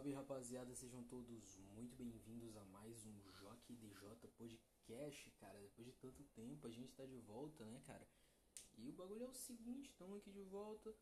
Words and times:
salve 0.00 0.14
rapaziada, 0.14 0.74
sejam 0.74 1.04
todos 1.04 1.58
muito 1.74 1.94
bem-vindos 1.94 2.56
a 2.56 2.64
mais 2.64 3.04
um 3.04 3.20
Joque 3.32 3.74
DJ 3.74 4.08
Podcast, 4.38 5.30
cara. 5.32 5.60
Depois 5.60 5.86
de 5.88 5.92
tanto 5.92 6.24
tempo 6.34 6.66
a 6.66 6.70
gente 6.70 6.94
tá 6.94 7.04
de 7.04 7.18
volta, 7.18 7.66
né, 7.66 7.78
cara? 7.84 8.08
E 8.78 8.88
o 8.88 8.94
bagulho 8.94 9.24
é 9.24 9.28
o 9.28 9.34
seguinte, 9.34 9.90
estamos 9.90 10.16
aqui 10.16 10.30
de 10.30 10.40
volta 10.44 10.96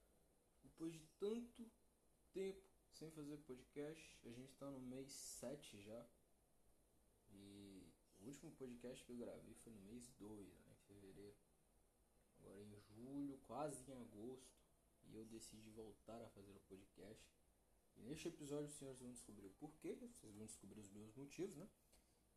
depois 0.64 0.93
de 0.93 0.98
tanto 1.21 1.71
tempo 2.32 2.69
sem 2.91 3.09
fazer 3.12 3.37
podcast. 3.37 4.19
A 4.25 4.32
gente 4.32 4.53
tá 4.57 4.69
no 4.69 4.80
mês 4.80 5.12
7 5.12 5.80
já. 5.80 6.05
E 7.30 7.87
o 8.19 8.25
último 8.25 8.51
podcast 8.51 9.05
que 9.05 9.12
eu 9.12 9.17
gravei 9.17 9.55
foi 9.55 9.73
no 9.75 9.80
mês 9.83 10.09
2, 10.19 10.59
né, 10.59 10.73
em 10.73 10.87
fevereiro. 10.89 11.37
Agora 12.41 12.61
em 12.61 12.80
julho, 12.80 13.39
quase 13.46 13.80
em 13.89 13.95
agosto, 13.95 14.59
e 15.05 15.15
eu 15.15 15.25
decidi 15.25 15.71
voltar 15.71 16.21
a 16.21 16.29
fazer 16.30 16.51
o 16.51 16.61
podcast. 16.69 17.39
E 17.99 18.03
neste 18.03 18.29
episódio 18.29 18.67
os 18.67 18.75
senhores 18.75 19.00
vão 19.00 19.11
descobrir 19.11 19.46
o 19.46 19.50
porquê, 19.50 19.95
vocês 19.95 20.35
vão 20.35 20.46
descobrir 20.46 20.81
os 20.81 20.91
meus 20.91 21.14
motivos, 21.14 21.57
né? 21.57 21.68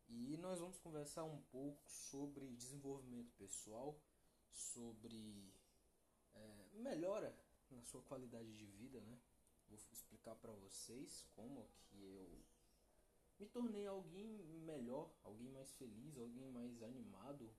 E 0.08 0.36
nós 0.36 0.60
vamos 0.60 0.78
conversar 0.78 1.24
um 1.24 1.40
pouco 1.42 1.80
sobre 1.88 2.46
desenvolvimento 2.54 3.32
pessoal, 3.34 3.98
sobre 4.50 5.54
é, 6.34 6.68
melhora 6.74 7.34
na 7.70 7.82
sua 7.82 8.02
qualidade 8.02 8.52
de 8.56 8.66
vida, 8.66 9.00
né? 9.00 9.18
Vou 9.68 9.78
explicar 9.90 10.34
para 10.34 10.52
vocês 10.52 11.24
como 11.30 11.66
que 11.88 12.02
eu 12.02 12.44
me 13.38 13.46
tornei 13.46 13.86
alguém 13.86 14.38
melhor, 14.64 15.10
alguém 15.22 15.48
mais 15.48 15.72
feliz, 15.76 16.18
alguém 16.18 16.50
mais 16.50 16.82
animado, 16.82 17.50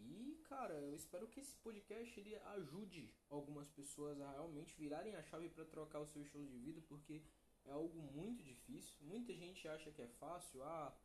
e, 0.00 0.42
cara, 0.44 0.74
eu 0.74 0.94
espero 0.94 1.28
que 1.28 1.40
esse 1.40 1.54
podcast 1.56 2.18
ele 2.18 2.34
ajude 2.36 3.12
algumas 3.28 3.68
pessoas 3.68 4.20
a 4.20 4.30
realmente 4.32 4.74
virarem 4.76 5.14
a 5.14 5.22
chave 5.22 5.48
para 5.48 5.64
trocar 5.64 6.00
o 6.00 6.06
seu 6.06 6.22
estilo 6.22 6.46
de 6.46 6.58
vida, 6.58 6.80
porque 6.88 7.22
é 7.64 7.70
algo 7.70 8.00
muito 8.00 8.42
difícil. 8.42 8.96
Muita 9.00 9.34
gente 9.34 9.66
acha 9.68 9.90
que 9.90 10.02
é 10.02 10.08
fácil, 10.08 10.62
ah, 10.62 10.96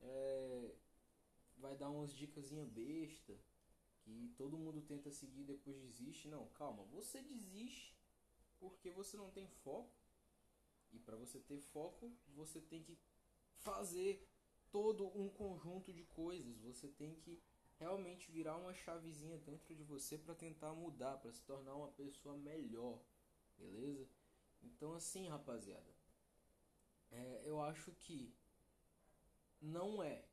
é, 0.00 0.74
vai 1.56 1.76
dar 1.76 1.90
umas 1.90 2.14
dicas 2.14 2.50
besta, 2.66 3.38
que 4.00 4.32
todo 4.36 4.58
mundo 4.58 4.80
tenta 4.82 5.10
seguir 5.10 5.40
e 5.40 5.44
depois 5.44 5.78
desiste. 5.80 6.28
Não, 6.28 6.48
calma, 6.50 6.84
você 6.84 7.22
desiste 7.22 7.96
porque 8.58 8.90
você 8.90 9.16
não 9.16 9.30
tem 9.30 9.48
foco. 9.48 9.94
E 10.92 10.98
para 10.98 11.16
você 11.16 11.40
ter 11.40 11.58
foco, 11.58 12.16
você 12.28 12.60
tem 12.60 12.82
que 12.82 12.98
fazer 13.56 14.26
todo 14.70 15.06
um 15.18 15.28
conjunto 15.28 15.92
de 15.92 16.04
coisas. 16.04 16.58
Você 16.60 16.88
tem 16.88 17.14
que 17.16 17.42
realmente 17.78 18.30
virar 18.30 18.56
uma 18.56 18.74
chavezinha 18.74 19.38
dentro 19.38 19.74
de 19.74 19.82
você 19.82 20.16
para 20.16 20.34
tentar 20.34 20.72
mudar, 20.72 21.18
para 21.18 21.32
se 21.32 21.42
tornar 21.42 21.74
uma 21.74 21.88
pessoa 21.88 22.36
melhor, 22.36 23.00
beleza? 23.58 24.08
Então 24.62 24.94
assim, 24.94 25.28
rapaziada, 25.28 25.94
é, 27.10 27.42
eu 27.44 27.60
acho 27.60 27.92
que 27.92 28.34
não 29.60 30.02
é 30.02 30.24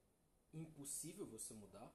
impossível 0.53 1.25
você 1.25 1.53
mudar, 1.53 1.91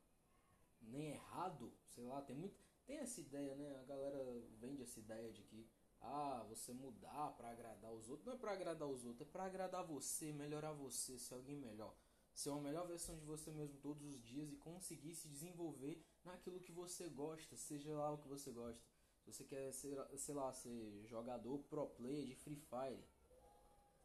nem 0.80 1.10
errado, 1.10 1.72
sei 1.86 2.04
lá, 2.04 2.20
tem 2.22 2.36
muito, 2.36 2.56
tem 2.86 2.98
essa 2.98 3.20
ideia, 3.20 3.54
né? 3.56 3.78
A 3.80 3.84
galera 3.84 4.18
vende 4.60 4.82
essa 4.82 4.98
ideia 5.00 5.32
de 5.32 5.42
que 5.42 5.68
ah, 6.00 6.44
você 6.48 6.72
mudar 6.72 7.32
para 7.36 7.50
agradar 7.50 7.92
os 7.92 8.08
outros, 8.08 8.26
não 8.26 8.34
é 8.34 8.36
para 8.36 8.52
agradar 8.52 8.88
os 8.88 9.04
outros, 9.04 9.26
é 9.26 9.30
para 9.30 9.44
agradar 9.44 9.84
você, 9.84 10.32
melhorar 10.32 10.72
você, 10.72 11.18
ser 11.18 11.34
alguém 11.34 11.56
melhor 11.56 11.94
ser 12.38 12.50
uma 12.50 12.62
melhor 12.62 12.86
versão 12.86 13.16
de 13.16 13.24
você 13.24 13.50
mesmo 13.50 13.76
todos 13.78 14.00
os 14.04 14.22
dias 14.22 14.52
e 14.52 14.56
conseguir 14.56 15.12
se 15.16 15.26
desenvolver 15.26 16.00
naquilo 16.24 16.60
que 16.60 16.70
você 16.70 17.08
gosta, 17.08 17.56
seja 17.56 17.90
lá 17.90 18.12
o 18.12 18.18
que 18.18 18.28
você 18.28 18.52
gosta. 18.52 18.80
Se 19.18 19.32
você 19.32 19.44
quer 19.44 19.72
ser, 19.72 19.98
sei 20.16 20.34
lá, 20.36 20.52
ser 20.52 21.04
jogador 21.06 21.58
pro 21.64 21.88
player 21.88 22.24
de 22.24 22.36
Free 22.36 22.54
Fire, 22.54 23.04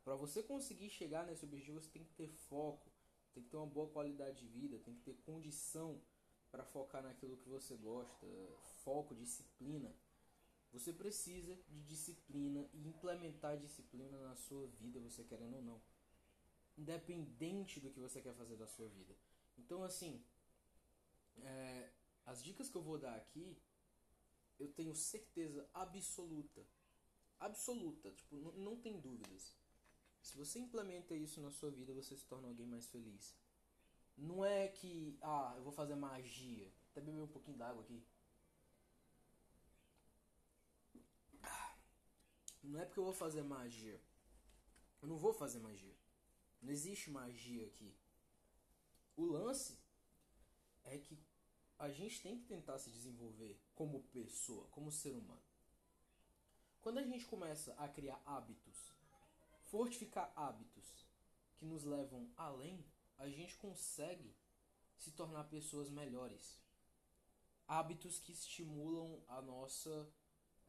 para 0.03 0.15
você 0.15 0.41
conseguir 0.41 0.89
chegar 0.89 1.27
nesse 1.27 1.45
objetivo, 1.45 1.79
você 1.79 1.91
tem 1.91 2.03
que 2.03 2.13
ter 2.15 2.27
foco, 2.27 2.91
tem 3.35 3.43
que 3.43 3.51
ter 3.51 3.57
uma 3.57 3.67
boa 3.67 3.87
qualidade 3.89 4.39
de 4.39 4.47
vida, 4.47 4.79
tem 4.79 4.95
que 4.95 5.03
ter 5.03 5.15
condição 5.17 6.01
para 6.49 6.65
focar 6.65 7.03
naquilo 7.03 7.37
que 7.37 7.47
você 7.47 7.77
gosta, 7.77 8.25
foco, 8.83 9.13
disciplina. 9.13 9.95
Você 10.71 10.91
precisa 10.91 11.55
de 11.69 11.83
disciplina 11.83 12.67
e 12.73 12.87
implementar 12.87 13.59
disciplina 13.59 14.17
na 14.23 14.35
sua 14.35 14.65
vida, 14.69 14.99
você 14.99 15.23
querendo 15.23 15.57
ou 15.57 15.61
não 15.61 15.92
independente 16.77 17.79
do 17.79 17.89
que 17.91 17.99
você 17.99 18.21
quer 18.21 18.33
fazer 18.33 18.55
da 18.55 18.67
sua 18.67 18.87
vida. 18.89 19.15
Então, 19.57 19.83
assim, 19.83 20.23
é, 21.37 21.91
as 22.25 22.43
dicas 22.43 22.69
que 22.69 22.75
eu 22.75 22.81
vou 22.81 22.97
dar 22.97 23.15
aqui, 23.15 23.57
eu 24.59 24.67
tenho 24.71 24.95
certeza 24.95 25.67
absoluta, 25.73 26.65
absoluta, 27.39 28.11
tipo, 28.11 28.37
não, 28.57 28.77
tem 28.77 28.99
dúvidas. 28.99 29.55
Se 30.21 30.37
você 30.37 30.59
implementa 30.59 31.15
isso 31.15 31.41
na 31.41 31.51
sua 31.51 31.69
vida, 31.69 31.93
você 31.93 32.15
se 32.15 32.25
torna 32.25 32.47
alguém 32.47 32.65
mais 32.65 32.87
feliz. 32.87 33.35
Não 34.17 34.45
é 34.45 34.67
que, 34.67 35.17
ah, 35.21 35.53
eu 35.57 35.63
vou 35.63 35.71
fazer 35.71 35.95
magia. 35.95 36.71
Até 36.91 37.01
beber 37.01 37.21
um 37.21 37.27
pouquinho 37.27 37.57
d'água 37.57 37.81
aqui. 37.83 38.01
Não 42.63 42.79
é 42.79 42.85
porque 42.85 42.99
eu 42.99 43.03
vou 43.03 43.13
fazer 43.13 43.43
magia. 43.43 43.99
Eu 45.01 45.07
não 45.09 45.17
vou 45.17 45.33
fazer 45.33 45.59
magia. 45.59 45.93
Não 46.63 46.71
existe 46.71 47.11
magia 47.11 47.67
aqui. 47.67 47.93
O 49.17 49.25
lance 49.25 49.77
é 50.85 50.97
que 50.97 51.21
a 51.77 51.89
gente 51.89 52.21
tem 52.21 52.37
que 52.39 52.45
tentar 52.45 52.79
se 52.79 52.89
desenvolver 52.89 53.59
como 53.75 54.03
pessoa, 54.03 54.65
como 54.69 54.89
ser 54.89 55.13
humano. 55.13 55.43
Quando 56.81 56.99
a 56.99 57.03
gente 57.03 57.25
começa 57.25 57.73
a 57.73 57.87
criar 57.89 58.21
hábitos, 58.25 58.93
fortificar 59.65 60.31
hábitos 60.35 61.05
que 61.57 61.65
nos 61.65 61.83
levam 61.83 62.31
além, 62.37 62.85
a 63.17 63.27
gente 63.27 63.57
consegue 63.57 64.33
se 64.97 65.11
tornar 65.11 65.43
pessoas 65.49 65.89
melhores. 65.89 66.61
Hábitos 67.67 68.19
que 68.19 68.31
estimulam 68.31 69.21
a 69.27 69.41
nossa 69.41 70.09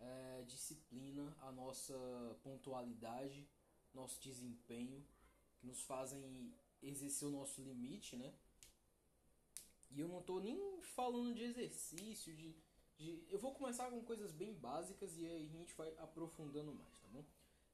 é, 0.00 0.42
disciplina, 0.42 1.36
a 1.40 1.52
nossa 1.52 1.94
pontualidade, 2.42 3.48
nosso 3.92 4.20
desempenho 4.20 5.06
nos 5.64 5.80
fazem 5.82 6.54
exercer 6.82 7.26
o 7.26 7.30
nosso 7.30 7.62
limite, 7.62 8.16
né? 8.16 8.32
E 9.90 10.00
eu 10.00 10.08
não 10.08 10.22
tô 10.22 10.40
nem 10.40 10.82
falando 10.82 11.34
de 11.34 11.44
exercício, 11.44 12.34
de, 12.34 12.54
de. 12.96 13.24
Eu 13.28 13.38
vou 13.38 13.54
começar 13.54 13.90
com 13.90 14.02
coisas 14.02 14.32
bem 14.32 14.52
básicas 14.52 15.16
e 15.16 15.26
aí 15.26 15.46
a 15.46 15.48
gente 15.48 15.74
vai 15.74 15.88
aprofundando 15.98 16.74
mais, 16.74 16.98
tá 16.98 17.08
bom? 17.08 17.24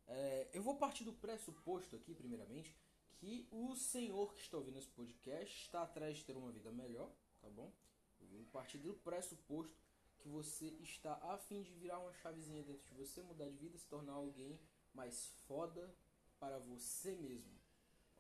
É, 0.06 0.48
eu 0.52 0.62
vou 0.62 0.76
partir 0.76 1.04
do 1.04 1.12
pressuposto 1.12 1.96
aqui, 1.96 2.14
primeiramente, 2.14 2.76
que 3.16 3.46
o 3.50 3.74
senhor 3.74 4.34
que 4.34 4.40
está 4.40 4.56
ouvindo 4.56 4.78
esse 4.78 4.88
podcast 4.88 5.62
está 5.62 5.82
atrás 5.82 6.16
de 6.16 6.24
ter 6.24 6.36
uma 6.36 6.50
vida 6.50 6.70
melhor, 6.72 7.10
tá 7.40 7.48
bom? 7.48 7.72
Eu 8.20 8.26
vou 8.28 8.44
partir 8.46 8.78
do 8.78 8.94
pressuposto 8.94 9.76
que 10.18 10.28
você 10.28 10.66
está 10.82 11.14
a 11.22 11.38
fim 11.38 11.62
de 11.62 11.72
virar 11.72 11.98
uma 11.98 12.12
chavezinha 12.12 12.62
dentro 12.62 12.84
de 12.86 12.94
você, 12.94 13.22
mudar 13.22 13.48
de 13.48 13.56
vida, 13.56 13.78
se 13.78 13.86
tornar 13.86 14.12
alguém 14.12 14.60
mais 14.92 15.28
foda 15.46 15.94
para 16.38 16.58
você 16.58 17.14
mesmo 17.14 17.59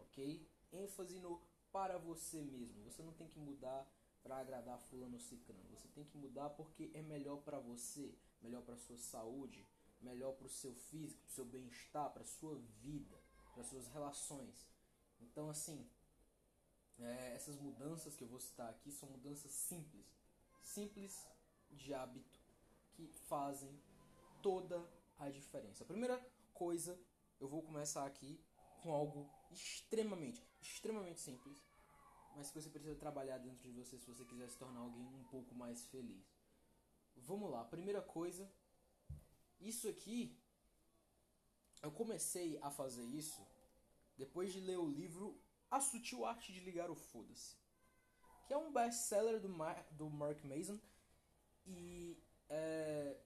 ok? 0.00 0.46
ênfase 0.72 1.18
no 1.18 1.40
para 1.72 1.98
você 1.98 2.42
mesmo. 2.42 2.82
Você 2.84 3.02
não 3.02 3.12
tem 3.12 3.28
que 3.28 3.38
mudar 3.38 3.86
para 4.22 4.38
agradar 4.38 4.78
fulano 4.78 5.18
ciclano. 5.18 5.68
Você 5.70 5.88
tem 5.88 6.04
que 6.04 6.16
mudar 6.16 6.50
porque 6.50 6.90
é 6.94 7.02
melhor 7.02 7.38
para 7.38 7.58
você, 7.58 8.14
melhor 8.42 8.62
para 8.62 8.76
sua 8.76 8.98
saúde, 8.98 9.66
melhor 10.00 10.32
para 10.32 10.46
o 10.46 10.50
seu 10.50 10.74
físico, 10.74 11.22
para 11.22 11.30
o 11.30 11.34
seu 11.34 11.44
bem-estar, 11.44 12.10
para 12.12 12.24
sua 12.24 12.56
vida, 12.82 13.20
para 13.54 13.64
suas 13.64 13.88
relações. 13.88 14.66
Então 15.20 15.48
assim, 15.48 15.88
é, 16.98 17.34
essas 17.34 17.56
mudanças 17.56 18.14
que 18.14 18.24
eu 18.24 18.28
vou 18.28 18.40
citar 18.40 18.68
aqui 18.70 18.90
são 18.92 19.08
mudanças 19.08 19.50
simples, 19.50 20.06
simples 20.62 21.26
de 21.70 21.94
hábito 21.94 22.40
que 22.92 23.06
fazem 23.06 23.80
toda 24.42 24.86
a 25.18 25.28
diferença. 25.28 25.84
A 25.84 25.86
primeira 25.86 26.18
coisa, 26.52 26.98
eu 27.38 27.48
vou 27.48 27.62
começar 27.62 28.04
aqui 28.04 28.38
com 28.82 28.92
algo 28.92 29.30
extremamente, 29.50 30.42
extremamente 30.60 31.20
simples, 31.20 31.56
mas 32.36 32.50
que 32.50 32.60
você 32.60 32.70
precisa 32.70 32.94
trabalhar 32.94 33.38
dentro 33.38 33.62
de 33.62 33.72
você 33.72 33.98
se 33.98 34.06
você 34.06 34.24
quiser 34.24 34.48
se 34.48 34.56
tornar 34.56 34.80
alguém 34.80 35.04
um 35.06 35.24
pouco 35.24 35.54
mais 35.54 35.84
feliz. 35.86 36.24
Vamos 37.16 37.50
lá, 37.50 37.64
primeira 37.64 38.00
coisa, 38.00 38.50
isso 39.60 39.88
aqui 39.88 40.38
eu 41.82 41.90
comecei 41.90 42.58
a 42.62 42.70
fazer 42.70 43.04
isso 43.04 43.46
depois 44.16 44.52
de 44.52 44.60
ler 44.60 44.78
o 44.78 44.88
livro 44.88 45.38
A 45.70 45.80
Sutil 45.80 46.24
Arte 46.24 46.52
de 46.52 46.60
Ligar 46.60 46.90
o 46.90 46.94
Foda-se, 46.94 47.56
que 48.46 48.52
é 48.52 48.56
um 48.56 48.72
best-seller 48.72 49.40
do, 49.40 49.48
do 49.92 50.10
Mark 50.10 50.42
Mason. 50.44 50.78
E 51.66 52.18
é, 52.48 53.18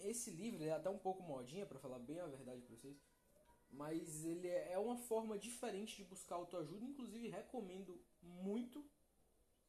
esse 0.00 0.30
livro 0.30 0.64
é 0.64 0.72
até 0.72 0.88
um 0.88 0.98
pouco 0.98 1.22
modinha 1.22 1.66
para 1.66 1.78
falar 1.78 1.98
bem 1.98 2.20
a 2.20 2.26
verdade 2.26 2.60
para 2.62 2.76
vocês 2.76 2.96
mas 3.72 4.24
ele 4.24 4.48
é, 4.48 4.72
é 4.72 4.78
uma 4.78 4.96
forma 4.96 5.38
diferente 5.38 5.96
de 5.96 6.04
buscar 6.04 6.36
autoajuda, 6.36 6.84
inclusive 6.84 7.28
recomendo 7.28 8.00
muito. 8.22 8.84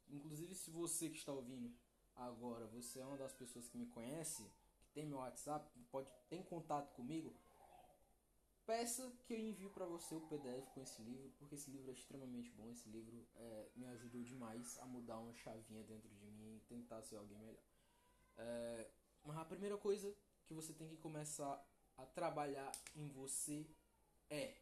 Inclusive 0.10 0.54
se 0.54 0.70
você 0.70 1.10
que 1.10 1.18
está 1.18 1.32
ouvindo 1.32 1.74
agora, 2.16 2.68
você 2.68 3.00
é 3.00 3.06
uma 3.06 3.18
das 3.18 3.34
pessoas 3.34 3.68
que 3.68 3.78
me 3.78 3.88
conhece, 3.88 4.44
que 4.82 4.92
tem 4.94 5.06
meu 5.06 5.18
WhatsApp, 5.18 5.68
pode 5.90 6.10
tem 6.30 6.44
contato 6.44 6.94
comigo, 6.94 7.34
peça 8.66 9.12
que 9.26 9.34
eu 9.34 9.40
envio 9.40 9.70
para 9.70 9.86
você 9.86 10.16
o 10.16 10.22
PDF 10.22 10.70
com 10.74 10.82
esse 10.82 11.02
livro, 11.02 11.32
porque 11.38 11.56
esse 11.56 11.72
livro 11.72 11.90
é 11.90 11.94
extremamente 11.94 12.52
bom. 12.52 12.70
Esse 12.72 12.90
livro 12.90 13.26
é, 13.36 13.70
me 13.76 13.86
ajudou 13.88 14.22
demais 14.22 14.78
a 14.80 14.86
mudar 14.86 15.18
uma 15.20 15.34
chavinha 15.34 15.84
dentro 15.84 16.10
de 16.10 16.26
mim 16.32 16.58
e 16.58 16.60
tentar 16.68 17.02
ser 17.02 17.18
alguém 17.18 17.38
melhor. 17.40 17.64
É, 18.38 18.90
mas 19.24 19.38
a 19.38 19.46
primeira 19.46 19.78
coisa 19.78 20.16
que 20.46 20.54
você 20.54 20.74
tem 20.74 20.88
que 20.88 20.98
começar 20.98 21.64
a 21.98 22.06
trabalhar 22.06 22.72
em 22.96 23.08
você 23.08 23.68
é 24.34 24.58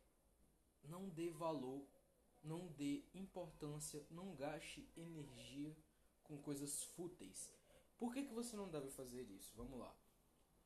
não 0.83 1.07
dê 1.09 1.29
valor, 1.29 1.85
não 2.43 2.67
dê 2.67 3.03
importância, 3.13 4.05
não 4.09 4.35
gaste 4.35 4.89
energia 4.95 5.75
com 6.23 6.37
coisas 6.37 6.83
fúteis. 6.83 7.53
Por 7.97 8.13
que, 8.13 8.23
que 8.23 8.33
você 8.33 8.55
não 8.55 8.69
deve 8.69 8.89
fazer 8.89 9.29
isso? 9.29 9.53
Vamos 9.55 9.79
lá. 9.79 9.95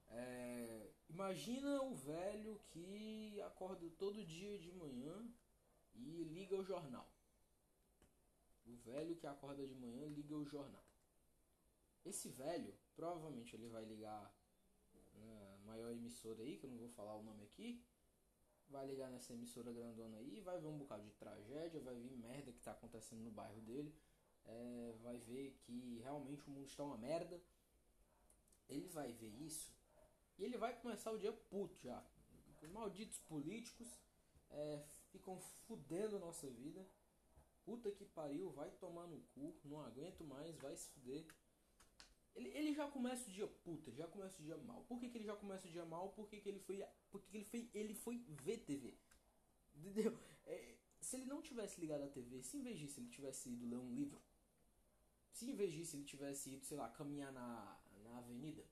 É, 0.07 0.92
imagina 1.10 1.81
o 1.84 1.94
velho 1.96 2.60
que 2.69 3.42
acorda 3.42 3.90
todo 3.92 4.24
dia 4.24 4.57
de 4.57 4.72
manhã 4.72 5.28
e 5.94 6.24
liga 6.24 6.56
o 6.56 6.63
jornal. 6.63 7.07
O 8.66 8.75
velho 8.78 9.16
que 9.16 9.28
acorda 9.28 9.66
de 9.66 9.75
manhã 9.75 10.07
liga 10.07 10.36
o 10.36 10.46
jornal. 10.46 10.84
Esse 12.04 12.30
velho, 12.30 12.74
provavelmente 12.96 13.56
ele 13.56 13.68
vai 13.68 13.84
ligar 13.84 14.34
na 15.13 15.57
maior 15.66 15.92
emissora 15.92 16.42
aí, 16.42 16.57
que 16.57 16.66
eu 16.66 16.69
não 16.69 16.78
vou 16.78 16.90
falar 16.90 17.16
o 17.16 17.24
nome 17.24 17.44
aqui. 17.44 17.84
Vai 18.69 18.85
ligar 18.88 19.09
nessa 19.12 19.33
emissora 19.33 19.71
grandona 19.71 20.17
aí, 20.17 20.39
vai 20.41 20.59
ver 20.59 20.67
um 20.67 20.77
bocado 20.77 21.03
de 21.03 21.13
tragédia, 21.13 21.79
vai 21.79 21.95
ver 21.95 22.12
merda 22.17 22.51
que 22.51 22.62
tá 22.62 22.71
acontecendo 22.71 23.21
no 23.21 23.31
bairro 23.31 23.62
dele. 23.62 23.94
É, 24.45 24.95
vai 25.01 25.17
ver 25.17 25.57
que 25.62 26.00
realmente 26.00 26.47
o 26.47 26.51
mundo 26.51 26.67
está 26.67 26.83
uma 26.83 26.97
merda. 26.97 27.41
Ele 28.67 28.88
vai 28.89 29.12
ver 29.13 29.33
isso 29.41 29.75
e 30.38 30.44
ele 30.44 30.57
vai 30.57 30.75
começar 30.75 31.12
o 31.12 31.17
dia 31.17 31.31
puto 31.31 31.77
já. 31.77 32.03
Os 32.62 32.69
malditos 32.69 33.19
políticos 33.19 33.88
é, 34.50 34.83
ficam 35.11 35.39
fudendo 35.68 36.19
nossa 36.19 36.50
vida. 36.50 36.85
Puta 37.63 37.91
que 37.91 38.06
pariu, 38.06 38.51
vai 38.51 38.69
tomar 38.71 39.07
no 39.07 39.19
cu, 39.33 39.56
não 39.63 39.81
aguento 39.81 40.23
mais, 40.23 40.56
vai 40.57 40.75
se 40.75 40.88
fuder. 40.89 41.25
Ele, 42.35 42.49
ele 42.49 42.73
já 42.73 42.87
começa 42.87 43.29
o 43.29 43.33
dia 43.33 43.47
puta, 43.47 43.91
já 43.91 44.07
começa 44.07 44.41
o 44.41 44.43
dia 44.43 44.57
mal. 44.57 44.83
Por 44.83 44.99
que, 44.99 45.09
que 45.09 45.17
ele 45.17 45.25
já 45.25 45.35
começa 45.35 45.67
o 45.67 45.71
dia 45.71 45.85
mal? 45.85 46.09
Porque 46.09 46.41
que 46.41 46.49
ele 46.49 46.59
foi. 46.59 46.83
Porque 47.09 47.29
que 47.29 47.37
ele 47.37 47.45
foi. 47.45 47.69
Ele 47.73 47.93
foi 47.93 48.17
ver 48.43 48.57
TV. 48.59 48.93
Entendeu? 49.73 50.17
É, 50.45 50.75
se 50.99 51.15
ele 51.15 51.25
não 51.25 51.41
tivesse 51.41 51.79
ligado 51.79 52.03
a 52.03 52.07
TV, 52.07 52.41
se 52.41 52.57
em 52.57 52.61
vez 52.61 52.77
disso 52.77 52.99
ele 52.99 53.09
tivesse 53.09 53.49
ido 53.49 53.65
ler 53.65 53.77
um 53.77 53.93
livro, 53.93 54.21
se 55.31 55.49
em 55.49 55.55
vez 55.55 55.73
disso 55.73 55.95
ele 55.95 56.03
tivesse 56.03 56.51
ido, 56.51 56.65
sei 56.65 56.77
lá, 56.77 56.89
caminhar 56.89 57.31
na, 57.31 57.79
na 58.03 58.17
avenida, 58.17 58.65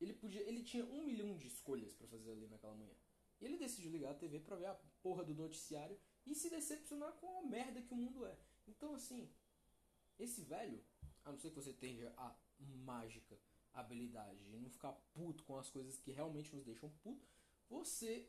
ele 0.00 0.12
podia, 0.12 0.42
ele 0.42 0.62
tinha 0.62 0.84
um 0.84 1.04
milhão 1.04 1.36
de 1.36 1.46
escolhas 1.46 1.94
para 1.94 2.06
fazer 2.08 2.32
ali 2.32 2.48
naquela 2.48 2.74
manhã. 2.74 2.94
E 3.40 3.44
ele 3.44 3.56
decidiu 3.56 3.90
ligar 3.90 4.12
a 4.12 4.14
TV 4.14 4.40
para 4.40 4.56
ver 4.56 4.66
a 4.66 4.74
porra 5.02 5.24
do 5.24 5.34
noticiário 5.34 5.98
e 6.26 6.34
se 6.34 6.50
decepcionar 6.50 7.12
com 7.14 7.38
a 7.38 7.42
merda 7.42 7.82
que 7.82 7.92
o 7.92 7.96
mundo 7.96 8.24
é. 8.26 8.36
Então 8.66 8.94
assim, 8.94 9.30
esse 10.18 10.42
velho, 10.42 10.82
a 11.24 11.32
não 11.32 11.38
ser 11.38 11.50
que 11.50 11.56
você 11.56 11.72
tenha 11.72 12.12
a 12.16 12.34
mágica 12.58 13.38
habilidade 13.72 14.44
de 14.44 14.56
não 14.56 14.70
ficar 14.70 14.92
puto 15.12 15.42
com 15.44 15.58
as 15.58 15.68
coisas 15.68 15.98
que 15.98 16.12
realmente 16.12 16.54
nos 16.54 16.64
deixam 16.64 16.88
puto, 17.02 17.26
você 17.68 18.28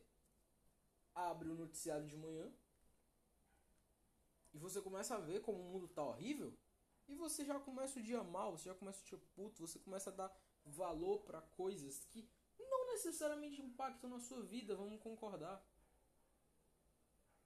abre 1.13 1.49
o 1.49 1.55
noticiário 1.55 2.07
de 2.07 2.17
manhã 2.17 2.51
e 4.53 4.57
você 4.57 4.81
começa 4.81 5.15
a 5.15 5.19
ver 5.19 5.41
como 5.41 5.59
o 5.59 5.71
mundo 5.71 5.87
tá 5.87 6.03
horrível 6.03 6.57
e 7.07 7.15
você 7.15 7.45
já 7.45 7.59
começa 7.59 7.99
o 7.99 8.03
dia 8.03 8.23
mal, 8.23 8.57
você 8.57 8.69
já 8.69 8.75
começa 8.75 9.01
o 9.01 9.05
dia 9.05 9.19
puto, 9.35 9.61
você 9.61 9.77
começa 9.79 10.09
a 10.09 10.13
dar 10.13 10.35
valor 10.65 11.19
para 11.19 11.41
coisas 11.41 12.05
que 12.05 12.27
não 12.57 12.87
necessariamente 12.87 13.61
impactam 13.61 14.09
na 14.09 14.19
sua 14.19 14.41
vida, 14.41 14.75
vamos 14.75 14.99
concordar. 15.01 15.63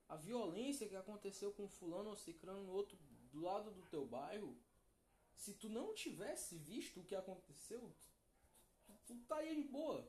A 0.08 0.16
violência 0.16 0.88
que 0.88 0.96
aconteceu 0.96 1.52
com 1.52 1.68
fulano 1.68 2.10
ou 2.10 2.16
cicrano 2.16 2.64
no 2.64 2.72
outro 2.72 2.98
do 3.30 3.40
lado 3.40 3.70
do 3.70 3.82
teu 3.82 4.06
bairro, 4.06 4.56
se 5.40 5.54
tu 5.54 5.70
não 5.70 5.94
tivesse 5.94 6.58
visto 6.58 7.00
o 7.00 7.04
que 7.04 7.14
aconteceu, 7.14 7.80
tu, 7.98 8.08
tu, 8.84 8.92
tu 9.06 9.14
estaria 9.14 9.54
de 9.54 9.62
boa. 9.62 10.06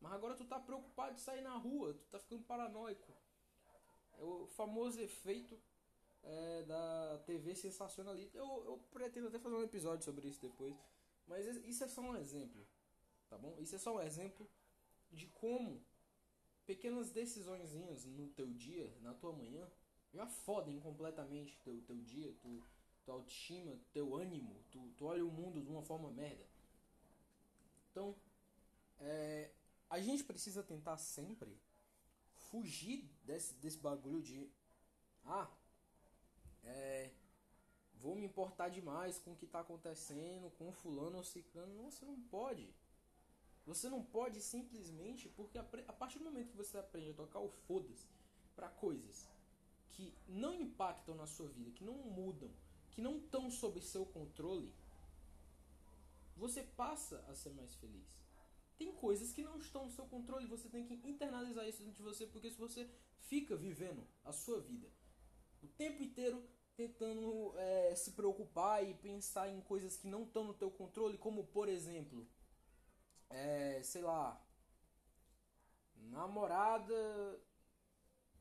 Mas 0.00 0.12
agora 0.12 0.34
tu 0.34 0.44
tá 0.44 0.58
preocupado 0.58 1.14
de 1.14 1.20
sair 1.20 1.42
na 1.42 1.56
rua, 1.56 1.94
tu 1.94 2.04
tá 2.08 2.18
ficando 2.18 2.42
paranoico. 2.42 3.14
É 4.18 4.22
o 4.24 4.48
famoso 4.48 5.00
efeito 5.00 5.56
é, 6.24 6.64
da 6.64 7.22
TV 7.24 7.54
sensacionalista. 7.54 8.36
Eu, 8.36 8.64
eu 8.64 8.78
pretendo 8.90 9.28
até 9.28 9.38
fazer 9.38 9.54
um 9.54 9.62
episódio 9.62 10.04
sobre 10.04 10.26
isso 10.26 10.42
depois. 10.42 10.76
Mas 11.24 11.46
isso 11.64 11.84
é 11.84 11.88
só 11.88 12.00
um 12.00 12.16
exemplo, 12.16 12.66
tá 13.30 13.38
bom? 13.38 13.56
Isso 13.60 13.76
é 13.76 13.78
só 13.78 13.94
um 13.94 14.02
exemplo 14.02 14.50
de 15.12 15.28
como 15.28 15.86
pequenas 16.66 17.12
decisõezinhas 17.12 18.04
no 18.06 18.26
teu 18.30 18.52
dia, 18.52 18.92
na 19.00 19.14
tua 19.14 19.32
manhã, 19.32 19.70
já 20.12 20.26
fodem 20.26 20.80
completamente 20.80 21.56
teu, 21.62 21.80
teu 21.82 21.96
dia, 22.02 22.34
tu, 22.42 22.60
tua 23.04 23.14
autoestima, 23.14 23.78
teu 23.92 24.14
ânimo, 24.14 24.62
tu, 24.70 24.90
tu 24.96 25.06
olha 25.06 25.24
o 25.24 25.30
mundo 25.30 25.62
de 25.62 25.70
uma 25.70 25.82
forma 25.82 26.10
merda. 26.10 26.46
Então, 27.90 28.16
é, 28.98 29.50
a 29.88 30.00
gente 30.00 30.24
precisa 30.24 30.62
tentar 30.62 30.96
sempre 30.96 31.56
fugir 32.34 33.08
desse, 33.24 33.54
desse 33.54 33.78
bagulho 33.78 34.22
de 34.22 34.50
ah, 35.24 35.50
é, 36.62 37.10
vou 37.94 38.14
me 38.14 38.24
importar 38.24 38.68
demais 38.68 39.18
com 39.18 39.32
o 39.32 39.36
que 39.36 39.44
está 39.44 39.60
acontecendo, 39.60 40.50
com 40.58 40.72
fulano 40.72 41.18
ou 41.18 41.24
ciclano. 41.24 41.74
Não, 41.74 41.90
você 41.90 42.04
não 42.04 42.20
pode. 42.20 42.74
Você 43.66 43.88
não 43.88 44.02
pode 44.04 44.40
simplesmente, 44.42 45.28
porque 45.30 45.56
a 45.58 45.92
partir 45.92 46.18
do 46.18 46.24
momento 46.24 46.50
que 46.50 46.56
você 46.56 46.76
aprende 46.76 47.10
a 47.10 47.14
tocar 47.14 47.40
o 47.40 47.48
foda-se 47.48 48.06
para 48.54 48.68
coisas 48.68 49.26
que 49.90 50.14
não 50.28 50.54
impactam 50.54 51.14
na 51.14 51.26
sua 51.26 51.48
vida, 51.48 51.70
que 51.70 51.84
não 51.84 51.94
mudam, 51.94 52.50
que 52.94 53.02
não 53.02 53.18
estão 53.18 53.50
sob 53.50 53.80
seu 53.80 54.06
controle, 54.06 54.72
você 56.36 56.62
passa 56.62 57.24
a 57.28 57.34
ser 57.34 57.50
mais 57.50 57.74
feliz. 57.74 58.24
Tem 58.76 58.92
coisas 58.92 59.32
que 59.32 59.42
não 59.42 59.58
estão 59.58 59.84
no 59.84 59.90
seu 59.90 60.06
controle, 60.06 60.46
você 60.46 60.68
tem 60.68 60.84
que 60.84 60.94
internalizar 61.08 61.68
isso 61.68 61.82
dentro 61.82 61.96
de 61.96 62.02
você, 62.02 62.26
porque 62.26 62.50
se 62.50 62.58
você 62.58 62.88
fica 63.20 63.56
vivendo 63.56 64.06
a 64.24 64.32
sua 64.32 64.60
vida 64.60 64.90
o 65.64 65.68
tempo 65.68 66.02
inteiro 66.02 66.46
tentando 66.76 67.54
é, 67.56 67.94
se 67.94 68.12
preocupar 68.12 68.86
e 68.86 68.94
pensar 68.94 69.48
em 69.48 69.60
coisas 69.60 69.96
que 69.96 70.06
não 70.06 70.24
estão 70.24 70.44
no 70.44 70.54
teu 70.54 70.70
controle, 70.70 71.16
como 71.16 71.44
por 71.46 71.68
exemplo, 71.68 72.26
é, 73.30 73.80
sei 73.82 74.02
lá, 74.02 74.40
namorada 75.96 77.40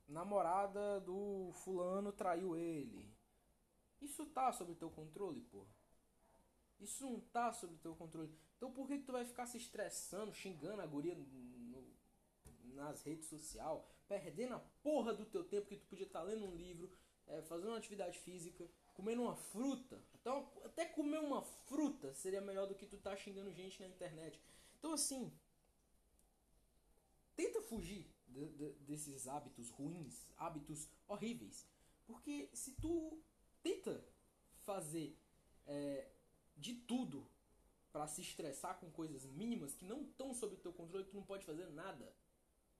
namorada 0.08 1.00
do 1.00 1.52
fulano 1.54 2.12
traiu 2.12 2.58
ele. 2.58 3.13
Isso 4.04 4.26
tá 4.28 4.52
sob 4.52 4.76
teu 4.76 4.90
controle, 4.90 5.42
porra. 5.42 5.72
Isso 6.80 7.04
não 7.04 7.20
tá 7.20 7.52
sob 7.54 7.76
teu 7.78 7.96
controle. 7.96 8.34
Então 8.58 8.72
por 8.72 8.88
que, 8.88 8.98
que 8.98 9.06
tu 9.06 9.14
vai 9.14 9.26
ficar 9.26 9.46
se 9.46 9.58
estressando, 9.58 10.34
xingando 10.34 10.82
a 10.82 10.86
guria 10.86 11.16
no, 11.16 11.26
nas 12.74 13.02
redes 13.04 13.28
sociais, 13.28 13.82
perdendo 14.08 14.56
a 14.56 14.60
porra 14.60 15.14
do 15.14 15.26
teu 15.26 15.44
tempo 15.44 15.68
que 15.68 15.78
tu 15.78 15.88
podia 15.88 16.06
estar 16.06 16.20
tá 16.20 16.26
lendo 16.26 16.46
um 16.46 16.56
livro, 16.56 16.92
é, 17.28 17.42
fazendo 17.44 17.70
uma 17.70 17.78
atividade 17.78 18.20
física, 18.20 18.70
comendo 18.94 19.22
uma 19.22 19.36
fruta. 19.36 20.04
Então, 20.20 20.52
até 20.64 20.86
comer 20.86 21.20
uma 21.20 21.42
fruta 21.42 22.14
seria 22.14 22.42
melhor 22.42 22.68
do 22.68 22.76
que 22.76 22.86
tu 22.86 22.98
tá 22.98 23.16
xingando 23.16 23.54
gente 23.54 23.80
na 23.80 23.88
internet. 23.88 24.40
Então, 24.78 24.94
assim, 24.94 25.32
tenta 27.36 27.62
fugir 27.62 28.06
de, 28.28 28.50
de, 28.50 28.70
desses 28.80 29.28
hábitos 29.28 29.70
ruins, 29.70 30.28
hábitos 30.38 30.90
horríveis. 31.08 31.66
Porque 32.06 32.50
se 32.54 32.74
tu 32.74 33.24
tenta 33.64 34.04
fazer 34.66 35.18
é, 35.66 36.08
de 36.56 36.74
tudo 36.74 37.28
para 37.92 38.08
se 38.08 38.22
estressar 38.22 38.80
com 38.80 38.90
coisas 38.92 39.26
mínimas 39.26 39.74
que 39.74 39.86
não 39.86 40.02
estão 40.02 40.34
sob 40.34 40.56
teu 40.58 40.74
controle, 40.74 41.06
tu 41.06 41.16
não 41.16 41.24
pode 41.24 41.46
fazer 41.46 41.68
nada. 41.68 42.14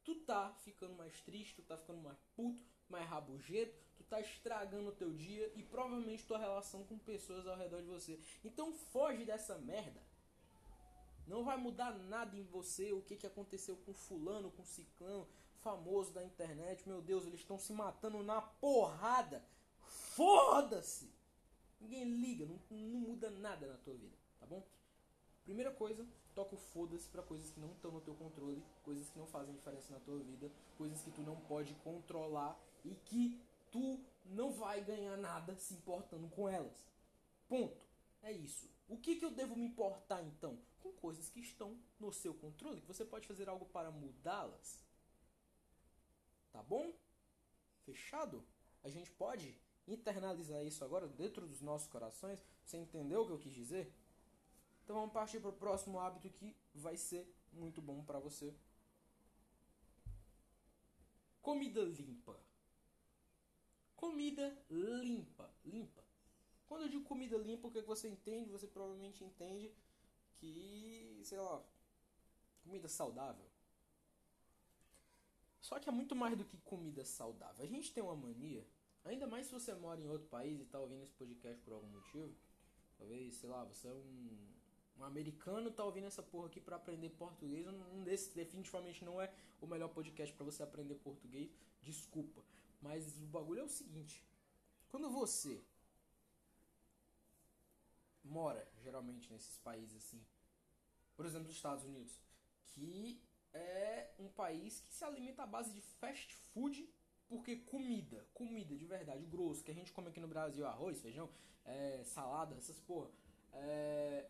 Tu 0.04 0.16
tá 0.16 0.54
ficando 0.64 0.96
mais 0.96 1.22
triste, 1.22 1.56
tu 1.56 1.62
tá 1.62 1.78
ficando 1.78 2.02
mais 2.02 2.18
puto, 2.36 2.66
mais 2.90 3.08
rabugento, 3.08 3.74
tu 3.96 4.04
tá 4.04 4.20
estragando 4.20 4.90
o 4.90 4.96
teu 4.96 5.14
dia 5.14 5.52
e 5.56 5.64
provavelmente 5.64 6.26
tua 6.26 6.38
relação 6.38 6.84
com 6.84 6.98
pessoas 6.98 7.48
ao 7.48 7.58
redor 7.58 7.82
de 7.82 7.88
você. 7.88 8.20
Então 8.44 8.74
foge 8.74 9.24
dessa 9.24 9.58
merda. 9.58 10.02
Não 11.26 11.44
vai 11.44 11.56
mudar 11.58 11.94
nada 11.94 12.36
em 12.36 12.44
você 12.44 12.92
o 12.92 13.02
que, 13.02 13.16
que 13.16 13.28
aconteceu 13.28 13.78
com 13.78 13.94
fulano, 13.94 14.52
com 14.52 14.66
ciclano, 14.66 15.28
famoso 15.62 16.12
da 16.12 16.24
internet. 16.24 16.88
Meu 16.88 17.02
Deus, 17.02 17.26
eles 17.26 17.40
estão 17.40 17.58
se 17.58 17.72
matando 17.72 18.22
na 18.22 18.42
porrada. 18.42 19.46
Foda-se! 20.16 21.12
Ninguém 21.80 22.04
liga, 22.04 22.46
não, 22.46 22.60
não 22.70 23.00
muda 23.00 23.30
nada 23.30 23.68
na 23.68 23.78
tua 23.78 23.96
vida, 23.96 24.16
tá 24.40 24.46
bom? 24.46 24.64
Primeira 25.44 25.72
coisa, 25.72 26.08
toca 26.34 26.56
o 26.56 26.58
foda-se 26.58 27.10
pra 27.10 27.22
coisas 27.22 27.50
que 27.52 27.60
não 27.60 27.72
estão 27.72 27.92
no 27.92 28.00
teu 28.00 28.14
controle, 28.16 28.64
coisas 28.84 29.10
que 29.10 29.20
não 29.20 29.28
fazem 29.28 29.54
diferença 29.54 29.92
na 29.92 30.00
tua 30.00 30.20
vida, 30.20 30.52
coisas 30.78 31.02
que 31.02 31.12
tu 31.12 31.22
não 31.22 31.36
pode 31.42 31.74
controlar 31.84 32.58
e 32.86 32.96
que 32.96 33.42
tu 33.72 34.00
não 34.26 34.52
vai 34.52 34.82
ganhar 34.84 35.18
nada 35.18 35.56
se 35.58 35.74
importando 35.74 36.30
com 36.30 36.48
elas. 36.48 36.86
Ponto. 37.50 37.84
É 38.22 38.32
isso. 38.32 38.70
O 38.88 38.98
que, 38.98 39.18
que 39.18 39.26
eu 39.26 39.32
devo 39.32 39.56
me 39.56 39.66
importar 39.66 40.24
então? 40.24 40.58
Com 40.82 40.94
coisas 40.94 41.30
que 41.30 41.42
estão 41.42 41.78
no 42.00 42.14
seu 42.14 42.34
controle, 42.34 42.80
que 42.80 42.88
você 42.88 43.04
pode 43.04 43.28
fazer 43.28 43.50
algo 43.50 43.66
para 43.66 43.92
mudá-las. 43.92 44.82
Tá 46.54 46.64
bom? 46.64 46.94
Fechado? 47.84 48.46
A 48.84 48.90
gente 48.90 49.12
pode 49.12 49.60
internalizar 49.88 50.64
isso 50.64 50.84
agora 50.84 51.08
dentro 51.08 51.48
dos 51.48 51.62
nossos 51.62 51.88
corações? 51.88 52.40
Você 52.64 52.78
entendeu 52.78 53.22
o 53.22 53.26
que 53.28 53.34
eu 53.34 53.40
quis 53.40 53.54
dizer? 53.54 53.94
Então 54.84 54.96
vamos 54.96 55.14
partir 55.14 55.40
para 55.40 55.50
o 55.50 55.54
próximo 55.54 56.00
hábito 56.00 56.30
que 56.30 56.56
vai 56.74 56.98
ser 56.98 57.34
muito 57.52 57.82
bom 57.82 58.04
para 58.04 58.20
você. 58.20 58.54
Comida 61.42 61.82
limpa. 61.84 62.40
Comida 63.96 64.58
limpa, 64.70 65.50
limpa. 65.66 66.04
Quando 66.68 66.84
eu 66.84 66.90
digo 66.90 67.04
comida 67.04 67.38
limpa, 67.38 67.68
o 67.68 67.72
que, 67.72 67.80
é 67.80 67.82
que 67.82 67.88
você 67.88 68.10
entende? 68.10 68.50
Você 68.50 68.68
provavelmente 68.68 69.24
entende 69.24 69.72
que, 70.36 71.22
sei 71.24 71.40
lá, 71.40 71.64
comida 72.64 72.88
saudável. 72.88 73.46
Só 75.62 75.80
que 75.80 75.88
é 75.88 75.92
muito 75.92 76.16
mais 76.16 76.38
do 76.38 76.44
que 76.44 76.58
comida 76.58 77.06
saudável. 77.06 77.64
A 77.64 77.68
gente 77.68 77.94
tem 77.94 78.04
uma 78.04 78.16
mania, 78.16 78.68
ainda 79.06 79.28
mais 79.28 79.48
se 79.48 79.52
você 79.52 79.74
mora 79.74 80.02
em 80.02 80.08
outro 80.08 80.28
país 80.28 80.60
e 80.60 80.64
está 80.64 80.80
ouvindo 80.80 81.04
esse 81.04 81.14
podcast 81.14 81.62
por 81.62 81.74
algum 81.74 81.88
motivo. 81.88 82.34
Talvez, 82.98 83.36
sei 83.36 83.50
lá, 83.50 83.64
você 83.64 83.88
é 83.88 83.94
um, 83.94 84.38
um 84.98 85.04
americano 85.04 85.72
tá 85.72 85.84
ouvindo 85.84 86.08
essa 86.08 86.24
porra 86.24 86.48
aqui 86.48 86.60
para 86.60 86.76
aprender 86.76 87.10
português. 87.10 87.68
Um 87.68 88.04
desses 88.04 88.34
definitivamente 88.34 89.04
não 89.04 89.22
é 89.22 89.34
o 89.60 89.68
melhor 89.68 89.90
podcast 89.90 90.34
para 90.36 90.46
você 90.46 90.64
aprender 90.64 90.96
português. 90.96 91.52
Desculpa. 91.82 92.42
Mas 92.82 93.18
o 93.18 93.26
bagulho 93.28 93.62
é 93.62 93.64
o 93.64 93.70
seguinte. 93.70 94.24
Quando 94.90 95.10
você 95.10 95.64
mora, 98.24 98.68
geralmente, 98.82 99.32
nesses 99.32 99.58
países 99.60 99.96
assim, 99.96 100.24
por 101.16 101.26
exemplo, 101.26 101.50
os 101.50 101.56
Estados 101.56 101.84
Unidos, 101.84 102.20
que 102.68 103.22
é 103.54 104.12
um 104.18 104.30
país 104.30 104.80
que 104.82 104.94
se 104.94 105.04
alimenta 105.04 105.44
à 105.44 105.48
base 105.48 105.74
de 105.74 105.82
fast 105.82 106.36
food, 106.54 106.90
porque 107.34 107.56
comida, 107.56 108.24
comida 108.32 108.76
de 108.76 108.86
verdade, 108.86 109.26
grosso, 109.26 109.64
que 109.64 109.72
a 109.72 109.74
gente 109.74 109.92
come 109.92 110.10
aqui 110.10 110.20
no 110.20 110.28
Brasil, 110.28 110.68
arroz, 110.68 111.02
feijão, 111.02 111.28
é, 111.66 112.04
salada, 112.06 112.56
essas 112.56 112.78
porra, 112.78 113.10
é, 113.54 114.30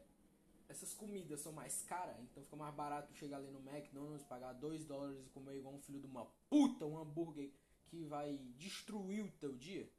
essas 0.69 0.93
comidas 0.93 1.41
são 1.41 1.51
mais 1.51 1.81
caras, 1.81 2.17
então 2.21 2.41
fica 2.41 2.55
mais 2.55 2.73
barato 2.73 3.13
chegar 3.13 3.37
ali 3.37 3.51
no 3.51 3.59
McDonald's, 3.59 4.23
pagar 4.23 4.53
2 4.53 4.85
dólares 4.85 5.25
e 5.25 5.29
comer 5.31 5.57
igual 5.57 5.73
um 5.73 5.81
filho 5.81 5.99
de 5.99 6.05
uma 6.05 6.25
puta, 6.49 6.85
um 6.85 6.97
hambúrguer 6.97 7.51
que 7.87 8.05
vai 8.05 8.37
destruir 8.57 9.25
o 9.25 9.31
teu 9.31 9.53
dia. 9.53 9.91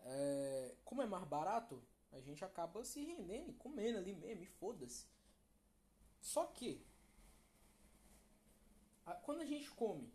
É, 0.00 0.76
como 0.82 1.02
é 1.02 1.06
mais 1.06 1.24
barato, 1.28 1.82
a 2.10 2.20
gente 2.20 2.42
acaba 2.42 2.82
se 2.86 3.04
rendendo 3.04 3.50
e 3.50 3.54
comendo 3.54 3.98
ali 3.98 4.14
mesmo, 4.14 4.44
e 4.44 4.46
foda-se. 4.46 5.06
Só 6.22 6.46
que, 6.46 6.82
a, 9.04 9.12
quando 9.12 9.42
a 9.42 9.44
gente 9.44 9.70
come 9.72 10.10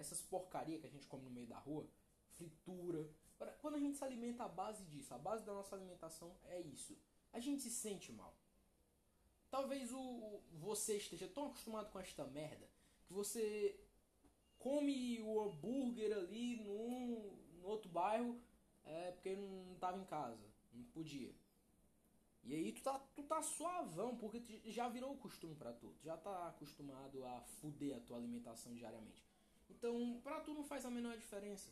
essas 0.00 0.20
porcaria 0.22 0.78
que 0.78 0.86
a 0.86 0.90
gente 0.90 1.06
come 1.06 1.24
no 1.24 1.30
meio 1.30 1.46
da 1.46 1.58
rua, 1.58 1.86
fritura, 2.30 3.08
quando 3.60 3.74
a 3.74 3.78
gente 3.78 3.96
se 3.96 4.04
alimenta 4.04 4.44
à 4.44 4.48
base 4.48 4.84
disso, 4.84 5.14
a 5.14 5.18
base 5.18 5.44
da 5.44 5.52
nossa 5.52 5.74
alimentação 5.76 6.34
é 6.44 6.60
isso, 6.60 6.96
a 7.32 7.40
gente 7.40 7.62
se 7.62 7.70
sente 7.70 8.12
mal. 8.12 8.34
Talvez 9.50 9.92
o, 9.92 10.40
você 10.52 10.96
esteja 10.96 11.28
tão 11.28 11.46
acostumado 11.46 11.90
com 11.90 11.98
esta 11.98 12.24
merda 12.24 12.68
que 13.06 13.12
você 13.12 13.78
come 14.58 15.20
o 15.22 15.40
hambúrguer 15.42 16.16
ali 16.16 16.56
num, 16.56 17.36
no 17.60 17.66
outro 17.66 17.90
bairro 17.90 18.40
é 18.84 19.10
porque 19.12 19.34
não 19.34 19.74
estava 19.74 19.98
em 19.98 20.04
casa, 20.04 20.46
não 20.72 20.84
podia. 20.84 21.34
E 22.42 22.54
aí 22.54 22.72
tu 22.72 22.82
tá, 22.82 22.98
tu 23.14 23.22
tá 23.24 23.42
suavão, 23.42 24.16
porque 24.16 24.62
já 24.66 24.88
virou 24.88 25.16
costume 25.16 25.54
para 25.54 25.72
tu. 25.72 25.88
tu. 25.88 26.04
Já 26.04 26.16
tá 26.16 26.48
acostumado 26.48 27.24
a 27.26 27.40
fuder 27.40 27.96
a 27.96 28.00
tua 28.00 28.16
alimentação 28.16 28.74
diariamente. 28.74 29.29
Então, 29.70 30.20
pra 30.22 30.40
tu 30.40 30.52
não 30.52 30.64
faz 30.64 30.84
a 30.84 30.90
menor 30.90 31.16
diferença. 31.16 31.70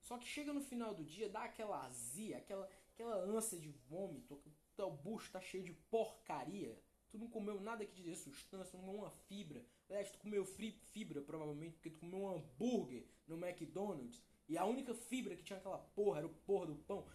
Só 0.00 0.16
que 0.16 0.26
chega 0.26 0.52
no 0.52 0.60
final 0.60 0.94
do 0.94 1.04
dia, 1.04 1.28
dá 1.28 1.44
aquela 1.44 1.84
azia, 1.84 2.38
aquela, 2.38 2.68
aquela 2.94 3.16
ânsia 3.16 3.58
de 3.58 3.68
vômito, 3.68 4.40
teu 4.74 4.90
bucho 4.90 5.30
tá 5.30 5.40
cheio 5.40 5.64
de 5.64 5.72
porcaria. 5.72 6.80
Tu 7.10 7.18
não 7.18 7.28
comeu 7.28 7.60
nada 7.60 7.84
que 7.84 7.92
te 7.92 8.02
dê 8.02 8.14
sustância, 8.14 8.78
não 8.78 8.86
comeu 8.86 9.00
uma 9.02 9.10
fibra. 9.10 9.64
Aliás, 9.88 10.10
tu 10.10 10.18
comeu 10.18 10.44
fibra 10.44 11.20
provavelmente 11.20 11.74
porque 11.74 11.90
tu 11.90 11.98
comeu 11.98 12.20
um 12.20 12.36
hambúrguer 12.36 13.04
no 13.26 13.36
McDonald's 13.36 14.22
e 14.48 14.56
a 14.56 14.64
única 14.64 14.94
fibra 14.94 15.36
que 15.36 15.42
tinha 15.42 15.58
aquela 15.58 15.78
porra 15.78 16.18
era 16.18 16.26
o 16.26 16.34
porra 16.46 16.66
do 16.66 16.76
pão. 16.76 17.06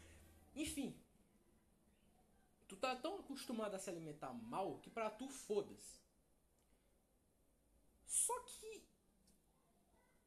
Enfim, 0.53 0.95
tu 2.67 2.75
tá 2.75 2.95
tão 2.95 3.19
acostumado 3.19 3.73
a 3.75 3.79
se 3.79 3.89
alimentar 3.89 4.33
mal 4.33 4.79
que 4.79 4.89
pra 4.89 5.09
tu 5.09 5.27
foda-se. 5.27 5.99
Só 8.05 8.37
que 8.41 8.83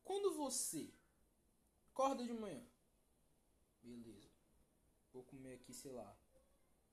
quando 0.09 0.33
você 0.33 0.91
acorda 1.93 2.25
de 2.25 2.33
manhã, 2.33 2.65
beleza, 3.83 4.31
vou 5.13 5.23
comer 5.23 5.57
aqui, 5.57 5.75
sei 5.75 5.93
lá, 5.93 6.17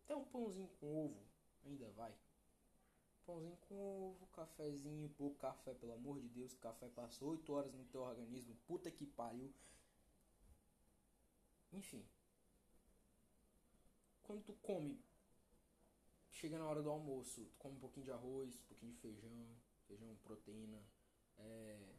até 0.03 0.13
um 0.13 0.25
pãozinho 0.25 0.67
com 0.81 1.05
ovo, 1.05 1.23
ainda 1.63 1.89
vai. 1.91 2.13
Pãozinho 3.25 3.55
com 3.69 4.09
ovo, 4.09 4.27
cafezinho, 4.27 5.09
pouco 5.11 5.39
café, 5.39 5.73
pelo 5.73 5.93
amor 5.93 6.19
de 6.19 6.27
Deus, 6.27 6.53
café 6.55 6.89
passou 6.89 7.29
8 7.29 7.53
horas 7.53 7.73
no 7.73 7.85
teu 7.85 8.01
organismo, 8.01 8.53
puta 8.67 8.91
que 8.91 9.05
pariu. 9.05 9.49
Enfim. 11.71 12.05
Quando 14.23 14.43
tu 14.43 14.53
come, 14.55 15.01
chega 16.31 16.59
na 16.59 16.67
hora 16.67 16.83
do 16.83 16.89
almoço, 16.89 17.45
tu 17.45 17.55
come 17.59 17.77
um 17.77 17.79
pouquinho 17.79 18.03
de 18.03 18.11
arroz, 18.11 18.57
um 18.57 18.63
pouquinho 18.63 18.91
de 18.91 18.97
feijão, 18.97 19.55
feijão, 19.87 20.17
proteína, 20.17 20.83
é, 21.37 21.94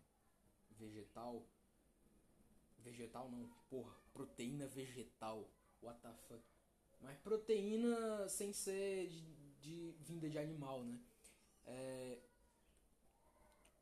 vegetal. 0.78 1.44
Vegetal 2.78 3.30
não, 3.30 3.48
porra, 3.68 3.94
proteína 4.12 4.66
vegetal. 4.66 5.48
What 5.82 6.00
the 6.00 6.12
fuck? 6.28 6.42
Mas 7.00 7.18
proteína 7.18 8.28
sem 8.28 8.52
ser 8.52 9.08
de, 9.08 9.22
de 9.60 9.94
vinda 10.00 10.28
de 10.28 10.38
animal, 10.38 10.84
né? 10.84 10.98
É, 11.64 12.18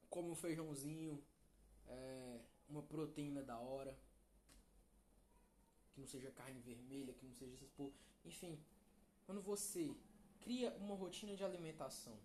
come 0.08 0.30
um 0.30 0.34
feijãozinho, 0.34 1.22
é, 1.86 2.40
uma 2.68 2.82
proteína 2.82 3.42
da 3.42 3.58
hora 3.58 3.96
que 5.92 6.00
não 6.00 6.06
seja 6.06 6.30
carne 6.32 6.60
vermelha, 6.60 7.12
que 7.12 7.24
não 7.24 7.32
seja 7.32 7.54
essas 7.54 7.68
por... 7.70 7.92
Enfim, 8.24 8.58
quando 9.26 9.40
você 9.40 9.94
cria 10.40 10.74
uma 10.76 10.94
rotina 10.94 11.36
de 11.36 11.44
alimentação 11.44 12.18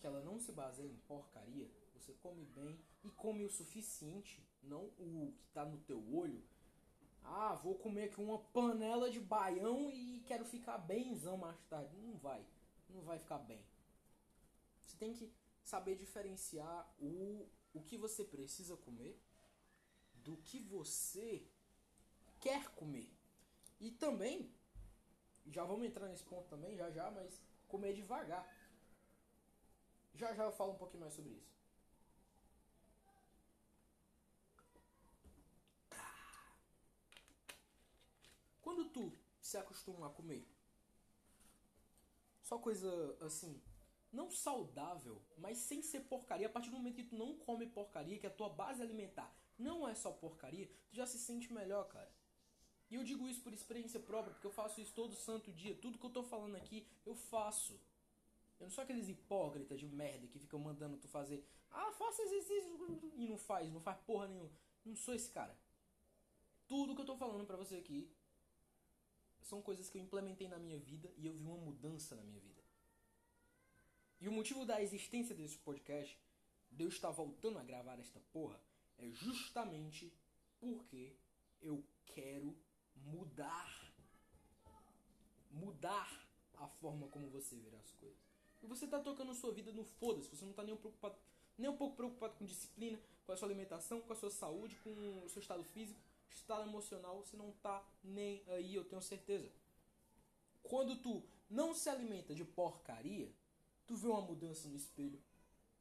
que 0.00 0.06
ela 0.06 0.20
não 0.22 0.38
se 0.38 0.52
baseia 0.52 0.90
em 0.90 0.96
porcaria, 1.06 1.70
você 1.98 2.12
come 2.14 2.44
bem 2.44 2.78
e 3.04 3.10
come 3.10 3.44
o 3.44 3.50
suficiente, 3.50 4.42
não 4.62 4.84
o 4.98 5.32
que 5.38 5.46
está 5.46 5.64
no 5.64 5.78
teu 5.78 6.02
olho. 6.14 6.42
Ah, 7.22 7.54
vou 7.54 7.74
comer 7.74 8.04
aqui 8.04 8.20
uma 8.20 8.38
panela 8.38 9.10
de 9.10 9.18
baião 9.18 9.90
e 9.90 10.22
quero 10.26 10.44
ficar 10.44 10.78
bemzão 10.78 11.36
mais 11.36 11.60
tarde. 11.64 11.96
Não 11.96 12.16
vai, 12.16 12.44
não 12.88 13.02
vai 13.02 13.18
ficar 13.18 13.38
bem. 13.38 13.64
Você 14.80 14.96
tem 14.96 15.12
que 15.12 15.32
saber 15.64 15.96
diferenciar 15.96 16.88
o, 17.00 17.48
o 17.74 17.82
que 17.82 17.96
você 17.96 18.24
precisa 18.24 18.76
comer 18.76 19.20
do 20.14 20.36
que 20.36 20.60
você 20.60 21.44
quer 22.40 22.68
comer. 22.74 23.12
E 23.80 23.90
também, 23.90 24.54
já 25.46 25.64
vamos 25.64 25.86
entrar 25.86 26.08
nesse 26.08 26.24
ponto 26.24 26.48
também, 26.48 26.76
já 26.76 26.90
já, 26.90 27.10
mas 27.10 27.40
comer 27.66 27.92
devagar. 27.92 28.46
Já 30.14 30.32
já 30.34 30.44
eu 30.44 30.52
falo 30.52 30.72
um 30.72 30.78
pouquinho 30.78 31.02
mais 31.02 31.14
sobre 31.14 31.32
isso. 31.32 31.55
Quando 38.76 38.90
tu 38.90 39.10
se 39.40 39.56
acostuma 39.56 40.06
a 40.06 40.10
comer 40.10 40.46
só 42.42 42.58
coisa 42.58 43.16
assim, 43.22 43.58
não 44.12 44.30
saudável, 44.30 45.22
mas 45.38 45.56
sem 45.56 45.80
ser 45.80 46.00
porcaria, 46.00 46.46
a 46.46 46.50
partir 46.50 46.68
do 46.68 46.76
momento 46.76 46.96
que 46.96 47.04
tu 47.04 47.16
não 47.16 47.38
come 47.38 47.66
porcaria, 47.66 48.18
que 48.18 48.26
a 48.26 48.30
tua 48.30 48.50
base 48.50 48.82
alimentar 48.82 49.34
não 49.58 49.88
é 49.88 49.94
só 49.94 50.12
porcaria, 50.12 50.70
tu 50.90 50.94
já 50.94 51.06
se 51.06 51.18
sente 51.18 51.50
melhor, 51.50 51.88
cara. 51.88 52.12
E 52.90 52.96
eu 52.96 53.02
digo 53.02 53.26
isso 53.26 53.40
por 53.40 53.54
experiência 53.54 53.98
própria, 53.98 54.34
porque 54.34 54.46
eu 54.46 54.52
faço 54.52 54.78
isso 54.78 54.92
todo 54.92 55.14
santo 55.14 55.50
dia. 55.50 55.74
Tudo 55.74 55.98
que 55.98 56.04
eu 56.04 56.10
tô 56.10 56.22
falando 56.22 56.54
aqui, 56.56 56.86
eu 57.06 57.14
faço. 57.14 57.80
Eu 58.60 58.66
não 58.66 58.70
sou 58.70 58.84
aqueles 58.84 59.08
hipócritas 59.08 59.80
de 59.80 59.88
merda 59.88 60.26
que 60.26 60.38
ficam 60.38 60.60
mandando 60.60 60.98
tu 60.98 61.08
fazer. 61.08 61.48
Ah, 61.70 61.92
faça 61.92 62.22
exercício 62.22 63.10
e 63.16 63.26
não 63.26 63.38
faz, 63.38 63.72
não 63.72 63.80
faz 63.80 63.98
porra 64.02 64.28
nenhuma. 64.28 64.50
Não 64.84 64.94
sou 64.94 65.14
esse 65.14 65.30
cara. 65.30 65.58
Tudo 66.68 66.94
que 66.94 67.00
eu 67.00 67.06
tô 67.06 67.16
falando 67.16 67.46
pra 67.46 67.56
você 67.56 67.76
aqui 67.76 68.14
são 69.46 69.62
coisas 69.62 69.88
que 69.88 69.96
eu 69.96 70.02
implementei 70.02 70.48
na 70.48 70.58
minha 70.58 70.78
vida 70.78 71.12
e 71.16 71.26
eu 71.26 71.32
vi 71.32 71.44
uma 71.44 71.56
mudança 71.56 72.14
na 72.16 72.22
minha 72.22 72.40
vida. 72.40 72.62
E 74.20 74.28
o 74.28 74.32
motivo 74.32 74.64
da 74.64 74.82
existência 74.82 75.34
desse 75.34 75.58
podcast, 75.58 76.18
de 76.70 76.84
eu 76.84 76.88
estar 76.88 77.10
voltando 77.10 77.58
a 77.58 77.62
gravar 77.62 77.98
esta 78.00 78.20
porra, 78.32 78.60
é 78.98 79.08
justamente 79.10 80.12
porque 80.58 81.14
eu 81.60 81.84
quero 82.06 82.56
mudar. 82.94 83.94
Mudar 85.50 86.28
a 86.54 86.66
forma 86.66 87.08
como 87.08 87.30
você 87.30 87.56
vê 87.56 87.74
as 87.76 87.92
coisas. 87.92 88.18
E 88.62 88.66
você 88.66 88.86
tá 88.86 88.98
tocando 88.98 89.32
sua 89.34 89.52
vida 89.52 89.70
no 89.72 89.84
foda-se, 89.84 90.34
você 90.34 90.44
não 90.44 90.52
tá 90.52 90.64
nem 90.64 90.76
preocupado, 90.76 91.16
Nem 91.56 91.70
um 91.70 91.76
pouco 91.76 91.96
preocupado 91.96 92.34
com 92.34 92.44
disciplina, 92.44 93.00
com 93.24 93.32
a 93.32 93.36
sua 93.36 93.48
alimentação, 93.48 94.00
com 94.00 94.12
a 94.12 94.16
sua 94.16 94.30
saúde, 94.30 94.76
com 94.76 94.90
o 95.24 95.28
seu 95.28 95.40
estado 95.40 95.62
físico, 95.64 96.00
estado 96.36 96.68
emocional, 96.68 97.18
você 97.18 97.36
não 97.36 97.52
tá 97.52 97.84
nem 98.02 98.42
aí, 98.48 98.74
eu 98.74 98.84
tenho 98.84 99.02
certeza. 99.02 99.50
Quando 100.62 100.96
tu 100.96 101.22
não 101.48 101.74
se 101.74 101.88
alimenta 101.88 102.34
de 102.34 102.44
porcaria, 102.44 103.32
tu 103.86 103.96
vê 103.96 104.08
uma 104.08 104.20
mudança 104.20 104.68
no 104.68 104.76
espelho. 104.76 105.20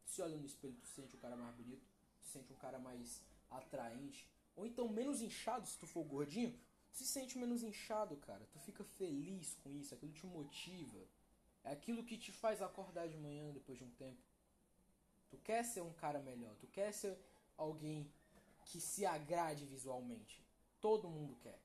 Se 0.06 0.22
olha 0.22 0.38
no 0.38 0.46
espelho, 0.46 0.78
tu 0.82 0.88
sente 0.88 1.16
o 1.16 1.18
cara 1.18 1.36
mais 1.36 1.56
bonito, 1.56 1.86
tu 2.22 2.28
sente 2.28 2.54
um 2.54 2.56
cara 2.58 2.78
mais 2.80 3.22
atraente, 3.50 4.30
ou 4.56 4.66
então 4.66 4.88
menos 4.88 5.22
inchado 5.22 5.68
se 5.68 5.78
tu 5.78 5.88
for 5.88 6.04
gordinho, 6.04 6.52
tu 6.92 6.98
se 6.98 7.06
sente 7.06 7.38
menos 7.38 7.64
inchado, 7.64 8.16
cara. 8.18 8.48
Tu 8.52 8.60
fica 8.60 8.84
feliz 8.84 9.56
com 9.64 9.72
isso, 9.72 9.94
aquilo 9.94 10.14
te 10.14 10.26
motiva. 10.26 11.08
É 11.64 11.72
aquilo 11.72 12.04
que 12.04 12.18
te 12.18 12.32
faz 12.32 12.62
acordar 12.62 13.08
de 13.08 13.18
manhã 13.18 13.52
depois 13.52 13.78
de 13.78 13.84
um 13.84 13.90
tempo. 13.92 14.22
Tu 15.30 15.38
quer 15.38 15.64
ser 15.66 15.82
um 15.82 15.94
cara 15.94 16.20
melhor, 16.20 16.56
tu 16.58 16.68
quer 16.68 16.94
ser 16.94 17.18
alguém 17.58 18.12
que 18.66 18.80
se 18.80 19.06
agrade 19.06 19.66
visualmente. 19.66 20.45
Todo 20.80 21.10
mundo 21.10 21.36
quer. 21.38 21.60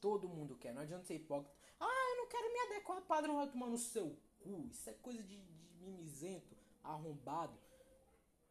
Todo 0.00 0.28
mundo 0.28 0.56
quer. 0.56 0.72
Não 0.74 0.82
adianta 0.82 1.04
ser 1.04 1.14
hipócrita. 1.14 1.56
Ah, 1.80 2.10
eu 2.10 2.16
não 2.18 2.28
quero 2.28 2.52
me 2.52 2.58
adequar 2.60 2.98
ao 2.98 3.04
padrão, 3.04 3.36
vai 3.36 3.50
tomar 3.50 3.68
no 3.68 3.78
seu 3.78 4.16
cu. 4.40 4.68
Isso 4.70 4.88
é 4.90 4.92
coisa 4.94 5.22
de, 5.22 5.40
de 5.40 5.76
mimizento, 5.80 6.56
arrombado. 6.82 7.58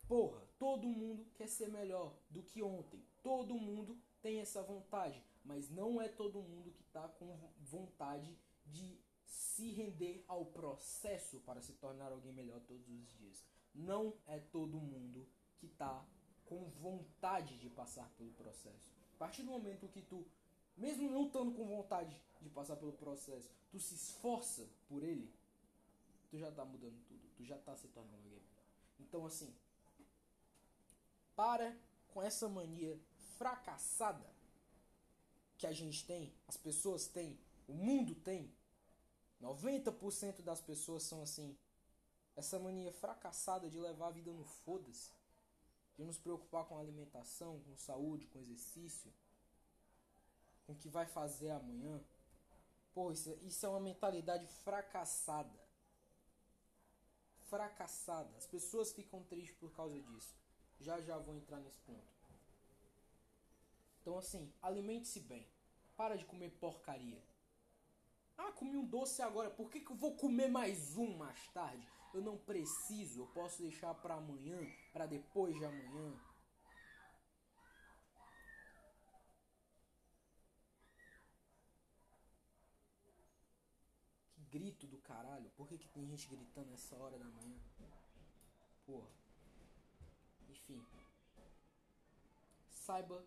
Porra, 0.08 0.41
todo 0.58 0.88
mundo 0.88 1.25
quer 1.36 1.48
ser 1.48 1.67
melhor 1.70 2.17
do 2.29 2.41
que 2.41 2.63
ontem. 2.63 3.06
Todo 3.22 3.56
mundo 3.56 3.98
tem 4.22 4.39
essa 4.39 4.62
vontade. 4.62 5.24
Mas 5.44 5.70
não 5.70 6.01
é 6.01 6.08
todo 6.08 6.41
mundo 6.41 6.72
que 6.72 6.82
está 6.82 7.08
com 7.08 7.38
vontade 7.60 8.38
de 8.65 9.00
se 9.25 9.72
render 9.72 10.24
ao 10.27 10.46
processo 10.46 11.39
para 11.41 11.62
se 11.62 11.74
tornar 11.74 12.12
alguém 12.12 12.34
melhor 12.34 12.60
todos 12.62 12.88
os 12.89 13.08
dias. 13.08 13.44
Não 13.74 14.13
é 14.25 14.39
todo 14.39 14.79
mundo 14.79 15.27
que 15.58 15.67
está 15.67 16.06
com 16.48 16.70
vontade 16.82 17.58
de 17.58 17.70
passar 17.70 18.10
pelo 18.18 18.32
processo. 18.32 18.92
A 19.16 19.18
partir 19.18 19.44
do 19.44 19.51
momento 19.51 19.88
que 19.88 20.01
tu, 20.01 20.25
mesmo 20.75 21.10
não 21.10 21.27
estando 21.27 21.51
com 21.54 21.66
vontade 21.66 22.20
de 22.42 22.50
passar 22.50 22.75
pelo 22.75 22.94
processo, 22.94 23.50
tu 23.72 23.80
se 23.80 23.96
esforça 23.96 24.68
por 24.88 25.04
ele, 25.04 25.32
tu 26.30 26.38
já 26.38 26.50
está 26.50 26.63
mudando 26.66 27.00
tudo. 27.08 27.27
Tu 27.36 27.44
já 27.44 27.56
está 27.56 27.75
se 27.75 27.88
tornando 27.89 28.18
alguém 28.18 28.32
melhor. 28.39 28.63
Então 29.00 29.25
assim, 29.25 29.54
para 31.36 31.77
com 32.08 32.22
essa 32.22 32.50
mania 32.50 33.00
fracassada 33.38 34.27
que 35.58 35.68
a 35.68 35.72
gente 35.72 36.06
tem, 36.06 36.34
as 36.48 36.58
pessoas 36.58 37.08
têm, 37.08 37.39
o 37.68 37.74
mundo 37.74 38.16
tem. 38.16 38.51
90% 39.42 40.42
das 40.42 40.62
pessoas 40.62 41.04
são 41.04 41.22
assim. 41.22 41.56
Essa 42.36 42.60
mania 42.60 42.92
fracassada 42.92 43.70
de 43.70 43.80
levar 43.80 44.08
a 44.08 44.12
vida 44.12 44.32
no 44.32 44.44
foda-se. 44.44 45.12
De 45.98 46.04
nos 46.04 46.18
preocupar 46.18 46.66
com 46.66 46.77
alimentação, 46.77 47.60
com 47.62 47.75
saúde, 47.75 48.27
com 48.27 48.39
exercício. 48.39 49.12
Com 50.66 50.74
o 50.74 50.75
que 50.75 50.88
vai 50.88 51.06
fazer 51.06 51.50
amanhã. 51.50 52.00
Pô, 52.94 53.12
isso, 53.12 53.38
isso 53.42 53.66
é 53.66 53.70
uma 53.70 53.80
mentalidade 53.80 54.48
fracassada. 54.63 55.60
Fracassada. 57.50 58.30
As 58.38 58.46
pessoas 58.46 58.92
ficam 58.92 59.24
tristes 59.24 59.58
por 59.58 59.72
causa 59.72 60.00
disso. 60.00 60.36
Já 60.80 61.01
já 61.01 61.18
vou 61.18 61.36
entrar 61.36 61.60
nesse 61.60 61.80
ponto. 61.80 62.18
Então 64.01 64.18
assim, 64.18 64.54
alimente-se 64.62 65.20
bem. 65.20 65.48
Para 65.96 66.16
de 66.16 66.25
comer 66.25 66.51
porcaria. 66.51 67.22
Ah, 68.38 68.51
comi 68.51 68.77
um 68.77 68.86
doce 68.86 69.22
agora, 69.22 69.50
por 69.50 69.72
que, 69.72 69.80
que 69.80 69.92
eu 69.92 69.96
vou 69.96 70.16
comer 70.16 70.48
mais 70.48 70.96
um 70.96 71.18
mais 71.18 71.48
tarde? 71.48 71.92
Eu 72.13 72.21
não 72.21 72.37
preciso, 72.37 73.21
eu 73.21 73.27
posso 73.27 73.61
deixar 73.61 73.93
para 73.93 74.15
amanhã, 74.15 74.57
para 74.91 75.05
depois 75.05 75.55
de 75.55 75.65
amanhã. 75.65 76.20
Que 84.33 84.41
grito 84.50 84.87
do 84.87 84.98
caralho, 85.00 85.50
por 85.51 85.67
que, 85.67 85.77
que 85.77 85.89
tem 85.89 86.05
gente 86.07 86.27
gritando 86.27 86.70
nessa 86.72 86.96
hora 86.96 87.17
da 87.20 87.25
manhã? 87.25 87.59
Porra. 88.85 89.09
Enfim. 90.50 90.83
Saiba 92.70 93.24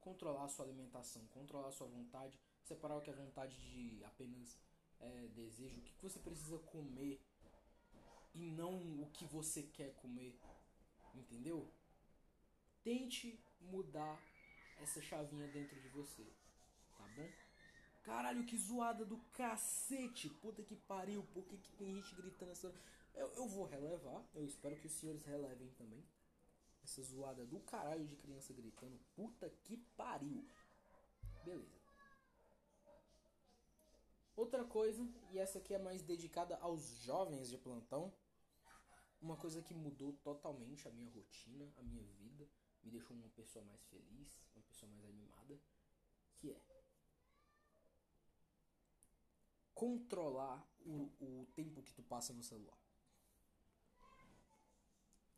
controlar 0.00 0.44
a 0.44 0.48
sua 0.48 0.64
alimentação, 0.64 1.26
controlar 1.28 1.68
a 1.68 1.72
sua 1.72 1.86
vontade, 1.86 2.38
separar 2.62 2.96
o 2.96 3.00
que 3.00 3.10
é 3.10 3.12
vontade 3.12 3.56
de 3.56 4.04
apenas 4.04 4.58
é, 5.00 5.28
desejo, 5.28 5.78
o 5.78 5.82
que 5.82 6.02
você 6.02 6.18
precisa 6.18 6.58
comer 6.58 7.20
e 8.36 8.50
não 8.50 8.74
o 9.02 9.10
que 9.12 9.24
você 9.24 9.62
quer 9.62 9.94
comer, 9.94 10.38
entendeu? 11.14 11.66
Tente 12.84 13.40
mudar 13.60 14.22
essa 14.82 15.00
chavinha 15.00 15.48
dentro 15.48 15.80
de 15.80 15.88
você, 15.88 16.24
tá 16.96 17.04
bom? 17.16 17.28
Caralho, 18.04 18.44
que 18.44 18.56
zoada 18.56 19.04
do 19.04 19.16
cacete! 19.32 20.28
Puta 20.28 20.62
que 20.62 20.76
pariu, 20.76 21.24
por 21.32 21.44
que, 21.46 21.56
que 21.56 21.72
tem 21.72 21.94
gente 21.94 22.14
gritando 22.14 22.52
essa. 22.52 22.72
Eu, 23.14 23.28
eu 23.34 23.48
vou 23.48 23.64
relevar, 23.64 24.22
eu 24.34 24.44
espero 24.44 24.76
que 24.76 24.86
os 24.86 24.92
senhores 24.92 25.24
relevem 25.24 25.70
também. 25.70 26.04
Essa 26.84 27.02
zoada 27.02 27.44
do 27.44 27.58
caralho 27.60 28.06
de 28.06 28.14
criança 28.16 28.52
gritando. 28.52 28.96
Puta 29.16 29.50
que 29.64 29.78
pariu. 29.96 30.46
Beleza. 31.42 31.74
Outra 34.36 34.64
coisa, 34.64 35.02
e 35.32 35.38
essa 35.38 35.58
aqui 35.58 35.72
é 35.72 35.78
mais 35.78 36.02
dedicada 36.02 36.58
aos 36.58 36.98
jovens 36.98 37.48
de 37.48 37.56
plantão. 37.56 38.12
Uma 39.20 39.36
coisa 39.36 39.62
que 39.62 39.74
mudou 39.74 40.12
totalmente 40.22 40.86
a 40.86 40.90
minha 40.90 41.10
rotina, 41.10 41.72
a 41.78 41.82
minha 41.82 42.04
vida, 42.04 42.48
me 42.82 42.90
deixou 42.90 43.16
uma 43.16 43.28
pessoa 43.30 43.64
mais 43.64 43.82
feliz, 43.84 44.38
uma 44.54 44.62
pessoa 44.62 44.90
mais 44.92 45.04
animada, 45.06 45.58
que 46.36 46.52
é 46.52 46.60
controlar 49.74 50.66
o, 50.80 51.10
o 51.20 51.46
tempo 51.54 51.82
que 51.82 51.92
tu 51.92 52.02
passa 52.02 52.32
no 52.32 52.42
celular. 52.42 52.78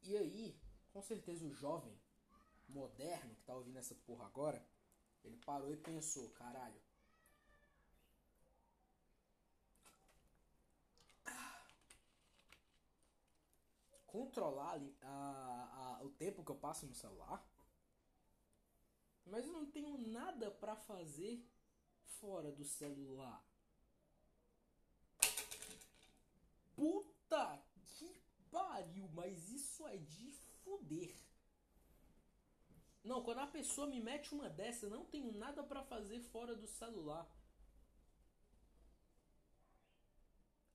E 0.03 0.17
aí, 0.17 0.59
com 0.93 1.03
certeza 1.03 1.45
o 1.45 1.53
jovem 1.53 1.99
moderno 2.69 3.35
que 3.35 3.43
tá 3.43 3.55
ouvindo 3.55 3.79
essa 3.79 3.95
porra 3.95 4.27
agora, 4.27 4.65
ele 5.25 5.37
parou 5.39 5.73
e 5.73 5.77
pensou, 5.77 6.31
caralho. 6.31 6.81
Controlar 14.09 14.81
a, 15.03 15.99
a, 16.01 16.05
o 16.05 16.11
tempo 16.11 16.45
que 16.45 16.51
eu 16.51 16.57
passo 16.57 16.87
no 16.87 16.95
celular, 16.95 17.47
mas 19.25 19.45
eu 19.47 19.53
não 19.53 19.67
tenho 19.67 19.97
nada 19.99 20.51
para 20.51 20.75
fazer 20.75 21.47
fora 22.19 22.51
do 22.51 22.65
celular. 22.65 23.45
Puta 26.75 27.63
que 27.85 28.21
pariu, 28.51 29.09
mas 29.15 29.51
isso 29.51 29.87
é 29.87 29.99
de 29.99 30.33
fuder. 30.65 31.15
Não, 33.05 33.23
quando 33.23 33.39
a 33.39 33.47
pessoa 33.47 33.87
me 33.87 34.01
mete 34.01 34.35
uma 34.35 34.49
dessa, 34.49 34.87
eu 34.87 34.91
não 34.91 35.05
tenho 35.05 35.33
nada 35.33 35.63
para 35.63 35.83
fazer 35.83 36.21
fora 36.21 36.55
do 36.57 36.67
celular. 36.67 37.27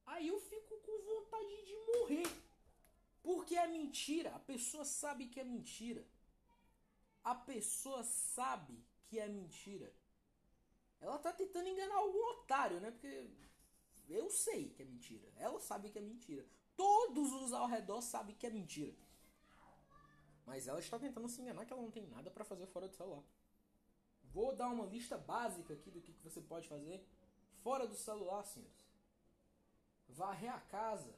Aí 0.06 0.28
eu 0.28 0.40
fico 0.40 0.78
com 0.82 1.04
vontade 1.04 1.66
de 1.66 1.76
morrer. 1.88 2.53
Porque 3.24 3.56
é 3.56 3.68
mentira. 3.68 4.36
A 4.36 4.40
pessoa 4.40 4.86
sabe 4.86 5.28
que 5.28 5.40
é 5.40 5.44
mentira. 5.44 6.06
A 7.24 7.34
pessoa 7.34 8.04
sabe 8.04 8.86
que 9.08 9.18
é 9.20 9.28
mentira. 9.28 9.92
Ela 11.00 11.18
tá 11.18 11.32
tentando 11.32 11.68
enganar 11.68 11.96
algum 11.96 12.24
otário, 12.34 12.80
né? 12.82 12.92
Porque 12.92 13.30
eu 14.10 14.30
sei 14.30 14.70
que 14.70 14.84
é 14.84 14.86
mentira. 14.86 15.32
Ela 15.38 15.60
sabe 15.60 15.90
que 15.90 15.98
é 15.98 16.02
mentira. 16.02 16.46
Todos 16.76 17.32
os 17.34 17.54
ao 17.54 17.68
redor 17.68 18.02
sabem 18.02 18.36
que 18.36 18.46
é 18.46 18.50
mentira. 18.50 18.96
Mas 20.46 20.68
ela 20.68 20.80
está 20.80 21.00
tentando 21.00 21.30
se 21.30 21.42
enganar 21.42 21.66
que 21.66 21.72
ela 21.72 21.82
não 21.82 21.92
tem 21.92 22.06
nada 22.08 22.30
para 22.30 22.44
fazer 22.44 22.68
fora 22.68 22.88
do 22.88 22.96
celular. 22.96 23.24
Vou 24.34 24.54
dar 24.54 24.70
uma 24.70 24.86
lista 24.86 25.18
básica 25.18 25.74
aqui 25.74 25.92
do 25.92 26.02
que, 26.02 26.12
você 26.24 26.42
pode 26.42 26.68
fazer 26.68 27.06
fora 27.62 27.88
do 27.88 27.96
celular, 27.96 28.44
senhores. 28.44 28.74
Varrer 30.10 30.54
a 30.54 30.60
casa, 30.60 31.16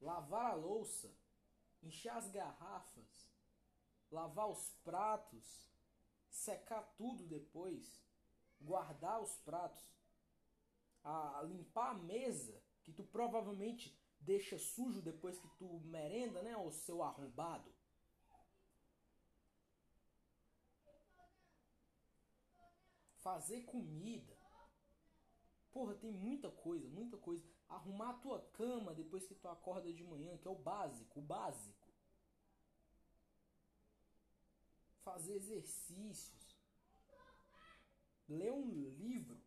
lavar 0.00 0.52
a 0.52 0.54
louça, 0.54 1.10
encher 1.82 2.12
as 2.12 2.28
garrafas, 2.30 3.30
lavar 4.10 4.48
os 4.48 4.70
pratos, 4.84 5.70
secar 6.28 6.82
tudo 6.96 7.26
depois, 7.26 8.02
guardar 8.60 9.20
os 9.20 9.36
pratos, 9.38 9.82
a 11.04 11.42
limpar 11.44 11.90
a 11.90 11.94
mesa 11.94 12.62
que 12.84 12.92
tu 12.92 13.02
provavelmente 13.02 13.96
deixa 14.20 14.58
sujo 14.58 15.02
depois 15.02 15.38
que 15.38 15.48
tu 15.58 15.80
merenda, 15.80 16.42
né, 16.42 16.56
o 16.56 16.70
seu 16.70 17.02
arrombado. 17.02 17.72
Fazer 23.18 23.62
comida. 23.62 24.36
Porra, 25.72 25.94
tem 25.94 26.12
muita 26.12 26.50
coisa, 26.50 26.88
muita 26.88 27.16
coisa 27.16 27.44
arrumar 27.74 28.10
a 28.10 28.14
tua 28.14 28.40
cama 28.52 28.94
depois 28.94 29.26
que 29.26 29.34
tu 29.34 29.48
acorda 29.48 29.92
de 29.92 30.04
manhã, 30.04 30.36
que 30.36 30.46
é 30.46 30.50
o 30.50 30.54
básico, 30.54 31.20
o 31.20 31.22
básico. 31.22 31.88
Fazer 35.02 35.34
exercícios. 35.34 36.56
Ler 38.28 38.52
um 38.52 38.68
livro. 38.70 39.40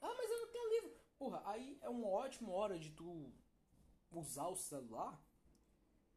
Ah, 0.00 0.14
mas 0.16 0.30
eu 0.30 0.40
não 0.40 0.52
tenho 0.52 0.70
livro. 0.74 0.96
Porra, 1.18 1.42
aí 1.46 1.78
é 1.80 1.88
uma 1.88 2.08
ótima 2.08 2.52
hora 2.52 2.78
de 2.78 2.90
tu 2.90 3.32
usar 4.12 4.48
o 4.48 4.56
celular, 4.56 5.20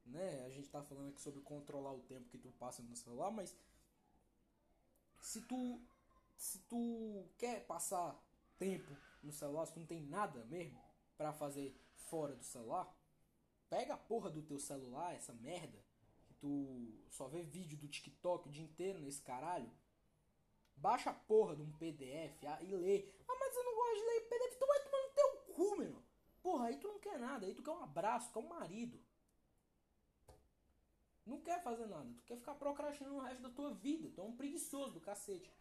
né? 0.06 0.45
A 0.45 0.49
gente 0.49 0.69
tá 0.69 0.84
falando 0.84 1.10
aqui 1.10 1.21
sobre 1.21 1.41
controlar 1.41 1.93
o 1.93 2.02
tempo 2.02 2.30
que 2.30 2.38
tu 2.38 2.52
passa 2.52 2.82
no 2.84 2.95
celular, 2.95 3.32
mas 3.32 3.56
se 5.21 5.41
tu 5.41 5.82
se 6.38 6.60
tu 6.60 7.28
quer 7.38 7.65
passar 7.65 8.17
tempo 8.60 8.95
no 9.24 9.32
celular, 9.32 9.65
se 9.65 9.74
tu 9.74 9.80
não 9.80 9.88
tem 9.88 10.02
nada 10.02 10.43
mesmo 10.45 10.80
para 11.17 11.34
fazer 11.34 11.76
fora 11.95 12.36
do 12.36 12.43
celular, 12.43 12.93
pega 13.69 13.93
a 13.93 13.98
porra 13.98 14.30
do 14.30 14.43
teu 14.43 14.60
celular, 14.60 15.15
essa 15.15 15.34
merda, 15.34 15.84
que 16.28 16.34
tu 16.36 16.93
só 17.10 17.28
vê 17.28 17.41
vídeo 17.41 17.78
do 17.78 17.88
TikTok 17.88 18.48
o 18.48 18.52
dia 18.52 18.63
inteiro 18.63 19.00
nesse 19.00 19.22
caralho. 19.22 19.72
Baixa 20.76 21.10
a 21.10 21.13
porra 21.13 21.56
de 21.56 21.62
um 21.62 21.72
PDF 21.74 22.43
ah, 22.45 22.62
e 22.62 22.76
lê. 22.76 23.10
Ah, 23.28 23.36
mas 23.39 23.56
eu 23.56 23.63
não 23.63 23.76
gosto 23.76 23.95
de 23.95 24.06
ler 24.06 24.22
PDF, 24.30 24.58
tu 24.58 24.67
vai 24.67 24.84
tomar 24.84 25.02
no 25.02 25.13
teu 25.13 25.54
cu, 25.54 25.78
meu. 25.78 26.04
Porra, 26.41 26.67
aí 26.67 26.78
tu 26.78 26.88
não 26.88 27.00
quer 27.00 27.19
nada, 27.19 27.45
aí 27.45 27.54
tu 27.54 27.63
quer 27.63 27.72
um 27.72 27.84
abraço, 27.84 28.32
quer 28.32 28.39
um 28.39 28.48
marido. 28.48 29.00
Não 31.26 31.41
quer 31.41 31.62
fazer 31.62 31.86
nada, 31.86 32.12
tu 32.15 32.24
quer 32.24 32.38
ficar 32.38 32.56
procrastinando 32.56 33.17
o 33.17 33.22
resto 33.22 33.43
da 33.43 33.50
tua 33.50 33.74
vida. 33.74 34.10
Tu 34.10 34.22
é 34.22 34.24
um 34.24 34.36
preguiçoso 34.36 34.93
do 34.93 35.02
cacete. 35.02 35.52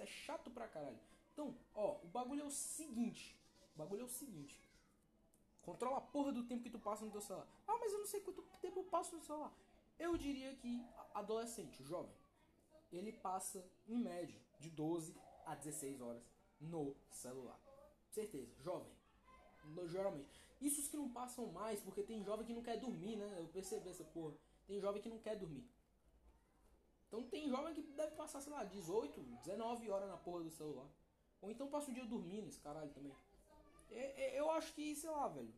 Isso 0.00 0.02
é 0.02 0.06
chato 0.06 0.50
pra 0.50 0.66
caralho. 0.66 0.98
Então, 1.32 1.54
ó, 1.74 1.98
o 2.02 2.08
bagulho 2.08 2.42
é 2.42 2.44
o 2.44 2.50
seguinte. 2.50 3.38
O 3.74 3.78
bagulho 3.78 4.02
é 4.02 4.04
o 4.04 4.08
seguinte. 4.08 4.58
Controla 5.62 5.98
a 5.98 6.00
porra 6.00 6.32
do 6.32 6.44
tempo 6.44 6.62
que 6.62 6.70
tu 6.70 6.78
passa 6.78 7.04
no 7.04 7.10
teu 7.10 7.20
celular. 7.20 7.46
Ah, 7.68 7.76
mas 7.78 7.92
eu 7.92 7.98
não 7.98 8.06
sei 8.06 8.20
quanto 8.20 8.42
tempo 8.60 8.80
eu 8.80 8.84
passo 8.84 9.14
no 9.14 9.22
celular. 9.22 9.52
Eu 9.98 10.16
diria 10.16 10.54
que 10.56 10.82
adolescente, 11.12 11.84
jovem, 11.84 12.14
ele 12.90 13.12
passa 13.12 13.62
em 13.86 13.98
média 13.98 14.40
de 14.58 14.70
12 14.70 15.14
a 15.44 15.54
16 15.54 16.00
horas 16.00 16.22
no 16.58 16.96
celular. 17.10 17.60
Certeza, 18.08 18.54
jovem. 18.60 18.92
No, 19.64 19.86
geralmente. 19.86 20.40
Isso 20.60 20.80
os 20.80 20.88
que 20.88 20.96
não 20.96 21.10
passam 21.10 21.46
mais, 21.52 21.80
porque 21.80 22.02
tem 22.02 22.24
jovem 22.24 22.46
que 22.46 22.54
não 22.54 22.62
quer 22.62 22.78
dormir, 22.78 23.16
né? 23.16 23.36
Eu 23.38 23.48
percebi 23.48 23.90
essa 23.90 24.04
porra. 24.04 24.34
Tem 24.66 24.80
jovem 24.80 25.02
que 25.02 25.10
não 25.10 25.18
quer 25.18 25.36
dormir. 25.36 25.68
Então 27.10 27.24
tem 27.24 27.48
jovem 27.48 27.74
que 27.74 27.82
deve 27.82 28.14
passar, 28.14 28.40
sei 28.40 28.52
lá, 28.52 28.62
18, 28.62 29.20
19 29.20 29.90
horas 29.90 30.08
na 30.08 30.16
porra 30.16 30.44
do 30.44 30.50
celular. 30.50 30.88
Ou 31.42 31.50
então 31.50 31.66
passa 31.66 31.90
o 31.90 31.92
dia 31.92 32.04
dormindo, 32.04 32.46
esse 32.46 32.60
caralho 32.60 32.90
também. 32.92 33.12
Eu 34.34 34.48
acho 34.52 34.72
que, 34.72 34.94
sei 34.94 35.10
lá, 35.10 35.26
velho. 35.26 35.52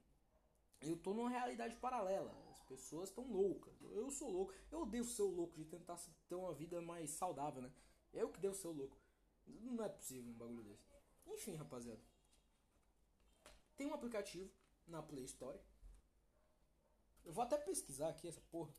Eu 0.81 0.97
tô 0.97 1.13
numa 1.13 1.29
realidade 1.29 1.77
paralela. 1.77 2.35
As 2.51 2.61
pessoas 2.61 3.11
estão 3.11 3.31
loucas. 3.31 3.75
Eu 3.83 4.11
sou 4.11 4.31
louco. 4.31 4.55
Eu 4.71 4.81
odeio 4.81 5.05
ser 5.05 5.21
o 5.21 5.31
louco 5.31 5.55
de 5.55 5.67
tentar 5.67 6.01
ter 6.27 6.35
uma 6.35 6.55
vida 6.55 6.81
mais 6.81 7.11
saudável, 7.11 7.61
né? 7.61 7.71
Eu 8.15 8.31
que 8.31 8.41
devo 8.41 8.55
ser 8.55 8.69
o 8.69 8.73
louco. 8.73 8.97
Não 9.47 9.85
é 9.85 9.91
possível 9.91 10.33
um 10.33 10.39
bagulho 10.39 10.63
desse. 10.65 10.89
Enfim, 11.27 11.55
rapaziada. 11.55 12.01
Tem 13.77 13.87
um 13.87 13.93
aplicativo 13.93 14.51
na 14.87 15.03
Play 15.03 15.25
Store. 15.25 15.61
Eu 17.25 17.33
vou 17.35 17.45
até 17.45 17.59
pesquisar 17.59 18.09
aqui 18.09 18.27
essa 18.27 18.41
porra. 18.41 18.75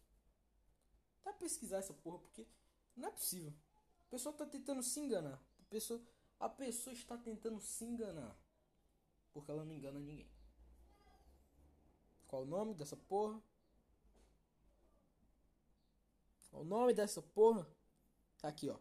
Até 1.21 1.33
pesquisar 1.33 1.77
essa 1.77 1.93
porra, 1.93 2.17
porque 2.17 2.47
não 2.95 3.07
é 3.07 3.11
possível. 3.11 3.53
A 4.07 4.09
pessoa 4.09 4.35
tá 4.35 4.45
tentando 4.45 4.83
se 4.83 4.99
enganar. 4.99 5.41
A 5.59 5.65
pessoa, 5.69 6.01
a 6.39 6.49
pessoa 6.49 6.93
está 6.93 7.17
tentando 7.17 7.59
se 7.59 7.83
enganar. 7.85 8.37
Porque 9.31 9.49
ela 9.49 9.65
não 9.65 9.73
engana 9.73 9.99
ninguém. 9.99 10.29
Qual 12.27 12.43
o 12.43 12.45
nome 12.45 12.73
dessa 12.73 12.95
porra? 12.95 13.41
Qual 16.49 16.61
o 16.61 16.65
nome 16.65 16.93
dessa 16.93 17.21
porra? 17.21 17.67
Tá 18.39 18.47
aqui, 18.47 18.69
ó. 18.69 18.77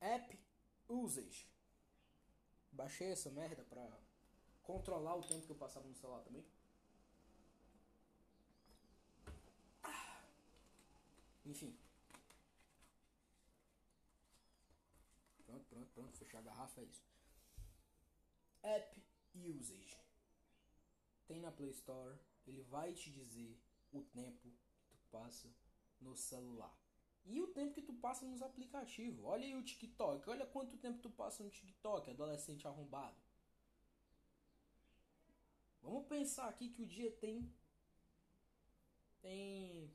App 0.00 0.38
Usage. 0.88 1.46
Baixei 2.72 3.08
essa 3.08 3.30
merda 3.30 3.64
pra 3.64 3.86
controlar 4.62 5.14
o 5.16 5.22
tempo 5.22 5.46
que 5.46 5.52
eu 5.52 5.56
passava 5.56 5.86
no 5.86 5.94
celular 5.94 6.22
também. 6.22 6.44
Enfim. 11.46 11.78
Pronto, 15.46 15.64
pronto, 15.68 15.90
pronto. 15.94 16.16
Fechar 16.18 16.25
a 16.36 16.42
garrafa 16.42 16.80
é 16.80 16.84
isso. 16.84 17.04
App 18.62 19.02
Usage. 19.34 19.96
Tem 21.26 21.40
na 21.40 21.50
Play 21.50 21.70
Store. 21.70 22.18
Ele 22.46 22.62
vai 22.62 22.92
te 22.92 23.10
dizer 23.10 23.58
o 23.92 24.02
tempo 24.02 24.50
que 24.86 24.96
tu 24.96 24.96
passa 25.10 25.48
no 26.00 26.14
celular. 26.14 26.76
E 27.24 27.40
o 27.40 27.48
tempo 27.48 27.74
que 27.74 27.82
tu 27.82 27.92
passa 27.94 28.24
nos 28.24 28.40
aplicativos. 28.40 29.24
Olha 29.24 29.44
aí 29.44 29.56
o 29.56 29.64
TikTok. 29.64 30.28
Olha 30.30 30.46
quanto 30.46 30.76
tempo 30.76 31.00
tu 31.00 31.10
passa 31.10 31.42
no 31.42 31.50
TikTok, 31.50 32.10
adolescente 32.10 32.66
arrombado. 32.66 33.16
Vamos 35.82 36.06
pensar 36.06 36.48
aqui 36.48 36.68
que 36.68 36.82
o 36.82 36.86
dia 36.86 37.10
tem 37.12 37.52
tem 39.20 39.92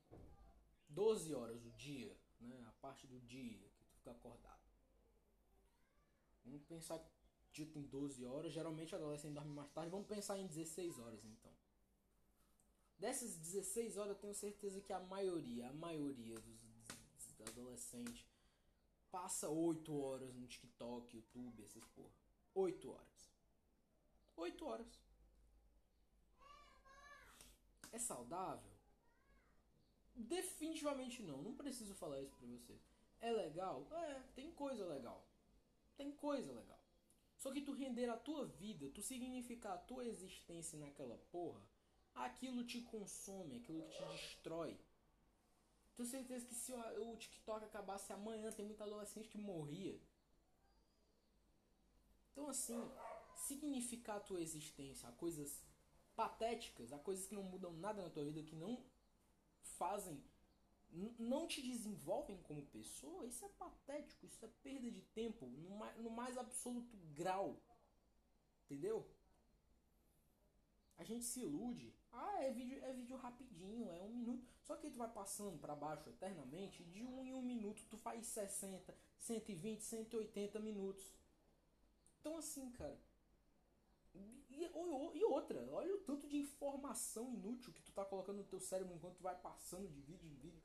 12 0.89 1.33
horas 1.33 1.65
o 1.65 1.71
dia, 1.71 2.17
né? 2.39 2.65
A 2.67 2.71
parte 2.73 3.07
do 3.07 3.19
dia 3.21 3.69
que 3.69 3.83
tu 3.85 3.91
fica 3.93 4.11
acordado. 4.11 4.60
Vamos 6.51 6.65
pensar 6.65 6.99
que 7.53 7.61
o 7.63 7.65
tem 7.65 7.83
12 7.83 8.25
horas, 8.25 8.51
geralmente 8.51 8.93
adolescente 8.93 9.33
dorme 9.33 9.53
mais 9.53 9.71
tarde, 9.71 9.89
vamos 9.89 10.07
pensar 10.07 10.37
em 10.37 10.47
16 10.47 10.99
horas 10.99 11.23
então. 11.23 11.51
Dessas 12.97 13.37
16 13.37 13.97
horas 13.97 14.11
eu 14.11 14.19
tenho 14.19 14.35
certeza 14.35 14.81
que 14.81 14.91
a 14.91 14.99
maioria, 14.99 15.69
a 15.69 15.73
maioria 15.73 16.35
dos, 16.35 16.61
dos 16.61 17.41
adolescentes 17.47 18.25
passa 19.09 19.49
8 19.49 19.97
horas 19.97 20.35
no 20.35 20.45
TikTok, 20.45 21.15
YouTube, 21.15 21.63
essas 21.63 21.85
porra. 21.85 22.13
8 22.53 22.91
horas. 22.91 23.33
8 24.35 24.65
horas. 24.65 24.99
É 27.93 27.97
saudável? 27.97 28.71
Definitivamente 30.13 31.23
não. 31.23 31.41
Não 31.41 31.55
preciso 31.55 31.95
falar 31.95 32.21
isso 32.21 32.35
pra 32.35 32.47
você. 32.47 32.77
É 33.19 33.31
legal? 33.31 33.87
É, 33.91 34.19
tem 34.35 34.51
coisa 34.51 34.85
legal. 34.85 35.30
Tem 36.01 36.11
coisa 36.13 36.51
legal. 36.51 36.83
Só 37.37 37.51
que 37.51 37.61
tu 37.61 37.73
render 37.73 38.09
a 38.09 38.17
tua 38.17 38.43
vida, 38.43 38.89
tu 38.89 39.03
significar 39.03 39.73
a 39.73 39.77
tua 39.77 40.03
existência 40.03 40.79
naquela 40.79 41.15
porra, 41.31 41.61
aquilo 42.15 42.65
te 42.65 42.81
consome, 42.81 43.57
aquilo 43.57 43.83
que 43.83 43.97
te 43.97 44.03
destrói. 44.05 44.79
Tenho 45.95 46.09
certeza 46.09 46.47
que 46.47 46.55
se 46.55 46.73
o 46.73 47.15
TikTok 47.17 47.65
acabasse 47.65 48.11
amanhã, 48.11 48.51
tem 48.51 48.65
muita 48.65 48.83
adolescente 48.83 49.29
que 49.29 49.37
morria. 49.37 50.01
Então 52.31 52.49
assim, 52.49 52.81
significar 53.35 54.17
a 54.17 54.21
tua 54.21 54.41
existência 54.41 55.07
a 55.07 55.11
coisas 55.11 55.63
patéticas, 56.15 56.91
a 56.91 56.97
coisas 56.97 57.27
que 57.27 57.35
não 57.35 57.43
mudam 57.43 57.73
nada 57.73 58.01
na 58.01 58.09
tua 58.09 58.25
vida, 58.25 58.41
que 58.41 58.55
não 58.55 58.83
fazem, 59.77 60.19
não 61.17 61.47
te 61.47 61.61
desenvolvem 61.61 62.37
como 62.43 62.65
pessoa, 62.67 63.25
isso 63.25 63.45
é 63.45 63.49
patético, 63.49 64.25
isso 64.25 64.43
é 64.43 64.49
perda 64.61 64.91
de 64.91 65.01
tempo 65.01 65.45
no 65.47 65.77
mais, 65.77 65.97
no 65.97 66.09
mais 66.09 66.37
absoluto 66.37 66.97
grau. 67.13 67.61
Entendeu? 68.65 69.09
A 70.97 71.03
gente 71.03 71.25
se 71.25 71.39
ilude. 71.39 71.93
Ah, 72.11 72.43
é 72.43 72.51
vídeo, 72.51 72.83
é 72.83 72.93
vídeo 72.93 73.15
rapidinho, 73.15 73.89
é 73.89 74.01
um 74.01 74.09
minuto. 74.09 74.45
Só 74.61 74.75
que 74.75 74.89
tu 74.89 74.97
vai 74.97 75.11
passando 75.11 75.57
para 75.57 75.75
baixo 75.75 76.09
eternamente. 76.09 76.83
De 76.83 77.03
um 77.03 77.23
em 77.23 77.33
um 77.33 77.41
minuto 77.41 77.85
tu 77.89 77.97
faz 77.97 78.25
60, 78.27 78.95
120, 79.17 79.81
180 79.81 80.59
minutos. 80.59 81.13
Então 82.19 82.37
assim, 82.37 82.69
cara 82.71 82.99
e, 84.13 84.69
e, 85.15 85.23
outra, 85.23 85.67
olha 85.71 85.95
o 85.95 85.99
tanto 85.99 86.27
de 86.27 86.37
informação 86.37 87.33
inútil 87.33 87.73
que 87.73 87.81
tu 87.81 87.91
tá 87.91 88.03
colocando 88.05 88.37
no 88.37 88.43
teu 88.43 88.59
cérebro 88.59 88.93
enquanto 88.93 89.15
tu 89.15 89.23
vai 89.23 89.35
passando 89.35 89.87
de 89.87 90.01
vídeo 90.01 90.29
em 90.29 90.35
vídeo. 90.35 90.61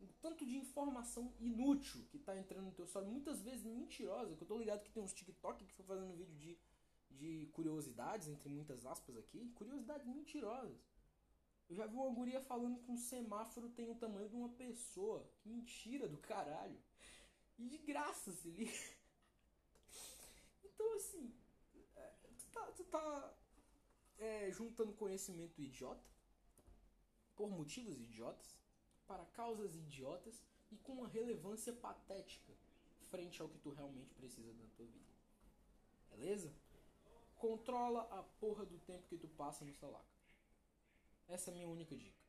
O 0.00 0.06
tanto 0.20 0.46
de 0.46 0.56
informação 0.56 1.32
inútil 1.40 2.04
que 2.10 2.18
tá 2.18 2.36
entrando 2.36 2.66
no 2.66 2.72
teu 2.72 2.86
cérebro, 2.86 3.12
muitas 3.12 3.42
vezes 3.42 3.64
mentirosa, 3.64 4.36
que 4.36 4.42
eu 4.42 4.48
tô 4.48 4.56
ligado 4.56 4.82
que 4.82 4.90
tem 4.90 5.02
uns 5.02 5.12
TikTok 5.12 5.64
que 5.64 5.72
foi 5.72 5.84
fazendo 5.84 6.16
vídeo 6.16 6.36
de, 6.36 6.58
de 7.10 7.46
curiosidades, 7.52 8.28
entre 8.28 8.48
muitas 8.48 8.86
aspas 8.86 9.16
aqui, 9.16 9.48
curiosidades 9.56 10.06
mentirosas. 10.06 10.78
Eu 11.68 11.76
já 11.76 11.86
vi 11.86 11.96
uma 11.96 12.10
guria 12.10 12.40
falando 12.40 12.80
que 12.80 12.90
um 12.90 12.96
semáforo 12.96 13.68
tem 13.70 13.90
o 13.90 13.94
tamanho 13.94 14.28
de 14.28 14.34
uma 14.34 14.48
pessoa. 14.48 15.28
Que 15.38 15.48
mentira 15.48 16.08
do 16.08 16.16
caralho. 16.16 16.80
E 17.58 17.66
de 17.66 17.78
graça, 17.78 18.32
se 18.32 18.48
liga. 18.50 18.72
Então 20.64 20.94
assim, 20.94 21.34
tá, 22.52 22.72
tu 22.76 22.84
tá 22.84 23.34
é, 24.16 24.50
juntando 24.52 24.92
conhecimento 24.92 25.60
idiota, 25.60 26.08
por 27.34 27.50
motivos 27.50 28.00
idiotas, 28.00 28.56
para 29.08 29.24
causas 29.26 29.74
idiotas 29.74 30.40
e 30.70 30.76
com 30.76 30.92
uma 30.92 31.08
relevância 31.08 31.72
patética 31.72 32.52
frente 33.08 33.42
ao 33.42 33.48
que 33.48 33.58
tu 33.58 33.70
realmente 33.70 34.14
precisa 34.14 34.52
da 34.52 34.66
tua 34.76 34.86
vida. 34.86 35.12
Beleza? 36.10 36.54
Controla 37.36 38.02
a 38.10 38.22
porra 38.22 38.64
do 38.64 38.78
tempo 38.78 39.08
que 39.08 39.16
tu 39.16 39.28
passa 39.28 39.64
no 39.64 39.74
celular. 39.74 40.04
Essa 41.26 41.50
é 41.50 41.52
a 41.52 41.54
minha 41.54 41.68
única 41.68 41.96
dica. 41.96 42.20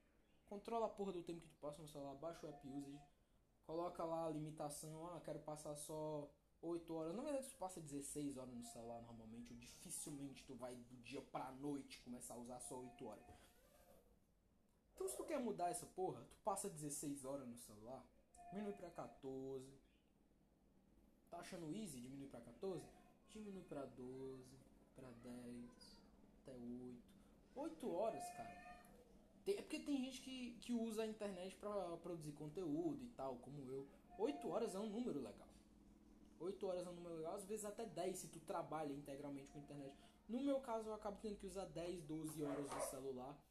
Controla 0.47 0.87
a 0.87 0.89
porra 0.89 1.11
do 1.11 1.21
tempo 1.21 1.41
que 1.41 1.49
tu 1.49 1.59
passa 1.59 1.81
no 1.81 1.87
celular, 1.87 2.15
baixa 2.15 2.47
o 2.47 2.49
app 2.49 2.67
usage, 2.67 2.99
Coloca 3.69 4.03
lá 4.03 4.25
a 4.25 4.29
limitação, 4.31 5.05
ah, 5.09 5.21
quero 5.23 5.37
passar 5.41 5.75
só 5.75 6.27
8 6.59 6.91
horas. 6.91 7.15
Na 7.15 7.21
verdade, 7.21 7.47
tu 7.49 7.55
passa 7.55 7.79
16 7.79 8.35
horas 8.35 8.55
no 8.55 8.63
celular 8.63 8.99
normalmente, 9.03 9.53
ou 9.53 9.59
dificilmente 9.59 10.43
tu 10.43 10.55
vai 10.55 10.75
do 10.75 10.97
dia 11.03 11.21
pra 11.21 11.51
noite 11.51 12.01
começar 12.01 12.33
a 12.33 12.37
usar 12.37 12.59
só 12.61 12.79
8 12.79 13.05
horas. 13.05 13.23
Então 14.99 15.07
se 15.07 15.15
tu 15.15 15.23
quer 15.23 15.39
mudar 15.39 15.69
essa 15.69 15.85
porra, 15.85 16.21
tu 16.29 16.35
passa 16.43 16.69
16 16.69 17.23
horas 17.23 17.47
no 17.47 17.55
celular, 17.55 18.05
diminui 18.51 18.73
pra 18.73 18.89
14. 18.89 19.65
Tá 21.29 21.37
achando 21.37 21.71
easy 21.73 22.01
diminuir 22.01 22.27
pra 22.27 22.41
14? 22.41 22.85
Diminui 23.29 23.63
pra 23.63 23.85
12, 23.85 24.43
pra 24.97 25.09
10, 25.23 26.01
até 26.41 26.51
8. 26.51 27.01
8 27.55 27.89
horas, 27.89 28.29
cara. 28.31 28.57
É 29.47 29.61
porque 29.61 29.79
tem 29.79 29.95
gente 29.95 30.19
que, 30.19 30.57
que 30.59 30.73
usa 30.73 31.03
a 31.03 31.07
internet 31.07 31.55
pra 31.55 31.95
produzir 32.03 32.33
conteúdo 32.33 33.01
e 33.01 33.09
tal, 33.11 33.37
como 33.37 33.71
eu. 33.71 33.87
8 34.17 34.49
horas 34.49 34.75
é 34.75 34.79
um 34.79 34.89
número 34.89 35.21
legal. 35.21 35.47
8 36.41 36.67
horas 36.67 36.85
é 36.85 36.89
um 36.89 36.93
número 36.93 37.15
legal, 37.15 37.35
às 37.35 37.45
vezes 37.45 37.63
até 37.63 37.85
10 37.85 38.17
se 38.17 38.27
tu 38.27 38.41
trabalha 38.41 38.91
integralmente 38.91 39.49
com 39.49 39.59
a 39.59 39.61
internet. 39.61 39.95
No 40.27 40.41
meu 40.41 40.59
caso, 40.59 40.89
eu 40.89 40.93
acabo 40.93 41.17
tendo 41.21 41.37
que 41.37 41.45
usar 41.45 41.65
10, 41.67 42.03
12 42.03 42.43
horas 42.43 42.69
do 42.69 42.81
celular 42.89 43.48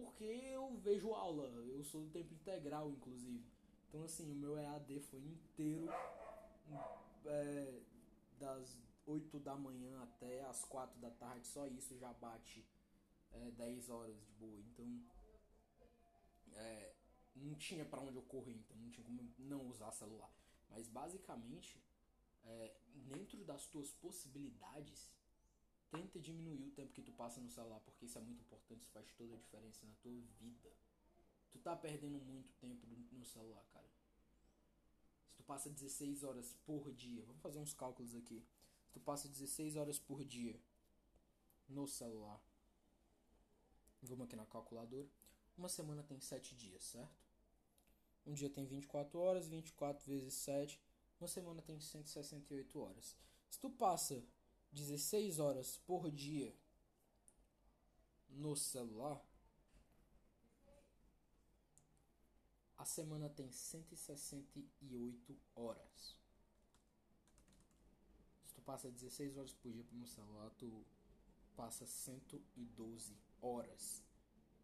porque 0.00 0.24
eu 0.24 0.76
vejo 0.78 1.12
aula, 1.12 1.48
eu 1.48 1.82
sou 1.84 2.02
do 2.02 2.10
tempo 2.10 2.32
integral, 2.34 2.90
inclusive. 2.90 3.44
Então, 3.88 4.02
assim, 4.04 4.30
o 4.30 4.34
meu 4.34 4.58
EAD 4.58 5.00
foi 5.00 5.20
inteiro 5.20 5.88
é, 7.24 7.80
das 8.38 8.78
8 9.06 9.40
da 9.40 9.54
manhã 9.56 10.02
até 10.02 10.42
as 10.42 10.64
4 10.64 11.00
da 11.00 11.10
tarde, 11.10 11.46
só 11.46 11.66
isso 11.66 11.96
já 11.98 12.12
bate 12.14 12.64
é, 13.32 13.50
10 13.52 13.90
horas 13.90 14.20
de 14.20 14.32
boa. 14.32 14.60
Então, 14.60 14.86
é, 16.54 16.92
não 17.34 17.54
tinha 17.54 17.84
para 17.84 18.00
onde 18.00 18.16
eu 18.16 18.22
correr, 18.22 18.54
então 18.54 18.76
não 18.76 18.90
tinha 18.90 19.04
como 19.04 19.34
não 19.38 19.68
usar 19.68 19.90
celular. 19.92 20.32
Mas, 20.70 20.86
basicamente, 20.86 21.82
é, 22.44 22.76
dentro 22.94 23.44
das 23.44 23.66
tuas 23.66 23.90
possibilidades, 23.92 25.10
Tenta 25.90 26.18
diminuir 26.20 26.66
o 26.66 26.70
tempo 26.70 26.92
que 26.92 27.02
tu 27.02 27.12
passa 27.12 27.40
no 27.40 27.48
celular, 27.48 27.80
porque 27.80 28.04
isso 28.04 28.18
é 28.18 28.20
muito 28.20 28.42
importante, 28.42 28.82
isso 28.82 28.92
faz 28.92 29.10
toda 29.12 29.34
a 29.34 29.38
diferença 29.38 29.86
na 29.86 29.94
tua 29.94 30.20
vida. 30.38 30.70
Tu 31.50 31.58
tá 31.58 31.74
perdendo 31.74 32.18
muito 32.20 32.52
tempo 32.56 32.86
no 32.86 33.24
celular, 33.24 33.64
cara. 33.72 33.88
Se 35.30 35.36
tu 35.36 35.42
passa 35.44 35.70
16 35.70 36.24
horas 36.24 36.54
por 36.66 36.92
dia, 36.92 37.24
vamos 37.24 37.40
fazer 37.40 37.58
uns 37.58 37.72
cálculos 37.72 38.14
aqui. 38.14 38.44
Se 38.84 38.92
tu 38.92 39.00
passa 39.00 39.28
16 39.28 39.76
horas 39.76 39.98
por 39.98 40.24
dia 40.24 40.60
no 41.68 41.86
celular, 41.86 42.42
vamos 44.02 44.26
aqui 44.26 44.36
na 44.36 44.44
calculadora. 44.44 45.08
Uma 45.56 45.68
semana 45.68 46.02
tem 46.02 46.20
7 46.20 46.54
dias, 46.54 46.84
certo? 46.84 47.26
Um 48.26 48.34
dia 48.34 48.50
tem 48.50 48.66
24 48.66 49.18
horas, 49.18 49.48
24 49.48 50.04
vezes 50.04 50.34
7. 50.34 50.80
Uma 51.18 51.28
semana 51.28 51.62
tem 51.62 51.80
168 51.80 52.78
horas. 52.78 53.16
Se 53.48 53.58
tu 53.58 53.70
passa 53.70 54.22
16 54.72 55.38
horas 55.38 55.76
por 55.86 56.10
dia 56.10 56.54
no 58.28 58.54
celular, 58.54 59.24
a 62.76 62.84
semana 62.84 63.28
tem 63.28 63.50
168 63.50 65.36
horas. 65.54 66.16
Se 68.44 68.54
tu 68.54 68.62
passa 68.62 68.90
16 68.90 69.36
horas 69.36 69.52
por 69.52 69.72
dia 69.72 69.84
no 69.92 70.06
celular, 70.06 70.50
tu 70.50 70.84
passa 71.56 71.84
112 71.84 73.16
horas 73.40 74.02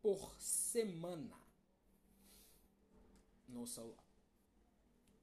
por 0.01 0.41
semana 0.41 1.41
no 3.49 3.67
celular. 3.67 4.05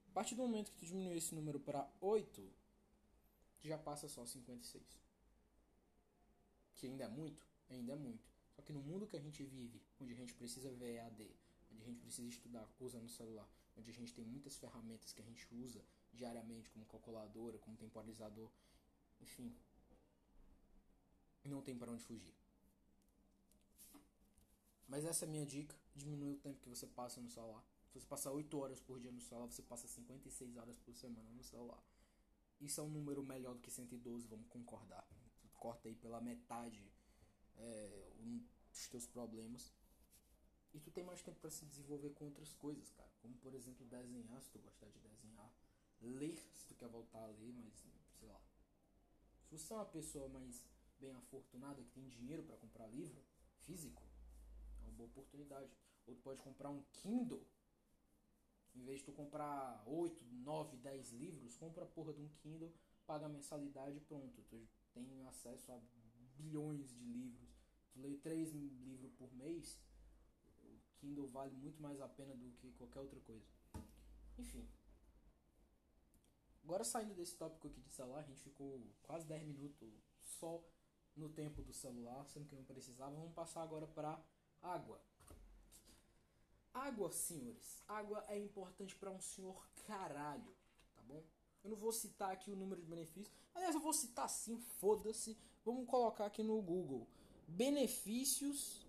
A 0.08 0.14
partir 0.14 0.36
do 0.36 0.42
momento 0.42 0.72
que 0.72 0.80
tu 0.80 0.86
diminuir 0.86 1.18
esse 1.18 1.34
número 1.34 1.60
para 1.60 1.90
8, 2.02 2.61
já 3.68 3.78
passa 3.78 4.08
só 4.08 4.26
56. 4.26 4.84
Que 6.76 6.88
ainda 6.88 7.04
é 7.06 7.08
muito, 7.08 7.46
ainda 7.70 7.94
é 7.94 7.96
muito. 7.96 8.30
Só 8.52 8.62
que 8.62 8.74
no 8.74 8.82
mundo 8.82 9.08
que 9.08 9.16
a 9.16 9.20
gente 9.20 9.44
vive, 9.44 9.82
onde 10.00 10.14
a 10.14 10.16
gente 10.16 10.34
precisa 10.34 10.72
ver 10.72 10.96
EAD, 10.96 11.36
onde 11.72 11.82
a 11.84 11.86
gente 11.86 12.00
precisa 12.00 12.28
estudar 12.28 12.68
usando 12.80 13.06
o 13.06 13.10
celular, 13.10 13.48
onde 13.78 13.90
a 13.90 13.94
gente 13.94 14.14
tem 14.14 14.26
muitas 14.26 14.58
ferramentas 14.58 15.14
que 15.14 15.22
a 15.22 15.26
gente 15.26 15.48
usa 15.54 15.84
diariamente, 16.14 16.70
como 16.70 16.86
calculadora, 16.86 17.58
como 17.60 17.78
temporizador, 17.78 18.50
enfim, 19.22 19.56
não 21.46 21.62
tem 21.62 21.78
para 21.78 21.92
onde 21.92 22.04
fugir. 22.04 22.34
Mas 24.88 25.06
essa 25.06 25.26
é 25.26 25.28
a 25.28 25.32
minha 25.32 25.46
dica, 25.46 25.76
diminui 25.96 26.34
o 26.34 26.38
tempo 26.38 26.60
que 26.60 26.68
você 26.68 26.86
passa 26.86 27.22
no 27.22 27.30
celular. 27.30 27.64
Se 27.88 28.00
você 28.00 28.06
passar 28.06 28.32
8 28.32 28.58
horas 28.58 28.80
por 28.80 29.00
dia 29.00 29.12
no 29.12 29.22
celular, 29.22 29.48
você 29.48 29.62
passa 29.62 29.88
56 29.88 30.58
horas 30.58 30.78
por 30.80 30.96
semana 30.96 31.30
no 31.32 31.44
celular. 31.44 31.82
Isso 32.62 32.80
é 32.80 32.84
um 32.84 32.90
número 32.90 33.24
melhor 33.24 33.56
do 33.56 33.62
que 33.62 33.72
112, 33.72 34.28
vamos 34.28 34.48
concordar. 34.48 35.06
Tu 35.42 35.50
corta 35.58 35.90
aí 35.90 35.96
pela 35.96 36.22
metade 36.22 36.80
é, 37.58 38.14
um 38.20 38.42
teus 38.90 39.08
problemas. 39.08 39.74
E 40.74 40.80
tu 40.80 40.92
tem 40.92 41.04
mais 41.04 41.22
tempo 41.22 41.40
para 41.40 41.50
se 41.50 41.66
desenvolver 41.66 42.12
com 42.12 42.26
outras 42.26 42.54
coisas, 42.54 42.90
cara. 42.92 43.10
Como, 43.22 43.36
por 43.38 43.54
exemplo, 43.56 43.86
desenhar, 43.88 44.42
se 44.42 44.50
tu 44.52 44.60
gostar 44.60 44.88
de 44.90 45.00
desenhar. 45.00 45.52
Ler, 46.02 46.38
se 46.54 46.66
tu 46.68 46.76
quer 46.76 46.88
voltar 46.88 47.24
a 47.24 47.28
ler, 47.28 47.52
mas, 47.54 47.74
sei 48.20 48.28
lá. 48.28 48.42
Se 49.44 49.58
você 49.58 49.74
é 49.74 49.76
uma 49.76 49.86
pessoa 49.86 50.30
mais 50.30 50.66
bem 51.00 51.14
afortunada, 51.16 51.84
que 51.84 51.92
tem 51.92 52.08
dinheiro 52.08 52.44
para 52.44 52.56
comprar 52.58 52.88
livro 52.88 53.22
físico, 53.62 54.02
é 54.80 54.84
uma 54.84 54.92
boa 54.92 55.10
oportunidade. 55.10 55.76
Ou 56.08 56.16
tu 56.16 56.22
pode 56.22 56.42
comprar 56.42 56.70
um 56.70 56.84
Kindle 56.94 57.46
em 58.76 58.84
vez 58.84 59.00
de 59.00 59.06
tu 59.06 59.12
comprar 59.12 59.84
8, 59.86 60.24
9, 60.26 60.78
10 60.78 61.12
livros, 61.12 61.58
compra 61.58 61.84
a 61.84 61.88
porra 61.88 62.14
de 62.14 62.22
um 62.22 62.30
Kindle, 62.40 62.74
paga 63.06 63.26
a 63.26 63.30
mensalidade 63.30 63.98
e 63.98 64.02
pronto. 64.02 64.42
Tu 64.44 64.68
tem 64.94 65.26
acesso 65.26 65.72
a 65.72 65.80
bilhões 66.36 66.94
de 66.94 67.04
livros. 67.04 67.50
Tu 67.92 68.00
lê 68.00 68.16
3 68.16 68.52
livros 68.52 69.12
por 69.14 69.32
mês, 69.34 69.82
o 70.64 70.80
Kindle 71.00 71.28
vale 71.28 71.56
muito 71.56 71.82
mais 71.82 72.00
a 72.00 72.08
pena 72.08 72.36
do 72.36 72.52
que 72.52 72.72
qualquer 72.74 73.00
outra 73.00 73.20
coisa. 73.22 73.46
Enfim. 74.38 74.68
Agora 76.64 76.84
saindo 76.84 77.14
desse 77.16 77.36
tópico 77.36 77.68
aqui 77.68 77.82
de 77.82 77.92
celular, 77.92 78.20
a 78.20 78.24
gente 78.24 78.42
ficou 78.42 78.82
quase 79.04 79.28
10 79.28 79.44
minutos 79.44 79.92
só 80.20 80.64
no 81.16 81.28
tempo 81.30 81.62
do 81.62 81.74
celular, 81.74 82.26
sendo 82.28 82.48
que 82.48 82.56
não 82.56 82.64
precisava. 82.64 83.16
Vamos 83.16 83.34
passar 83.34 83.62
agora 83.62 83.88
para 83.88 84.24
água. 84.62 85.02
Água, 86.74 87.12
senhores. 87.12 87.84
Água 87.88 88.24
é 88.28 88.38
importante 88.38 88.96
para 88.96 89.12
um 89.12 89.20
senhor 89.20 89.68
caralho, 89.86 90.56
tá 90.96 91.02
bom? 91.04 91.24
Eu 91.64 91.70
não 91.70 91.78
vou 91.78 91.92
citar 91.92 92.32
aqui 92.32 92.52
o 92.52 92.56
número 92.56 92.82
de 92.82 92.88
benefícios. 92.88 93.32
Aliás, 93.54 93.76
eu 93.76 93.82
vou 93.82 93.94
citar 93.94 94.30
sim, 94.30 94.58
foda-se. 94.80 95.38
Vamos 95.64 95.88
colocar 95.88 96.26
aqui 96.26 96.42
no 96.42 96.62
Google. 96.62 97.08
Benefícios 97.48 98.88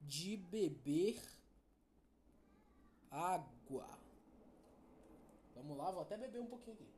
de 0.00 0.36
beber 0.36 1.20
água. 3.10 3.88
Vamos 5.54 5.76
lá, 5.78 5.90
vou 5.90 6.02
até 6.02 6.16
beber 6.16 6.40
um 6.40 6.46
pouquinho 6.46 6.74
aqui. 6.74 6.93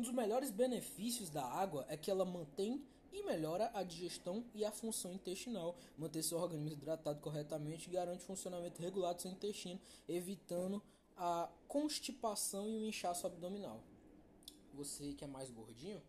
Um 0.00 0.02
dos 0.02 0.12
melhores 0.12 0.50
benefícios 0.50 1.28
da 1.28 1.44
água 1.44 1.84
é 1.86 1.94
que 1.94 2.10
ela 2.10 2.24
mantém 2.24 2.82
e 3.12 3.22
melhora 3.22 3.70
a 3.74 3.82
digestão 3.82 4.42
e 4.54 4.64
a 4.64 4.72
função 4.72 5.12
intestinal. 5.12 5.76
Manter 5.98 6.22
seu 6.22 6.38
organismo 6.38 6.72
hidratado 6.72 7.20
corretamente 7.20 7.90
garante 7.90 8.24
o 8.24 8.26
funcionamento 8.26 8.80
regular 8.80 9.12
do 9.12 9.20
seu 9.20 9.30
intestino, 9.30 9.78
evitando 10.08 10.82
a 11.18 11.50
constipação 11.68 12.66
e 12.66 12.78
o 12.78 12.86
inchaço 12.86 13.26
abdominal. 13.26 13.84
Você 14.72 15.12
que 15.12 15.22
é 15.22 15.26
mais 15.26 15.50
gordinho, 15.50 16.02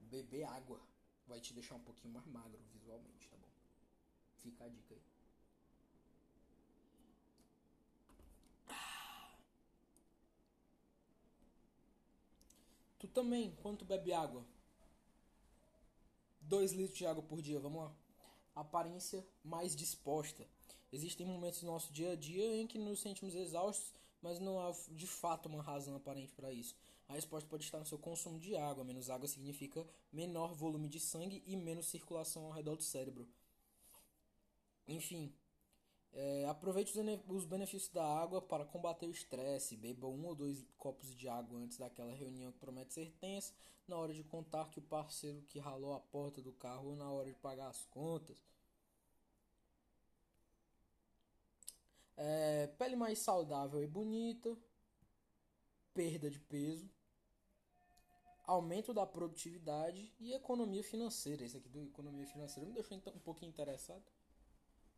beber 0.00 0.44
água 0.44 0.80
vai 1.26 1.38
te 1.38 1.52
deixar 1.52 1.74
um 1.74 1.80
pouquinho 1.80 2.14
mais 2.14 2.24
magro 2.24 2.58
visualmente, 2.72 3.28
tá 3.28 3.36
bom? 3.36 3.48
Fica 4.38 4.64
a 4.64 4.68
dica 4.68 4.94
aí. 4.94 5.11
Tu 13.02 13.08
também, 13.08 13.50
quanto 13.60 13.84
bebe 13.84 14.12
água? 14.12 14.46
2 16.42 16.70
litros 16.70 16.96
de 16.96 17.04
água 17.04 17.20
por 17.20 17.42
dia, 17.42 17.58
vamos 17.58 17.82
lá. 17.82 17.92
Aparência 18.54 19.26
mais 19.42 19.74
disposta. 19.74 20.46
Existem 20.92 21.26
momentos 21.26 21.64
no 21.64 21.72
nosso 21.72 21.92
dia 21.92 22.12
a 22.12 22.14
dia 22.14 22.54
em 22.54 22.64
que 22.64 22.78
nos 22.78 23.00
sentimos 23.00 23.34
exaustos, 23.34 23.92
mas 24.20 24.38
não 24.38 24.60
há 24.60 24.72
de 24.92 25.08
fato 25.08 25.48
uma 25.48 25.60
razão 25.60 25.96
aparente 25.96 26.32
para 26.32 26.52
isso. 26.52 26.76
A 27.08 27.14
resposta 27.14 27.48
pode 27.48 27.64
estar 27.64 27.80
no 27.80 27.86
seu 27.86 27.98
consumo 27.98 28.38
de 28.38 28.54
água. 28.54 28.84
Menos 28.84 29.10
água 29.10 29.26
significa 29.26 29.84
menor 30.12 30.54
volume 30.54 30.88
de 30.88 31.00
sangue 31.00 31.42
e 31.44 31.56
menos 31.56 31.86
circulação 31.86 32.44
ao 32.44 32.52
redor 32.52 32.76
do 32.76 32.84
cérebro. 32.84 33.28
Enfim, 34.86 35.34
É, 36.14 36.44
aproveite 36.46 36.92
os 37.28 37.44
benefícios 37.46 37.90
da 37.90 38.04
água 38.04 38.42
para 38.42 38.66
combater 38.66 39.06
o 39.06 39.10
estresse. 39.10 39.76
Beba 39.76 40.06
um 40.06 40.26
ou 40.26 40.34
dois 40.34 40.64
copos 40.76 41.14
de 41.14 41.28
água 41.28 41.58
antes 41.58 41.78
daquela 41.78 42.12
reunião 42.12 42.52
que 42.52 42.58
promete 42.58 42.92
ser 42.92 43.10
tensa, 43.12 43.54
na 43.88 43.96
hora 43.96 44.12
de 44.12 44.22
contar 44.22 44.68
que 44.70 44.78
o 44.78 44.82
parceiro 44.82 45.42
que 45.42 45.58
ralou 45.58 45.94
a 45.94 46.00
porta 46.00 46.42
do 46.42 46.52
carro 46.52 46.90
ou 46.90 46.96
na 46.96 47.10
hora 47.10 47.28
de 47.28 47.38
pagar 47.38 47.68
as 47.68 47.84
contas. 47.86 48.42
É, 52.16 52.66
pele 52.78 52.94
mais 52.94 53.18
saudável 53.18 53.82
e 53.82 53.86
bonita. 53.86 54.56
Perda 55.94 56.30
de 56.30 56.38
peso. 56.38 56.90
Aumento 58.46 58.92
da 58.92 59.06
produtividade 59.06 60.12
e 60.20 60.32
economia 60.32 60.84
financeira. 60.84 61.44
Esse 61.44 61.56
aqui 61.56 61.68
do 61.68 61.82
economia 61.82 62.26
financeira 62.26 62.68
me 62.68 62.74
deixou 62.74 62.96
então 62.96 63.12
um 63.14 63.18
pouquinho 63.18 63.50
interessado. 63.50 64.04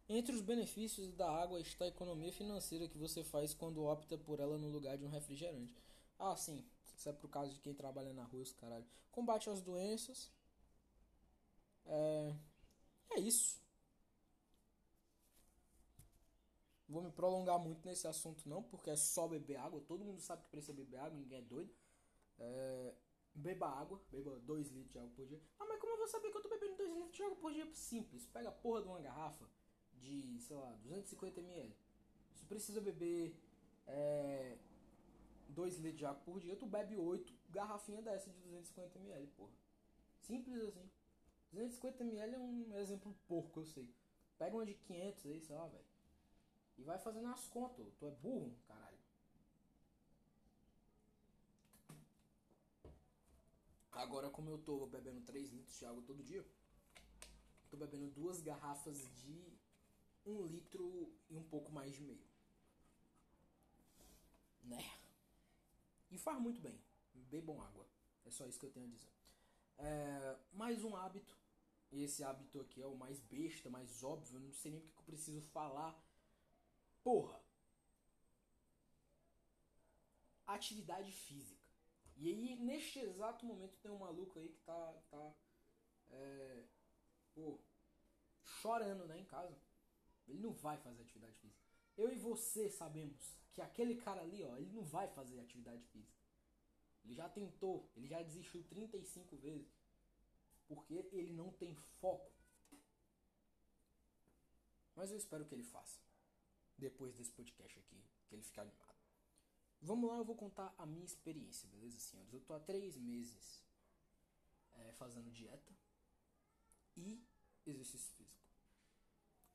Entre 0.09 0.35
os 0.35 0.43
benefícios 0.43 1.12
da 1.14 1.31
água 1.31 1.59
está 1.61 1.87
a 1.87 1.88
economia 1.88 2.31
financeira 2.33 2.87
que 2.87 2.99
você 2.99 3.25
faz 3.25 3.55
quando 3.55 3.85
opta 3.85 4.19
por 4.19 4.38
ela 4.38 4.59
no 4.59 4.69
lugar 4.69 4.99
de 4.99 5.05
um 5.05 5.09
refrigerante. 5.09 5.75
Ah, 6.19 6.37
sim, 6.37 6.62
isso 6.95 7.09
é 7.09 7.12
pro 7.12 7.29
caso 7.29 7.55
de 7.55 7.61
quem 7.61 7.75
trabalha 7.75 8.12
na 8.12 8.25
rua, 8.25 8.43
os 8.43 8.53
caralho. 8.53 8.87
Combate 9.11 9.49
as 9.49 9.62
doenças. 9.62 10.31
É. 11.87 12.35
É 13.17 13.21
isso. 13.21 13.62
Vou 16.87 17.03
me 17.03 17.11
prolongar 17.11 17.59
muito 17.59 17.85
nesse 17.87 18.07
assunto, 18.07 18.47
não, 18.47 18.62
porque 18.62 18.90
é 18.90 18.97
só 18.97 19.27
beber 19.27 19.57
água. 19.57 19.81
Todo 19.81 20.05
mundo 20.05 20.21
sabe 20.21 20.43
que 20.43 20.51
precisa 20.51 20.75
beber 20.75 20.99
água, 20.99 21.19
ninguém 21.19 21.38
é 21.38 21.43
doido. 21.43 21.75
É... 22.38 22.95
Beba 23.35 23.69
água, 23.69 24.01
beba 24.11 24.38
2 24.40 24.69
litros 24.69 24.93
de 24.93 24.99
água 24.99 25.11
por 25.17 25.27
dia. 25.27 25.40
Ah, 25.59 25.64
mas 25.67 25.81
como 25.81 25.93
eu 25.93 25.99
vou 25.99 26.07
saber 26.07 26.31
que 26.31 26.37
eu 26.37 26.43
tô 26.43 26.49
bebendo 26.49 26.77
2 26.77 26.93
litros 26.93 27.17
de 27.17 27.23
água 27.23 27.37
por 27.37 27.53
dia? 27.53 27.75
Simples, 27.75 28.27
pega 28.27 28.51
a 28.51 28.53
porra 28.53 28.83
de 28.83 28.88
uma 28.88 29.01
garrafa 29.01 29.49
de, 30.05 30.40
sei 30.40 30.57
lá, 30.57 30.71
250 30.83 31.40
ml. 31.40 31.75
Se 32.35 32.45
precisa 32.45 32.81
beber 32.81 33.35
é, 33.87 34.57
2 35.49 35.79
litros 35.79 35.99
de 35.99 36.07
água 36.07 36.23
por 36.25 36.40
dia, 36.40 36.57
tu 36.57 36.67
bebe 36.67 36.97
8 36.97 37.33
garrafinhas 37.51 38.05
dessa 38.05 38.31
de 38.31 38.40
250 38.40 38.99
ml, 38.99 39.27
porra. 39.37 39.53
Simples 40.21 40.61
assim. 40.62 40.90
250 41.53 42.05
ml 42.05 42.35
é 42.35 42.38
um 42.38 42.79
exemplo 42.79 43.14
porco, 43.29 43.61
eu 43.61 43.64
sei. 43.64 43.88
Pega 44.38 44.57
uma 44.57 44.67
de 44.67 44.75
500 44.75 45.27
aí, 45.27 45.40
sei 45.40 45.57
lá, 45.57 45.67
velho. 45.69 45.85
E 46.77 46.83
vai 46.83 46.99
fazendo 46.99 47.29
as 47.29 47.47
contas. 47.49 47.95
Tu 47.95 48.07
é 48.07 48.11
burro, 48.11 48.53
caralho. 48.67 48.99
Agora, 53.93 54.29
como 54.29 54.51
eu 54.51 54.59
tô 54.59 54.87
bebendo 54.87 55.21
3 55.21 55.51
litros 55.53 55.79
de 55.79 55.87
água 55.87 56.03
todo 56.03 56.23
dia, 56.23 56.45
tô 57.71 57.77
bebendo 57.77 58.11
duas 58.11 58.40
garrafas 58.40 58.99
de 59.23 59.55
um 60.25 60.47
litro 60.47 61.13
e 61.29 61.37
um 61.37 61.43
pouco 61.45 61.71
mais 61.73 61.93
de 61.93 62.03
meio. 62.03 62.27
Né? 64.63 64.99
E 66.11 66.19
faz 66.19 66.41
muito 66.41 66.61
bem. 66.61 66.81
Bebam 67.13 67.61
água. 67.61 67.87
É 68.25 68.31
só 68.31 68.47
isso 68.47 68.59
que 68.59 68.67
eu 68.67 68.71
tenho 68.71 68.87
a 68.87 68.91
dizer. 68.91 69.11
É, 69.79 70.37
mais 70.53 70.83
um 70.85 70.97
hábito. 70.97 71.37
E 71.91 72.03
esse 72.03 72.25
hábito 72.25 72.61
aqui 72.61 72.83
é 72.83 72.87
o 72.87 72.97
mais 72.97 73.21
besta, 73.21 73.69
mais 73.69 74.03
óbvio. 74.03 74.41
Não 74.41 74.53
sei 74.53 74.73
nem 74.73 74.81
porque 74.81 74.99
eu 74.99 75.05
preciso 75.05 75.41
falar. 75.43 76.01
Porra! 77.03 77.41
Atividade 80.47 81.13
física. 81.13 81.63
E 82.17 82.29
aí, 82.29 82.57
neste 82.57 83.01
exato 83.01 83.45
momento, 83.45 83.77
tem 83.79 83.91
um 83.91 83.99
maluco 83.99 84.39
aí 84.39 84.49
que 84.49 84.61
tá. 84.61 84.93
tá 85.11 85.35
é, 86.11 86.65
pô, 87.35 87.59
chorando, 88.45 89.07
né, 89.07 89.19
em 89.19 89.25
casa. 89.25 89.57
Ele 90.27 90.41
não 90.41 90.53
vai 90.53 90.77
fazer 90.79 91.03
atividade 91.03 91.37
física. 91.37 91.65
Eu 91.97 92.13
e 92.13 92.17
você 92.17 92.69
sabemos 92.69 93.37
que 93.53 93.61
aquele 93.61 93.97
cara 93.97 94.21
ali, 94.23 94.43
ó, 94.43 94.57
ele 94.57 94.73
não 94.73 94.83
vai 94.83 95.07
fazer 95.09 95.39
atividade 95.39 95.85
física. 95.87 96.23
Ele 97.05 97.15
já 97.15 97.29
tentou, 97.29 97.91
ele 97.95 98.07
já 98.07 98.23
desistiu 98.23 98.65
35 98.65 99.37
vezes. 99.37 99.73
Porque 100.67 101.09
ele 101.13 101.33
não 101.33 101.53
tem 101.53 101.75
foco. 101.75 102.33
Mas 104.97 105.11
eu 105.11 105.17
espero 105.17 105.45
que 105.45 105.55
ele 105.55 105.63
faça. 105.63 106.01
Depois 106.79 107.15
desse 107.15 107.31
podcast 107.31 107.79
aqui, 107.79 108.03
que 108.27 108.35
ele 108.35 108.43
fique 108.43 108.59
animado. 108.59 108.95
Vamos 109.81 110.09
lá, 110.09 110.17
eu 110.17 110.25
vou 110.25 110.35
contar 110.35 110.75
a 110.79 110.87
minha 110.87 111.05
experiência, 111.05 111.69
beleza, 111.69 112.01
senhores? 112.01 112.33
Eu 112.33 112.41
tô 112.41 112.55
há 112.55 112.61
três 112.61 112.97
meses 112.97 113.63
é, 114.73 114.93
fazendo 114.93 115.31
dieta 115.31 115.73
e 116.97 117.23
exercício 117.67 118.11
físico 118.13 118.44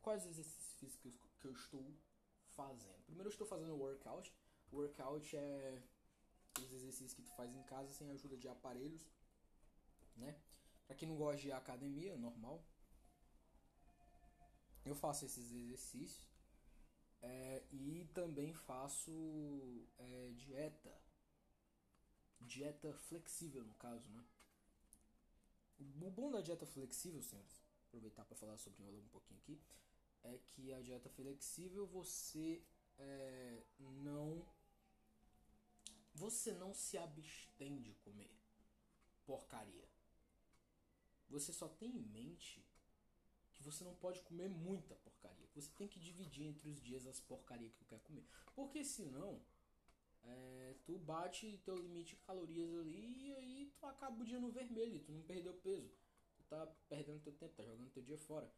quais 0.09 0.25
exercícios 0.25 0.73
físicos 0.79 1.13
que 1.39 1.45
eu 1.45 1.51
estou 1.51 1.95
fazendo. 2.55 2.99
Primeiro 3.05 3.27
eu 3.27 3.31
estou 3.31 3.45
fazendo 3.45 3.75
workout. 3.75 4.33
Workout 4.73 5.37
é 5.37 5.83
os 6.57 6.73
exercícios 6.73 7.13
que 7.13 7.21
tu 7.21 7.31
faz 7.35 7.53
em 7.55 7.61
casa 7.61 7.91
sem 7.93 8.09
ajuda 8.09 8.35
de 8.35 8.47
aparelhos, 8.47 9.07
né? 10.15 10.35
Pra 10.87 10.95
quem 10.95 11.07
não 11.07 11.15
gosta 11.15 11.39
de 11.39 11.51
academia, 11.51 12.17
normal. 12.17 12.65
Eu 14.83 14.95
faço 14.95 15.25
esses 15.25 15.51
exercícios 15.51 16.27
é, 17.21 17.63
e 17.71 18.09
também 18.11 18.51
faço 18.51 19.87
é, 19.99 20.31
dieta. 20.35 20.91
Dieta 22.41 22.91
flexível, 22.93 23.63
no 23.63 23.75
caso, 23.75 24.09
né? 24.09 24.25
O 25.77 26.09
bom 26.09 26.31
da 26.31 26.41
dieta 26.41 26.65
flexível, 26.65 27.21
senhores, 27.21 27.63
aproveitar 27.87 28.25
para 28.25 28.35
falar 28.35 28.57
sobre 28.57 28.83
ela 28.83 28.97
um 28.97 29.07
pouquinho 29.09 29.39
aqui, 29.39 29.61
é 30.23 30.37
que 30.37 30.73
a 30.73 30.81
dieta 30.81 31.09
flexível 31.09 31.87
você 31.87 32.61
é, 32.97 33.63
não 33.79 34.45
você 36.13 36.53
não 36.53 36.73
se 36.73 36.97
abstém 36.97 37.81
de 37.81 37.93
comer 37.93 38.29
porcaria. 39.25 39.87
Você 41.29 41.53
só 41.53 41.67
tem 41.67 41.95
em 41.95 42.01
mente 42.01 42.65
que 43.53 43.63
você 43.63 43.83
não 43.83 43.95
pode 43.95 44.21
comer 44.23 44.49
muita 44.49 44.95
porcaria. 44.95 45.47
Você 45.53 45.71
tem 45.77 45.87
que 45.87 45.99
dividir 45.99 46.45
entre 46.45 46.69
os 46.69 46.81
dias 46.81 47.05
as 47.05 47.19
porcarias 47.21 47.71
que 47.73 47.79
tu 47.79 47.85
quer 47.85 47.99
comer. 48.01 48.25
Porque 48.55 48.83
senão, 48.83 49.41
é, 50.23 50.75
tu 50.85 50.97
bate 50.97 51.57
teu 51.63 51.77
limite 51.77 52.15
de 52.15 52.21
calorias 52.21 52.73
ali 52.73 53.27
e 53.27 53.35
aí 53.35 53.73
tu 53.77 53.85
acaba 53.85 54.21
o 54.21 54.25
dia 54.25 54.39
no 54.39 54.51
vermelho, 54.51 54.99
tu 54.99 55.11
não 55.11 55.21
perdeu 55.21 55.53
peso. 55.53 55.93
Tu 56.35 56.43
tá 56.43 56.65
perdendo 56.87 57.21
teu 57.21 57.33
tempo, 57.33 57.55
tá 57.55 57.63
jogando 57.63 57.91
teu 57.91 58.03
dia 58.03 58.17
fora. 58.17 58.51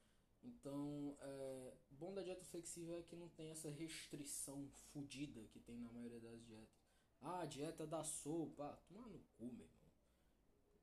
Então, 0.44 1.16
é, 1.22 1.74
bom 1.92 2.14
da 2.14 2.22
dieta 2.22 2.44
flexível 2.46 2.98
é 2.98 3.04
que 3.04 3.16
não 3.16 3.30
tem 3.30 3.50
essa 3.50 3.70
restrição 3.70 4.68
fodida 4.92 5.46
que 5.48 5.60
tem 5.60 5.80
na 5.80 5.92
maioria 5.92 6.20
das 6.20 6.44
dietas. 6.44 6.82
Ah, 7.22 7.46
dieta 7.46 7.86
da 7.86 8.04
sopa. 8.04 8.66
Ah, 8.66 8.76
toma 8.88 9.08
no 9.08 9.20
cu, 9.38 9.46
meu 9.46 9.66
irmão. 9.66 9.92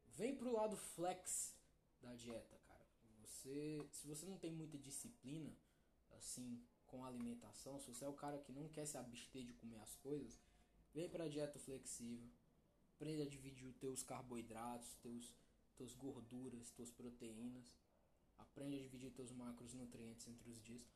Vem 0.07 0.37
pro 0.37 0.53
lado 0.53 0.77
flex 0.77 1.57
da 2.01 2.15
dieta, 2.15 2.59
cara. 2.67 2.87
Você, 3.21 3.89
se 3.93 4.07
você 4.07 4.27
não 4.27 4.39
tem 4.39 4.53
muita 4.53 4.79
disciplina, 4.79 5.57
assim, 6.11 6.65
com 6.87 7.05
a 7.05 7.09
alimentação, 7.09 7.79
se 7.79 7.87
você 7.87 8.05
é 8.05 8.09
o 8.09 8.15
cara 8.15 8.39
que 8.39 8.53
não 8.53 8.69
quer 8.69 8.87
se 8.87 8.97
abster 8.97 9.45
de 9.45 9.53
comer 9.55 9.79
as 9.79 9.95
coisas, 9.97 10.41
vem 10.93 11.09
pra 11.09 11.29
dieta 11.29 11.59
flexível. 11.59 12.31
Aprenda 12.95 13.25
a 13.25 13.29
dividir 13.29 13.67
os 13.67 13.77
teus 13.77 14.03
carboidratos, 14.03 14.97
teus, 14.97 15.35
teus 15.77 15.95
gorduras, 15.95 16.71
tuas 16.71 16.91
proteínas 16.91 17.73
aprende 18.39 18.77
a 18.77 18.81
dividir 18.81 19.13
teus 19.13 19.33
macros 19.33 19.75
nutrientes 19.75 20.27
entre 20.29 20.51
os 20.51 20.63
dias 20.63 20.87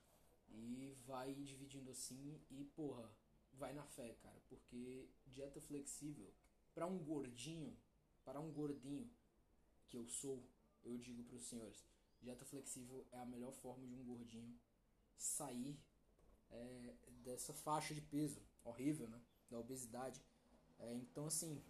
e 0.49 0.95
vai 1.07 1.35
dividindo 1.35 1.91
assim 1.91 2.41
e 2.51 2.65
porra, 2.65 3.11
vai 3.53 3.73
na 3.73 3.85
fé, 3.85 4.15
cara, 4.23 4.41
porque 4.49 5.09
dieta 5.27 5.61
flexível 5.61 6.33
para 6.75 6.87
um 6.87 6.99
gordinho, 6.99 7.77
para 8.25 8.41
um 8.41 8.51
gordinho 8.51 9.11
que 9.89 9.97
eu 9.97 10.07
sou, 10.09 10.43
eu 10.83 10.97
digo 10.99 11.23
para 11.25 11.37
os 11.37 11.45
senhores, 11.45 11.85
dieta 12.21 12.45
flexível 12.45 13.07
é 13.13 13.19
a 13.19 13.27
melhor 13.27 13.53
forma 13.53 13.87
de 13.87 13.95
um 13.95 14.05
gordinho 14.05 14.59
sair 15.17 15.79
é, 16.51 16.95
dessa 17.23 17.53
faixa 17.53 17.95
de 17.95 18.01
peso 18.01 18.43
horrível, 18.65 19.09
né, 19.09 19.21
da 19.51 19.59
obesidade. 19.59 20.23
É, 20.79 20.95
então 20.95 21.27
assim, 21.27 21.63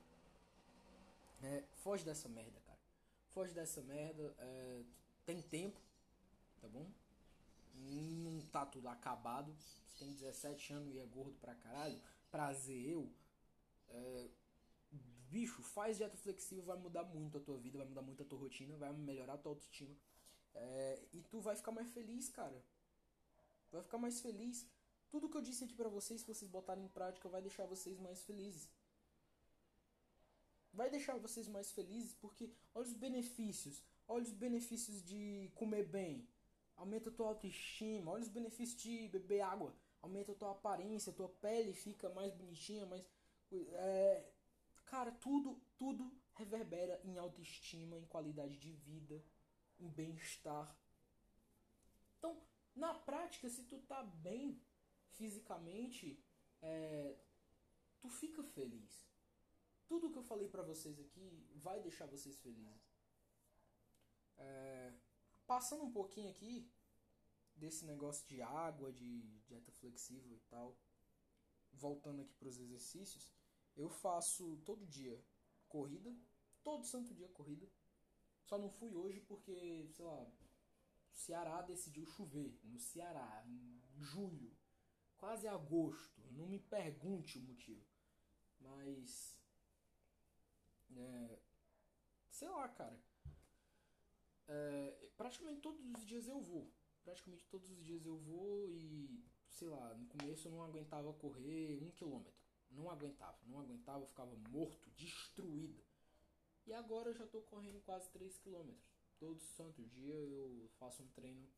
é, 1.43 1.65
foge 1.77 2.05
dessa 2.05 2.29
merda, 2.29 2.61
cara. 2.61 2.79
Foge 3.29 3.53
dessa 3.53 3.81
merda. 3.83 4.35
É, 4.39 4.85
tem 5.25 5.43
tempo, 5.43 5.81
tá 6.61 6.69
bom? 6.69 6.91
Não 7.75 8.41
tá 8.47 8.67
tudo 8.67 8.89
acabado. 8.89 9.55
Você 9.55 10.05
tem 10.05 10.13
17 10.13 10.73
anos 10.73 10.95
e 10.95 10.99
é 10.99 11.07
gordo 11.07 11.39
pra 11.41 11.55
caralho. 11.55 12.01
Prazer 12.31 12.87
eu. 12.87 13.11
É, 13.89 14.31
bicho, 15.31 15.63
faz 15.63 15.97
dieta 15.97 16.17
flexível, 16.17 16.65
vai 16.65 16.77
mudar 16.77 17.05
muito 17.05 17.39
a 17.39 17.41
tua 17.41 17.59
vida, 17.59 17.79
vai 17.79 17.87
mudar 17.87 18.03
muito 18.03 18.23
a 18.23 18.27
tua 18.27 18.39
rotina, 18.39 18.77
vai 18.77 18.93
melhorar 18.93 19.35
a 19.35 19.39
tua 19.39 19.53
autoestima. 19.53 19.97
É, 20.55 21.03
e 21.13 21.23
tu 21.23 21.41
vai 21.41 21.57
ficar 21.57 21.73
mais 21.73 21.91
feliz, 21.91 22.29
cara. 22.29 22.63
Vai 23.71 23.83
ficar 23.83 23.99
mais 23.99 24.21
feliz. 24.21 24.67
Tudo 25.11 25.29
que 25.29 25.37
eu 25.37 25.43
disse 25.43 25.65
aqui 25.65 25.75
pra 25.75 25.89
vocês, 25.89 26.21
se 26.21 26.27
vocês 26.27 26.51
botarem 26.51 26.85
em 26.85 26.89
prática, 26.89 27.29
vai 27.29 27.41
deixar 27.41 27.65
vocês 27.67 27.99
mais 27.99 28.23
felizes. 28.23 28.69
Vai 30.73 30.89
deixar 30.91 31.19
vocês 31.19 31.49
mais 31.49 31.71
felizes 31.71 32.15
porque 32.15 32.51
olha 32.75 32.87
os 32.87 32.95
benefícios. 32.95 33.83
Olha 34.09 34.23
os 34.23 34.33
benefícios 34.33 35.03
de 35.03 35.51
comer 35.55 35.87
bem. 35.87 36.29
aumenta 36.77 37.11
a 37.11 37.13
tua 37.13 37.29
autoestima, 37.29 38.11
olha 38.11 38.23
os 38.23 38.29
benefícios 38.29 38.81
de 38.83 39.09
beber 39.09 39.41
água, 39.41 39.75
aumenta 40.01 40.33
a 40.33 40.35
tua 40.35 40.51
aparência, 40.51 41.13
tua 41.13 41.29
pele 41.29 41.73
fica 41.73 42.09
mais 42.11 42.33
bonitinha, 42.35 42.85
mais. 42.87 43.05
É, 43.53 44.25
cara, 44.87 45.13
tudo, 45.13 45.61
tudo 45.77 46.11
reverbera 46.35 47.01
em 47.05 47.19
autoestima, 47.19 47.99
em 47.99 48.07
qualidade 48.07 48.57
de 48.59 48.73
vida, 48.73 49.23
em 49.79 49.89
bem-estar. 49.89 50.77
Então, 52.19 52.43
na 52.75 52.95
prática, 52.95 53.49
se 53.49 53.65
tu 53.65 53.79
tá 53.83 54.03
bem 54.03 54.61
fisicamente, 55.11 56.19
é, 56.61 57.17
tu 58.01 58.09
fica 58.09 58.43
feliz. 58.43 59.07
Tudo 59.87 60.11
que 60.11 60.19
eu 60.19 60.23
falei 60.23 60.49
para 60.49 60.63
vocês 60.63 60.99
aqui 60.99 61.47
vai 61.55 61.81
deixar 61.81 62.07
vocês 62.07 62.39
felizes. 62.41 62.82
É, 64.39 64.93
passando 65.47 65.85
um 65.85 65.93
pouquinho 65.93 66.31
aqui 66.31 66.71
desse 67.55 67.85
negócio 67.85 68.27
de 68.27 68.43
água, 68.43 68.93
de 68.93 69.23
dieta 69.47 69.71
flexível 69.73 70.37
e 70.37 70.41
tal, 70.49 70.77
voltando 71.73 72.23
aqui 72.23 72.35
para 72.35 72.49
os 72.49 72.59
exercícios, 72.59 73.33
eu 73.77 73.89
faço 73.89 74.57
todo 74.65 74.87
dia 74.87 75.23
corrida, 75.69 76.15
todo 76.63 76.85
santo 76.87 77.15
dia 77.15 77.29
corrida. 77.29 77.69
Só 78.45 78.59
não 78.59 78.71
fui 78.71 78.95
hoje 78.95 79.21
porque, 79.21 79.89
sei 79.93 80.05
lá, 80.05 80.23
o 80.23 80.33
Ceará 81.13 81.63
decidiu 81.63 82.05
chover 82.07 82.59
no 82.65 82.79
Ceará 82.79 83.45
em 83.47 83.81
julho, 83.97 84.55
quase 85.17 85.47
agosto. 85.47 86.21
Não 86.33 86.47
me 86.47 86.59
pergunte 86.59 87.39
o 87.39 87.43
motivo. 87.43 87.87
Mas 88.61 89.37
é, 90.97 91.39
sei 92.31 92.49
lá, 92.49 92.69
cara. 92.69 92.99
É, 94.55 95.11
praticamente 95.17 95.61
todos 95.61 95.83
os 95.87 96.05
dias 96.05 96.29
eu 96.29 96.41
vou. 96.41 96.71
Praticamente 97.03 97.47
todos 97.47 97.71
os 97.71 97.83
dias 97.83 98.05
eu 98.05 98.17
vou 98.19 98.69
e, 98.69 99.25
sei 99.49 99.69
lá, 99.69 99.95
no 99.95 100.07
começo 100.07 100.47
eu 100.47 100.53
não 100.53 100.63
aguentava 100.63 101.13
correr 101.15 101.83
um 101.83 101.91
quilômetro. 101.91 102.41
Não 102.71 102.91
aguentava, 102.91 103.39
não 103.47 103.61
aguentava, 103.61 104.07
ficava 104.07 104.35
morto, 104.51 104.91
destruído. 104.97 105.83
E 106.67 106.73
agora 106.73 107.09
eu 107.11 107.15
já 107.15 107.27
tô 107.27 107.41
correndo 107.43 107.81
quase 107.81 108.11
3 108.11 108.39
quilômetros. 108.39 108.93
Todo 109.19 109.41
santo 109.41 109.83
dia 109.83 110.15
eu 110.15 110.69
faço 110.79 111.03
um 111.03 111.09
treino 111.09 111.49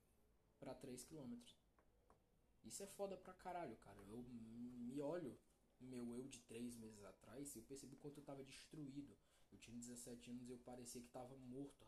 para 0.59 0.75
3 0.75 1.05
quilômetros. 1.05 1.57
Isso 2.65 2.83
é 2.83 2.87
foda 2.87 3.17
pra 3.17 3.35
caralho, 3.35 3.77
cara. 3.77 4.01
Eu 4.09 4.23
me 4.23 5.01
olho 5.01 5.37
meu 5.81 6.15
eu 6.15 6.27
de 6.29 6.41
3 6.41 6.77
meses 6.77 7.05
atrás, 7.05 7.55
eu 7.55 7.63
percebi 7.63 7.97
quanto 7.97 8.19
eu 8.19 8.25
tava 8.25 8.43
destruído. 8.45 9.17
Eu 9.53 9.59
tinha 9.59 9.77
17 9.77 10.31
anos 10.31 10.49
e 10.49 10.51
eu 10.51 10.59
parecia 10.59 11.01
que 11.01 11.09
tava 11.09 11.37
morto. 11.37 11.87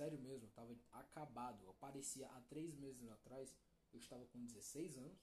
Sério 0.00 0.18
mesmo, 0.18 0.46
eu 0.46 0.50
tava 0.52 0.74
acabado. 0.92 1.62
Eu 1.62 1.74
parecia 1.74 2.26
há 2.26 2.40
3 2.48 2.74
meses 2.74 3.06
atrás, 3.10 3.54
eu 3.92 3.98
estava 3.98 4.24
com 4.28 4.42
16 4.46 4.96
anos 4.96 5.20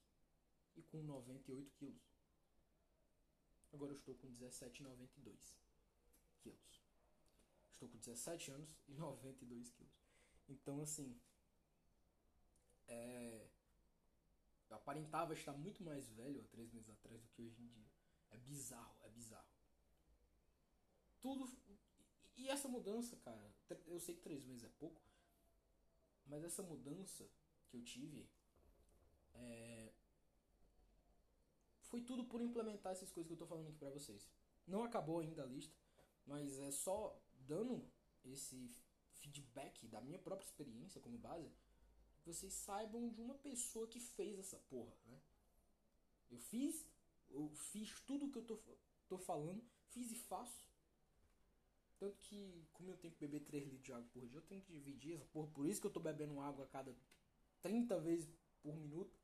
e 0.75 0.83
com 0.83 1.01
98 1.01 1.73
quilos. 1.73 2.13
Agora 3.73 3.91
eu 3.93 3.97
estou 3.97 4.13
com 4.13 4.27
17,92 4.27 5.55
quilos. 6.43 6.83
Estou 7.73 7.89
com 7.89 7.97
17 7.97 8.51
anos 8.51 8.69
e 8.87 8.93
92 8.93 9.71
quilos. 9.71 9.99
Então, 10.47 10.79
assim, 10.79 11.19
é, 12.87 13.49
eu 14.69 14.75
aparentava 14.75 15.33
estar 15.33 15.53
muito 15.53 15.83
mais 15.83 16.07
velho 16.09 16.39
há 16.39 16.47
três 16.49 16.71
meses 16.71 16.91
atrás 16.91 17.19
do 17.19 17.29
que 17.29 17.41
hoje 17.41 17.59
em 17.63 17.65
dia. 17.65 17.89
É 18.29 18.37
bizarro, 18.37 18.95
é 19.01 19.09
bizarro. 19.09 19.49
Tudo. 21.19 21.66
E 22.37 22.49
essa 22.49 22.67
mudança, 22.67 23.15
cara, 23.17 23.51
eu 23.87 23.99
sei 23.99 24.15
que 24.15 24.21
três 24.21 24.45
meses 24.45 24.63
é 24.63 24.69
pouco, 24.79 25.01
mas 26.25 26.43
essa 26.43 26.63
mudança 26.63 27.27
que 27.67 27.75
eu 27.75 27.83
tive 27.83 28.29
é, 29.33 29.91
foi 31.81 32.01
tudo 32.01 32.23
por 32.25 32.41
implementar 32.41 32.91
essas 32.91 33.11
coisas 33.11 33.27
que 33.27 33.33
eu 33.33 33.37
tô 33.37 33.47
falando 33.47 33.67
aqui 33.67 33.77
pra 33.77 33.89
vocês. 33.89 34.29
Não 34.65 34.83
acabou 34.83 35.19
ainda 35.19 35.43
a 35.43 35.45
lista, 35.45 35.75
mas 36.25 36.59
é 36.59 36.71
só 36.71 37.19
dando 37.39 37.89
esse 38.23 38.71
feedback 39.13 39.87
da 39.87 39.99
minha 39.99 40.19
própria 40.19 40.45
experiência 40.45 41.01
como 41.01 41.17
base 41.17 41.51
vocês 42.27 42.53
saibam 42.53 43.09
de 43.09 43.21
uma 43.21 43.35
pessoa 43.35 43.87
que 43.87 43.99
fez 43.99 44.37
essa 44.37 44.57
porra, 44.57 44.93
né? 45.05 45.19
Eu 46.29 46.37
fiz, 46.37 46.85
eu 47.29 47.49
fiz 47.71 48.01
tudo 48.01 48.29
que 48.29 48.37
eu 48.37 48.43
tô, 48.43 48.59
tô 49.07 49.17
falando, 49.17 49.63
fiz 49.87 50.11
e 50.11 50.15
faço. 50.15 50.67
Tanto 51.99 52.17
que, 52.19 52.67
como 52.73 52.91
eu 52.91 52.97
tenho 52.97 53.13
que 53.13 53.19
beber 53.19 53.43
3 53.43 53.63
litros 53.63 53.83
de 53.83 53.91
água 53.91 54.07
por 54.13 54.25
dia, 54.27 54.37
eu 54.37 54.43
tenho 54.43 54.61
que 54.61 54.71
dividir 54.71 55.15
essa 55.15 55.25
porra. 55.25 55.47
Por 55.47 55.65
isso 55.65 55.81
que 55.81 55.87
eu 55.87 55.91
tô 55.91 55.99
bebendo 55.99 56.39
água 56.39 56.65
a 56.65 56.67
cada 56.67 56.95
30 57.61 57.99
vezes 57.99 58.29
por 58.61 58.75
minuto. 58.75 59.19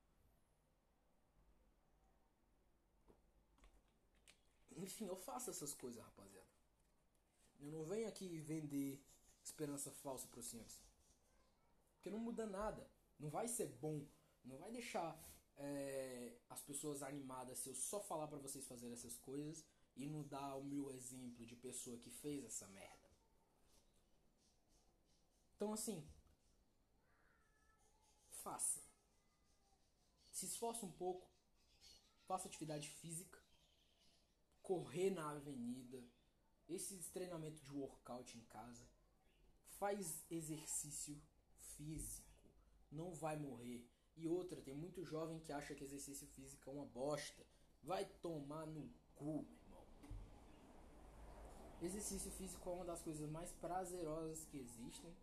Enfim, 4.75 5.05
eu 5.05 5.15
faço 5.15 5.51
essas 5.51 5.73
coisas, 5.73 6.03
rapaziada. 6.03 6.47
Eu 7.59 7.71
não 7.71 7.83
venho 7.85 8.07
aqui 8.07 8.39
vender 8.39 9.01
esperança 9.43 9.91
falsa 9.91 10.27
para 10.27 10.39
os 10.39 10.47
senhores. 10.47 10.83
Porque 11.95 12.09
não 12.09 12.19
muda 12.19 12.45
nada. 12.47 12.89
Não 13.19 13.29
vai 13.29 13.47
ser 13.47 13.67
bom. 13.67 14.05
Não 14.43 14.57
vai 14.57 14.71
deixar 14.71 15.17
é, 15.57 16.35
as 16.49 16.61
pessoas 16.61 17.03
animadas 17.03 17.59
se 17.59 17.69
eu 17.69 17.75
só 17.75 18.01
falar 18.01 18.27
para 18.27 18.39
vocês 18.39 18.65
fazerem 18.65 18.93
essas 18.93 19.17
coisas 19.17 19.63
e 19.95 20.07
não 20.07 20.23
dar 20.27 20.55
o 20.55 20.63
meu 20.63 20.89
exemplo 20.91 21.45
de 21.45 21.55
pessoa 21.55 21.97
que 21.99 22.09
fez 22.09 22.43
essa 22.43 22.67
merda. 22.67 23.09
Então 25.55 25.73
assim, 25.73 26.07
faça. 28.29 28.81
Se 30.31 30.45
esforce 30.45 30.83
um 30.83 30.91
pouco, 30.91 31.29
faça 32.25 32.47
atividade 32.47 32.89
física, 32.89 33.39
correr 34.61 35.11
na 35.11 35.29
avenida, 35.29 36.03
esse 36.67 36.97
treinamento 37.11 37.61
de 37.61 37.71
workout 37.71 38.37
em 38.37 38.41
casa, 38.45 38.87
faz 39.77 40.25
exercício 40.29 41.21
físico, 41.59 42.33
não 42.91 43.13
vai 43.13 43.37
morrer. 43.37 43.87
E 44.15 44.27
outra, 44.27 44.61
tem 44.61 44.75
muito 44.75 45.03
jovem 45.03 45.39
que 45.39 45.51
acha 45.51 45.73
que 45.73 45.83
exercício 45.83 46.27
físico 46.27 46.69
é 46.69 46.73
uma 46.73 46.85
bosta. 46.85 47.45
Vai 47.81 48.05
tomar 48.05 48.65
no 48.65 48.89
cu. 49.15 49.47
Exercício 51.85 52.31
físico 52.31 52.69
é 52.69 52.73
uma 52.73 52.85
das 52.85 53.01
coisas 53.01 53.29
mais 53.29 53.51
prazerosas 53.51 54.45
que 54.45 54.57
existem. 54.57 55.13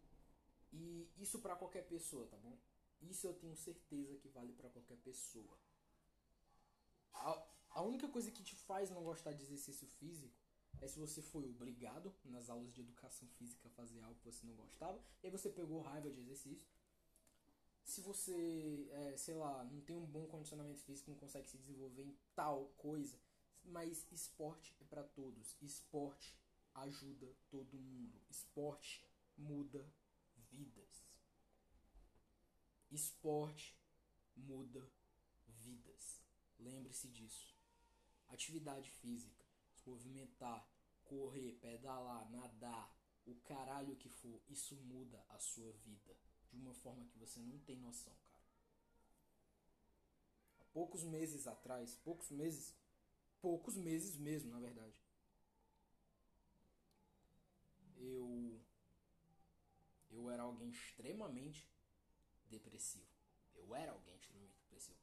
E 0.72 1.08
isso 1.18 1.38
para 1.38 1.56
qualquer 1.56 1.86
pessoa, 1.86 2.26
tá 2.26 2.36
bom? 2.36 2.56
Isso 3.00 3.26
eu 3.26 3.34
tenho 3.34 3.56
certeza 3.56 4.16
que 4.18 4.28
vale 4.28 4.52
para 4.52 4.68
qualquer 4.68 4.98
pessoa. 4.98 5.58
A, 7.14 7.46
a 7.70 7.82
única 7.82 8.06
coisa 8.08 8.30
que 8.30 8.42
te 8.42 8.54
faz 8.54 8.90
não 8.90 9.02
gostar 9.02 9.32
de 9.32 9.42
exercício 9.42 9.86
físico 9.86 10.38
é 10.80 10.86
se 10.86 10.98
você 10.98 11.22
foi 11.22 11.48
obrigado 11.48 12.14
nas 12.24 12.48
aulas 12.48 12.72
de 12.72 12.80
educação 12.80 13.26
física 13.28 13.66
a 13.66 13.70
fazer 13.70 14.00
algo 14.02 14.18
que 14.18 14.24
você 14.24 14.46
não 14.46 14.54
gostava, 14.54 15.02
e 15.22 15.26
aí 15.26 15.30
você 15.30 15.50
pegou 15.50 15.80
raiva 15.80 16.10
de 16.10 16.20
exercício. 16.20 16.68
Se 17.84 18.00
você, 18.02 18.88
é, 18.92 19.16
sei 19.16 19.34
lá, 19.34 19.64
não 19.64 19.80
tem 19.80 19.96
um 19.96 20.06
bom 20.06 20.26
condicionamento 20.26 20.82
físico, 20.82 21.10
não 21.10 21.18
consegue 21.18 21.48
se 21.48 21.58
desenvolver 21.58 22.02
em 22.02 22.16
tal 22.34 22.66
coisa, 22.76 23.18
mas 23.64 24.06
esporte 24.12 24.76
é 24.80 24.84
para 24.84 25.02
todos. 25.02 25.56
Esporte 25.60 26.38
ajuda 26.74 27.32
todo 27.48 27.78
mundo. 27.78 28.20
Esporte 28.28 29.04
muda 29.36 29.86
vidas. 30.50 31.04
Esporte 32.90 33.76
muda 34.36 34.90
vidas. 35.46 36.22
Lembre-se 36.58 37.08
disso. 37.08 37.54
Atividade 38.28 38.90
física 38.90 39.40
se 39.80 39.88
movimentar, 39.88 40.68
correr, 41.04 41.52
pedalar, 41.60 42.30
nadar, 42.30 42.94
o 43.26 43.34
caralho 43.36 43.96
que 43.96 44.08
for, 44.08 44.40
isso 44.48 44.76
muda 44.76 45.24
a 45.28 45.38
sua 45.38 45.72
vida 45.72 46.16
de 46.50 46.56
uma 46.56 46.74
forma 46.74 47.06
que 47.06 47.18
você 47.18 47.40
não 47.40 47.58
tem 47.60 47.76
noção, 47.76 48.14
cara. 48.24 48.40
Há 50.58 50.64
poucos 50.72 51.02
meses 51.04 51.46
atrás, 51.46 51.96
poucos 52.04 52.30
meses, 52.30 52.74
poucos 53.40 53.76
meses 53.76 54.16
mesmo, 54.16 54.50
na 54.50 54.58
verdade. 54.58 55.00
Eu 58.00 58.60
eu 60.10 60.28
era 60.28 60.42
alguém 60.42 60.70
extremamente 60.70 61.68
depressivo. 62.48 63.06
Eu 63.54 63.74
era 63.74 63.92
alguém 63.92 64.16
extremamente 64.16 64.58
depressivo. 64.64 64.98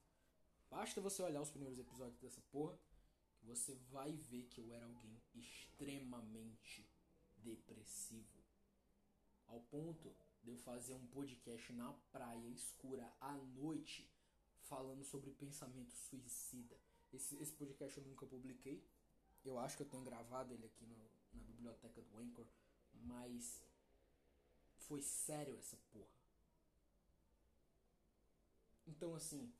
Basta 0.69 0.99
você 0.99 1.21
olhar 1.21 1.41
os 1.41 1.49
primeiros 1.49 1.79
episódios 1.79 2.19
dessa 2.19 2.41
porra 2.51 2.77
você 3.47 3.75
vai 3.89 4.11
ver 4.11 4.43
que 4.43 4.59
eu 4.59 4.73
era 4.73 4.85
alguém 4.85 5.21
extremamente 5.33 6.85
depressivo. 7.37 8.43
Ao 9.47 9.61
ponto 9.61 10.13
de 10.43 10.51
eu 10.51 10.57
fazer 10.57 10.93
um 10.93 11.07
podcast 11.07 11.71
na 11.71 11.93
praia 12.11 12.47
escura 12.49 13.11
à 13.21 13.33
noite 13.33 14.11
falando 14.63 15.03
sobre 15.05 15.31
pensamento 15.31 15.93
suicida. 15.93 16.77
Esse, 17.13 17.37
esse 17.41 17.53
podcast 17.53 17.97
eu 17.97 18.03
nunca 18.05 18.25
publiquei. 18.25 18.85
Eu 19.45 19.57
acho 19.57 19.77
que 19.77 19.83
eu 19.83 19.89
tenho 19.89 20.03
gravado 20.03 20.53
ele 20.53 20.65
aqui 20.65 20.85
no, 20.85 20.97
na 21.31 21.43
biblioteca 21.43 22.01
do 22.01 22.17
Anchor, 22.17 22.45
mas 23.03 23.63
foi 24.87 25.01
sério 25.01 25.57
essa 25.57 25.77
porra. 25.91 26.17
Então, 28.87 29.13
assim, 29.13 29.53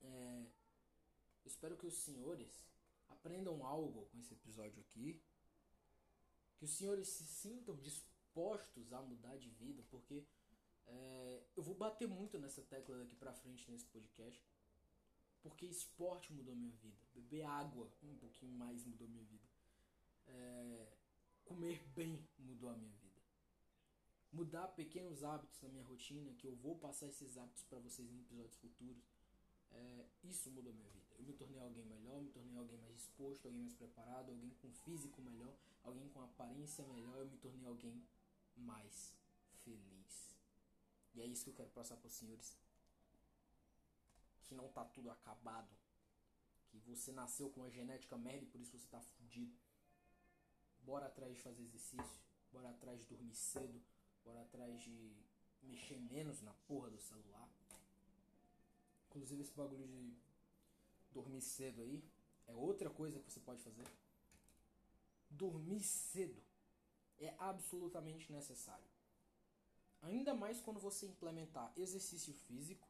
é, 0.00 0.46
espero 1.44 1.76
que 1.76 1.86
os 1.86 1.94
senhores 1.94 2.64
aprendam 3.08 3.64
algo 3.64 4.06
com 4.06 4.18
esse 4.18 4.34
episódio 4.34 4.80
aqui. 4.80 5.22
Que 6.56 6.64
os 6.64 6.70
senhores 6.72 7.08
se 7.08 7.24
sintam 7.24 7.74
dispostos 7.76 8.92
a 8.92 9.00
mudar 9.00 9.36
de 9.36 9.48
vida, 9.50 9.82
porque 9.90 10.24
é, 10.86 11.42
eu 11.56 11.62
vou 11.62 11.74
bater 11.74 12.06
muito 12.06 12.38
nessa 12.38 12.62
tecla 12.62 12.98
daqui 12.98 13.16
pra 13.16 13.32
frente 13.32 13.70
nesse 13.70 13.86
podcast. 13.86 14.44
Porque 15.42 15.66
esporte 15.66 16.32
mudou 16.32 16.54
minha 16.54 16.72
vida. 16.76 17.02
Beber 17.14 17.42
água 17.44 17.90
um 18.02 18.16
pouquinho 18.16 18.52
mais 18.52 18.84
mudou 18.84 19.08
minha 19.08 19.24
vida. 19.24 19.48
É, 20.26 20.92
comer 21.44 21.82
bem 21.94 22.26
mudou 22.38 22.70
a 22.70 22.76
minha 22.76 22.92
vida. 22.92 23.20
Mudar 24.32 24.68
pequenos 24.68 25.22
hábitos 25.22 25.60
na 25.60 25.68
minha 25.68 25.84
rotina, 25.84 26.32
que 26.34 26.46
eu 26.46 26.54
vou 26.56 26.76
passar 26.78 27.06
esses 27.08 27.36
hábitos 27.36 27.64
para 27.64 27.78
vocês 27.78 28.10
em 28.10 28.20
episódios 28.20 28.56
futuros. 28.56 29.04
É, 29.70 30.06
isso 30.24 30.50
mudou 30.50 30.72
minha 30.72 30.88
vida. 30.88 31.14
Eu 31.18 31.24
me 31.24 31.32
tornei 31.34 31.60
alguém 31.60 31.84
melhor, 31.84 32.20
me 32.20 32.30
tornei 32.30 32.56
alguém 32.56 32.78
mais 32.78 32.94
disposto, 32.94 33.46
alguém 33.46 33.60
mais 33.60 33.74
preparado, 33.74 34.30
alguém 34.30 34.50
com 34.60 34.72
físico 34.72 35.20
melhor, 35.20 35.54
alguém 35.82 36.08
com 36.08 36.22
aparência 36.22 36.84
melhor. 36.86 37.18
Eu 37.18 37.26
me 37.26 37.36
tornei 37.38 37.66
alguém 37.66 38.02
mais 38.56 39.14
feliz. 39.64 40.36
E 41.14 41.20
é 41.20 41.26
isso 41.26 41.44
que 41.44 41.50
eu 41.50 41.54
quero 41.54 41.70
passar 41.70 41.96
para 41.96 42.06
os 42.08 42.14
senhores. 42.14 42.56
Que 44.44 44.54
não 44.54 44.68
tá 44.68 44.84
tudo 44.84 45.10
acabado. 45.10 45.70
Que 46.68 46.78
você 46.78 47.12
nasceu 47.12 47.50
com 47.50 47.60
uma 47.60 47.70
genética 47.70 48.16
merda 48.16 48.44
e 48.44 48.48
por 48.48 48.60
isso 48.60 48.78
você 48.78 48.86
tá 48.88 49.00
fudido. 49.00 49.54
Bora 50.82 51.06
atrás 51.06 51.34
de 51.34 51.40
fazer 51.40 51.62
exercício. 51.62 52.20
Bora 52.52 52.70
atrás 52.70 53.00
de 53.00 53.06
dormir 53.06 53.34
cedo. 53.34 53.80
Bora 54.24 54.42
atrás 54.42 54.80
de 54.80 55.16
mexer 55.62 55.98
menos 55.98 56.40
na 56.42 56.52
porra 56.66 56.90
do 56.90 56.98
celular. 56.98 57.48
Inclusive 59.08 59.42
esse 59.42 59.52
bagulho 59.52 59.86
de 59.86 60.14
dormir 61.12 61.40
cedo 61.40 61.82
aí 61.82 62.02
é 62.46 62.54
outra 62.54 62.90
coisa 62.90 63.20
que 63.20 63.30
você 63.30 63.40
pode 63.40 63.62
fazer. 63.62 63.86
Dormir 65.30 65.82
cedo 65.82 66.42
é 67.18 67.34
absolutamente 67.38 68.32
necessário. 68.32 68.86
Ainda 70.02 70.34
mais 70.34 70.60
quando 70.60 70.80
você 70.80 71.06
implementar 71.06 71.72
exercício 71.76 72.34
físico 72.34 72.88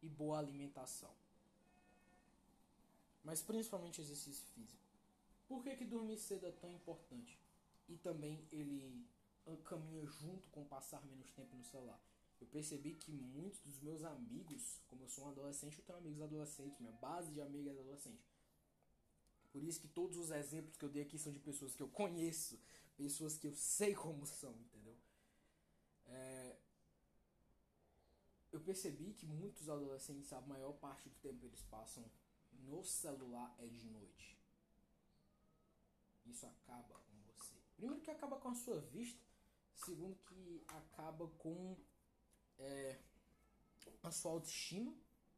e 0.00 0.08
boa 0.08 0.38
alimentação. 0.38 1.12
Mas 3.24 3.42
principalmente 3.42 4.00
exercício 4.00 4.46
físico. 4.54 4.87
Por 5.48 5.62
que, 5.62 5.74
que 5.76 5.84
dormir 5.84 6.18
cedo 6.18 6.46
é 6.46 6.52
tão 6.52 6.70
importante? 6.70 7.40
E 7.88 7.96
também 7.96 8.46
ele 8.52 9.08
caminha 9.64 10.04
junto 10.04 10.48
com 10.50 10.62
passar 10.64 11.04
menos 11.06 11.30
tempo 11.30 11.56
no 11.56 11.64
celular. 11.64 11.98
Eu 12.40 12.46
percebi 12.46 12.94
que 12.94 13.10
muitos 13.10 13.60
dos 13.60 13.80
meus 13.80 14.04
amigos, 14.04 14.80
como 14.86 15.02
eu 15.02 15.08
sou 15.08 15.24
um 15.24 15.28
adolescente, 15.30 15.78
eu 15.78 15.84
tenho 15.84 15.98
amigos 15.98 16.20
adolescentes, 16.20 16.78
minha 16.78 16.92
base 16.92 17.32
de 17.32 17.40
amigos 17.40 17.66
é 17.66 17.70
adolescente. 17.70 18.22
Por 19.50 19.64
isso 19.64 19.80
que 19.80 19.88
todos 19.88 20.16
os 20.18 20.30
exemplos 20.30 20.76
que 20.76 20.84
eu 20.84 20.88
dei 20.90 21.02
aqui 21.02 21.18
são 21.18 21.32
de 21.32 21.40
pessoas 21.40 21.74
que 21.74 21.82
eu 21.82 21.88
conheço, 21.88 22.60
pessoas 22.96 23.36
que 23.38 23.46
eu 23.46 23.54
sei 23.54 23.94
como 23.94 24.26
são, 24.26 24.52
entendeu? 24.52 24.96
É... 26.06 26.56
Eu 28.52 28.60
percebi 28.60 29.14
que 29.14 29.26
muitos 29.26 29.68
adolescentes, 29.68 30.32
a 30.32 30.40
maior 30.42 30.72
parte 30.74 31.08
do 31.08 31.14
tempo 31.16 31.44
eles 31.44 31.62
passam 31.62 32.04
no 32.52 32.84
celular 32.84 33.54
é 33.58 33.66
de 33.66 33.84
noite. 33.86 34.37
Isso 36.28 36.46
acaba 36.46 36.94
com 36.94 37.16
você. 37.26 37.54
Primeiro 37.76 38.00
que 38.00 38.10
acaba 38.10 38.36
com 38.36 38.48
a 38.48 38.54
sua 38.54 38.80
vista, 38.80 39.20
segundo 39.74 40.16
que 40.16 40.64
acaba 40.68 41.26
com 41.38 41.76
é, 42.58 42.98
a 44.02 44.10
sua 44.10 44.32
autoestima. 44.32 44.94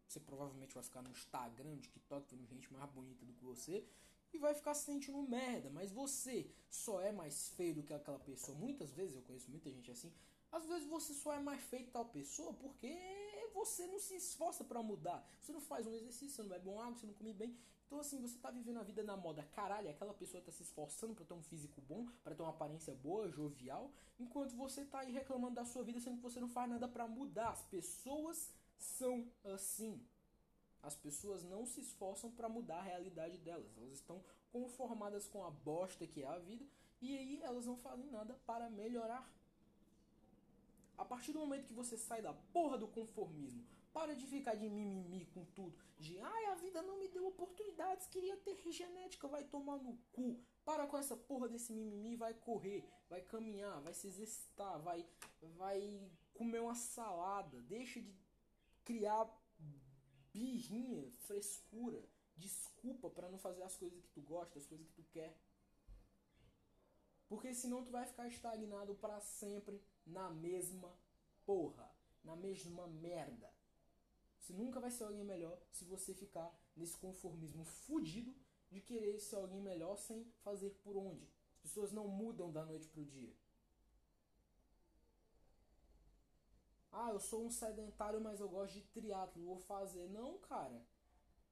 Você 0.06 0.18
provavelmente 0.18 0.74
vai 0.74 0.82
ficar 0.82 1.02
no 1.02 1.10
Instagram, 1.10 1.70
no 1.70 1.80
TikTok, 1.80 2.34
vendo 2.34 2.46
gente 2.46 2.72
mais 2.72 2.90
bonita 2.90 3.24
do 3.24 3.32
que 3.32 3.44
você. 3.44 3.86
E 4.32 4.38
vai 4.38 4.54
ficar 4.54 4.74
se 4.74 4.84
sentindo 4.84 5.22
merda. 5.22 5.70
Mas 5.70 5.92
você 5.92 6.50
só 6.68 7.00
é 7.00 7.12
mais 7.12 7.48
feio 7.50 7.76
do 7.76 7.82
que 7.82 7.92
aquela 7.92 8.18
pessoa. 8.18 8.56
Muitas 8.58 8.90
vezes, 8.92 9.14
eu 9.14 9.22
conheço 9.22 9.50
muita 9.50 9.70
gente 9.70 9.90
assim. 9.90 10.12
Às 10.50 10.66
vezes 10.66 10.88
você 10.88 11.14
só 11.14 11.32
é 11.32 11.38
mais 11.38 11.62
feio 11.62 11.84
que 11.84 11.92
tal 11.92 12.06
pessoa 12.06 12.52
porque 12.54 12.92
você 13.54 13.86
não 13.86 14.00
se 14.00 14.16
esforça 14.16 14.64
para 14.64 14.82
mudar. 14.82 15.24
Você 15.40 15.52
não 15.52 15.60
faz 15.60 15.86
um 15.86 15.94
exercício, 15.94 16.34
você 16.34 16.42
não 16.42 16.48
bebe 16.48 16.68
um 16.68 16.80
água, 16.80 16.96
você 16.96 17.06
não 17.06 17.14
come 17.14 17.32
bem. 17.32 17.56
Então 17.90 17.98
assim, 17.98 18.20
você 18.20 18.38
tá 18.38 18.52
vivendo 18.52 18.78
a 18.78 18.84
vida 18.84 19.02
na 19.02 19.16
moda. 19.16 19.42
Caralho, 19.52 19.90
aquela 19.90 20.14
pessoa 20.14 20.40
tá 20.40 20.52
se 20.52 20.62
esforçando 20.62 21.12
para 21.12 21.24
ter 21.24 21.34
um 21.34 21.42
físico 21.42 21.80
bom, 21.80 22.06
para 22.22 22.36
ter 22.36 22.42
uma 22.42 22.50
aparência 22.50 22.94
boa, 22.94 23.28
jovial, 23.28 23.90
enquanto 24.16 24.54
você 24.54 24.84
tá 24.84 25.00
aí 25.00 25.10
reclamando 25.10 25.56
da 25.56 25.64
sua 25.64 25.82
vida 25.82 25.98
sendo 25.98 26.18
que 26.18 26.22
você 26.22 26.38
não 26.38 26.48
faz 26.48 26.70
nada 26.70 26.86
para 26.86 27.08
mudar. 27.08 27.50
As 27.50 27.62
pessoas 27.64 28.48
são 28.78 29.28
assim. 29.42 30.00
As 30.80 30.94
pessoas 30.94 31.42
não 31.42 31.66
se 31.66 31.80
esforçam 31.80 32.30
para 32.30 32.48
mudar 32.48 32.78
a 32.78 32.82
realidade 32.82 33.36
delas. 33.38 33.76
Elas 33.76 33.94
estão 33.94 34.22
conformadas 34.52 35.26
com 35.26 35.44
a 35.44 35.50
bosta 35.50 36.06
que 36.06 36.22
é 36.22 36.28
a 36.28 36.38
vida 36.38 36.64
e 37.00 37.18
aí 37.18 37.42
elas 37.42 37.66
não 37.66 37.76
fazem 37.76 38.08
nada 38.08 38.34
para 38.46 38.70
melhorar. 38.70 39.28
A 40.96 41.04
partir 41.04 41.32
do 41.32 41.40
momento 41.40 41.66
que 41.66 41.74
você 41.74 41.96
sai 41.96 42.22
da 42.22 42.32
porra 42.52 42.78
do 42.78 42.86
conformismo, 42.86 43.66
para 43.92 44.14
de 44.14 44.26
ficar 44.26 44.54
de 44.54 44.68
mimimi 44.68 45.26
com 45.26 45.44
tudo, 45.44 45.76
de 45.98 46.18
ai, 46.20 46.44
a 46.46 46.54
vida 46.54 46.80
não 46.82 46.98
me 46.98 47.08
deu 47.08 47.26
oportunidades, 47.26 48.06
queria 48.06 48.36
ter 48.36 48.56
genética, 48.70 49.26
vai 49.26 49.44
tomar 49.44 49.78
no 49.78 49.96
cu. 50.12 50.40
Para 50.64 50.86
com 50.86 50.96
essa 50.96 51.16
porra 51.16 51.48
desse 51.48 51.72
mimimi, 51.72 52.16
vai 52.16 52.34
correr, 52.34 52.88
vai 53.08 53.20
caminhar, 53.20 53.80
vai 53.80 53.92
se 53.92 54.06
exercitar, 54.06 54.80
vai 54.80 55.06
vai 55.56 56.10
comer 56.34 56.60
uma 56.60 56.74
salada, 56.74 57.60
deixa 57.62 58.00
de 58.00 58.14
criar 58.84 59.28
birrinha, 60.32 61.10
frescura, 61.26 62.02
desculpa 62.36 63.10
para 63.10 63.28
não 63.28 63.38
fazer 63.38 63.62
as 63.62 63.76
coisas 63.76 64.00
que 64.00 64.08
tu 64.10 64.22
gosta, 64.22 64.58
as 64.58 64.66
coisas 64.66 64.86
que 64.86 64.94
tu 64.94 65.04
quer. 65.10 65.36
Porque 67.28 67.54
senão 67.54 67.84
tu 67.84 67.90
vai 67.90 68.06
ficar 68.06 68.26
estagnado 68.26 68.94
para 68.94 69.20
sempre 69.20 69.80
na 70.04 70.30
mesma 70.30 70.92
porra, 71.44 71.88
na 72.24 72.34
mesma 72.34 72.86
merda. 72.88 73.52
Você 74.50 74.56
nunca 74.56 74.80
vai 74.80 74.90
ser 74.90 75.04
alguém 75.04 75.22
melhor 75.22 75.56
se 75.70 75.84
você 75.84 76.12
ficar 76.12 76.52
nesse 76.76 76.96
conformismo 76.96 77.64
fudido 77.64 78.34
de 78.68 78.80
querer 78.80 79.20
ser 79.20 79.36
alguém 79.36 79.60
melhor 79.60 79.96
sem 79.96 80.24
fazer 80.42 80.70
por 80.82 80.96
onde. 80.96 81.24
As 81.54 81.60
pessoas 81.62 81.92
não 81.92 82.08
mudam 82.08 82.50
da 82.50 82.64
noite 82.64 82.88
pro 82.88 83.04
dia. 83.04 83.32
Ah, 86.90 87.10
eu 87.10 87.20
sou 87.20 87.44
um 87.46 87.50
sedentário, 87.50 88.20
mas 88.20 88.40
eu 88.40 88.48
gosto 88.48 88.74
de 88.74 88.82
triatlo, 88.88 89.44
vou 89.44 89.60
fazer. 89.60 90.08
Não, 90.08 90.36
cara. 90.38 90.84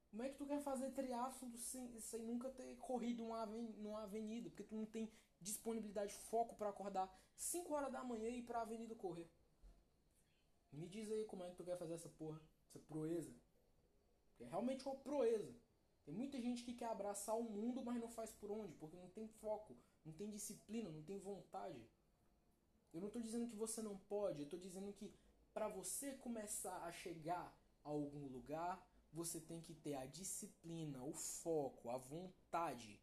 Como 0.09 0.23
é 0.23 0.27
que 0.27 0.35
tu 0.35 0.45
quer 0.45 0.59
fazer 0.59 0.91
triatlo 0.91 1.57
sem, 1.57 1.97
sem 2.01 2.21
nunca 2.21 2.49
ter 2.49 2.75
corrido 2.79 3.23
uma 3.23 3.45
numa 3.45 4.03
avenida? 4.03 4.49
Porque 4.49 4.63
tu 4.63 4.75
não 4.75 4.85
tem 4.85 5.09
disponibilidade, 5.39 6.13
foco 6.13 6.53
para 6.55 6.69
acordar 6.69 7.09
5 7.37 7.73
horas 7.73 7.93
da 7.93 8.03
manhã 8.03 8.27
e 8.27 8.39
ir 8.39 8.43
pra 8.43 8.61
avenida 8.61 8.93
correr. 8.93 9.31
Me 10.73 10.89
diz 10.89 11.09
aí 11.09 11.23
como 11.23 11.43
é 11.43 11.49
que 11.49 11.55
tu 11.55 11.63
quer 11.63 11.77
fazer 11.77 11.93
essa 11.93 12.09
porra, 12.09 12.41
essa 12.69 12.79
proeza. 12.79 13.33
É 14.39 14.45
realmente 14.45 14.85
uma 14.87 14.95
proeza. 14.95 15.53
Tem 16.05 16.13
muita 16.13 16.39
gente 16.39 16.63
que 16.63 16.73
quer 16.73 16.89
abraçar 16.89 17.37
o 17.37 17.43
mundo, 17.43 17.83
mas 17.83 17.99
não 17.99 18.09
faz 18.09 18.31
por 18.31 18.51
onde, 18.51 18.73
porque 18.75 18.95
não 18.97 19.09
tem 19.09 19.27
foco, 19.27 19.77
não 20.05 20.13
tem 20.13 20.29
disciplina, 20.29 20.89
não 20.89 21.03
tem 21.03 21.19
vontade. 21.19 21.81
Eu 22.93 23.01
não 23.01 23.07
estou 23.07 23.21
dizendo 23.21 23.47
que 23.47 23.55
você 23.55 23.81
não 23.81 23.97
pode, 23.97 24.39
eu 24.39 24.45
estou 24.45 24.59
dizendo 24.59 24.91
que 24.93 25.13
para 25.53 25.67
você 25.67 26.13
começar 26.13 26.83
a 26.83 26.91
chegar 26.91 27.55
a 27.83 27.89
algum 27.89 28.27
lugar, 28.27 28.83
você 29.11 29.39
tem 29.39 29.61
que 29.61 29.73
ter 29.73 29.95
a 29.95 30.05
disciplina, 30.05 31.03
o 31.03 31.13
foco, 31.13 31.89
a 31.89 31.97
vontade 31.97 32.99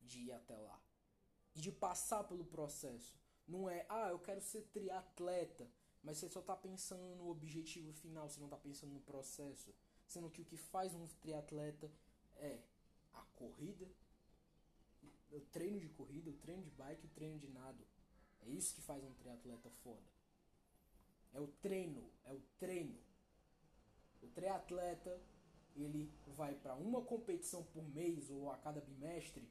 de 0.00 0.20
ir 0.24 0.32
até 0.32 0.56
lá 0.56 0.82
e 1.54 1.60
de 1.60 1.70
passar 1.72 2.24
pelo 2.24 2.44
processo. 2.44 3.18
Não 3.46 3.68
é, 3.68 3.86
ah, 3.88 4.08
eu 4.10 4.18
quero 4.18 4.40
ser 4.40 4.62
triatleta, 4.68 5.70
mas 6.02 6.18
você 6.18 6.28
só 6.28 6.40
está 6.40 6.56
pensando 6.56 7.14
no 7.16 7.28
objetivo 7.28 7.92
final, 7.92 8.28
você 8.28 8.40
não 8.40 8.46
está 8.46 8.56
pensando 8.56 8.92
no 8.92 9.00
processo. 9.00 9.74
Sendo 10.06 10.30
que 10.30 10.40
o 10.40 10.44
que 10.44 10.56
faz 10.56 10.94
um 10.94 11.06
triatleta 11.20 11.90
é 12.36 12.58
a 13.12 13.22
corrida, 13.36 13.86
o 15.30 15.40
treino 15.40 15.78
de 15.78 15.88
corrida, 15.88 16.30
o 16.30 16.34
treino 16.34 16.62
de 16.62 16.70
bike, 16.70 17.06
o 17.06 17.10
treino 17.10 17.38
de 17.38 17.48
nado. 17.48 17.86
É 18.42 18.48
isso 18.48 18.74
que 18.74 18.80
faz 18.80 19.04
um 19.04 19.12
triatleta 19.14 19.70
foda. 19.70 20.08
É 21.32 21.40
o 21.40 21.46
treino, 21.46 22.10
é 22.24 22.32
o 22.32 22.40
treino. 22.58 22.98
O 24.22 24.28
triatleta, 24.28 25.20
ele 25.76 26.12
vai 26.26 26.54
para 26.54 26.74
uma 26.74 27.02
competição 27.02 27.62
por 27.64 27.84
mês 27.88 28.28
ou 28.30 28.50
a 28.50 28.56
cada 28.56 28.80
bimestre 28.80 29.48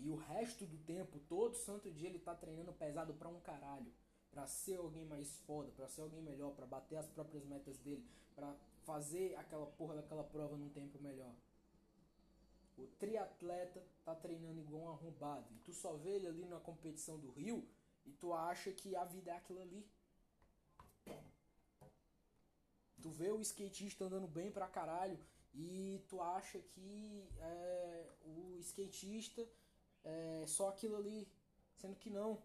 e 0.00 0.08
o 0.08 0.16
resto 0.16 0.64
do 0.64 0.78
tempo, 0.78 1.18
todo 1.28 1.56
santo 1.56 1.90
dia, 1.90 2.08
ele 2.08 2.20
tá 2.20 2.34
treinando 2.34 2.72
pesado 2.72 3.12
pra 3.14 3.28
um 3.28 3.40
caralho. 3.40 3.92
Pra 4.30 4.46
ser 4.46 4.76
alguém 4.76 5.04
mais 5.04 5.38
foda, 5.40 5.70
pra 5.72 5.88
ser 5.88 6.02
alguém 6.02 6.22
melhor, 6.22 6.52
pra 6.54 6.66
bater 6.66 6.96
as 6.96 7.08
próprias 7.08 7.44
metas 7.44 7.78
dele, 7.78 8.06
pra 8.34 8.54
fazer 8.84 9.34
aquela 9.36 9.66
porra 9.66 9.96
daquela 9.96 10.24
prova 10.24 10.56
num 10.56 10.68
tempo 10.68 10.98
melhor. 11.00 11.34
O 12.76 12.86
triatleta 12.98 13.84
tá 14.04 14.14
treinando 14.14 14.60
igual 14.60 14.82
um 14.82 14.90
arrombado. 14.90 15.52
E 15.52 15.58
tu 15.58 15.72
só 15.72 15.94
vê 15.94 16.10
ele 16.10 16.28
ali 16.28 16.44
na 16.44 16.60
competição 16.60 17.18
do 17.18 17.30
Rio 17.30 17.66
E 18.06 18.12
tu 18.12 18.32
acha 18.32 18.72
que 18.72 18.94
a 18.96 19.04
vida 19.04 19.30
é 19.30 19.36
aquilo 19.36 19.60
ali. 19.60 19.86
Tu 23.02 23.10
vê 23.10 23.30
o 23.30 23.40
skatista 23.40 24.04
andando 24.04 24.26
bem 24.26 24.50
pra 24.50 24.66
caralho 24.66 25.18
e 25.54 26.04
tu 26.08 26.20
acha 26.20 26.58
que 26.58 27.28
é, 27.38 28.10
o 28.24 28.56
skatista 28.60 29.46
é 30.04 30.44
só 30.46 30.68
aquilo 30.68 30.96
ali. 30.96 31.28
Sendo 31.76 31.96
que 31.96 32.10
não. 32.10 32.42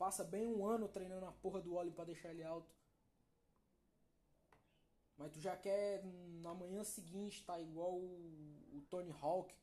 Passa 0.00 0.24
bem 0.24 0.46
um 0.48 0.66
ano 0.66 0.88
treinando 0.88 1.26
a 1.26 1.32
porra 1.42 1.60
do 1.60 1.74
óleo 1.74 1.92
para 1.92 2.06
deixar 2.06 2.30
ele 2.30 2.42
alto. 2.42 2.74
Mas 5.18 5.30
tu 5.32 5.38
já 5.38 5.54
quer 5.54 6.02
na 6.40 6.54
manhã 6.54 6.82
seguinte 6.82 7.44
tá 7.44 7.60
igual 7.60 7.92
o, 7.92 8.78
o 8.78 8.80
Tony 8.88 9.12
Hawk. 9.20 9.54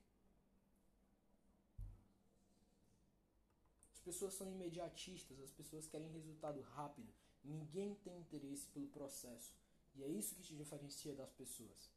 As 3.92 4.00
pessoas 4.00 4.36
são 4.36 4.48
imediatistas, 4.52 5.42
as 5.42 5.52
pessoas 5.52 5.88
querem 5.88 6.12
resultado 6.12 6.62
rápido. 6.62 7.12
Ninguém 7.44 7.96
tem 7.96 8.20
interesse 8.20 8.68
pelo 8.68 8.86
processo. 8.90 9.56
E 9.96 10.04
é 10.04 10.08
isso 10.08 10.36
que 10.36 10.44
te 10.44 10.56
diferencia 10.56 11.16
das 11.16 11.32
pessoas. 11.32 11.92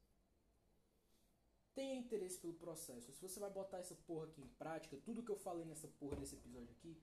Tenha 1.75 1.95
interesse 1.95 2.39
pelo 2.39 2.55
processo. 2.55 3.13
Se 3.13 3.21
você 3.21 3.39
vai 3.39 3.51
botar 3.51 3.81
essa 3.81 3.95
porra 3.95 4.25
aqui 4.29 4.41
em 4.41 4.49
prática, 4.49 4.97
tudo 4.97 5.23
que 5.23 5.31
eu 5.31 5.37
falei 5.37 5.67
nessa 5.67 5.89
porra 5.89 6.17
desse 6.17 6.37
episódio 6.37 6.71
aqui, 6.71 6.99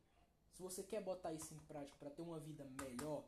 se 0.54 0.62
você 0.62 0.84
quer 0.84 1.02
botar 1.02 1.34
isso 1.34 1.54
em 1.54 1.60
prática 1.60 1.98
para 2.00 2.10
ter 2.10 2.22
uma 2.22 2.40
vida 2.40 2.66
melhor, 2.82 3.24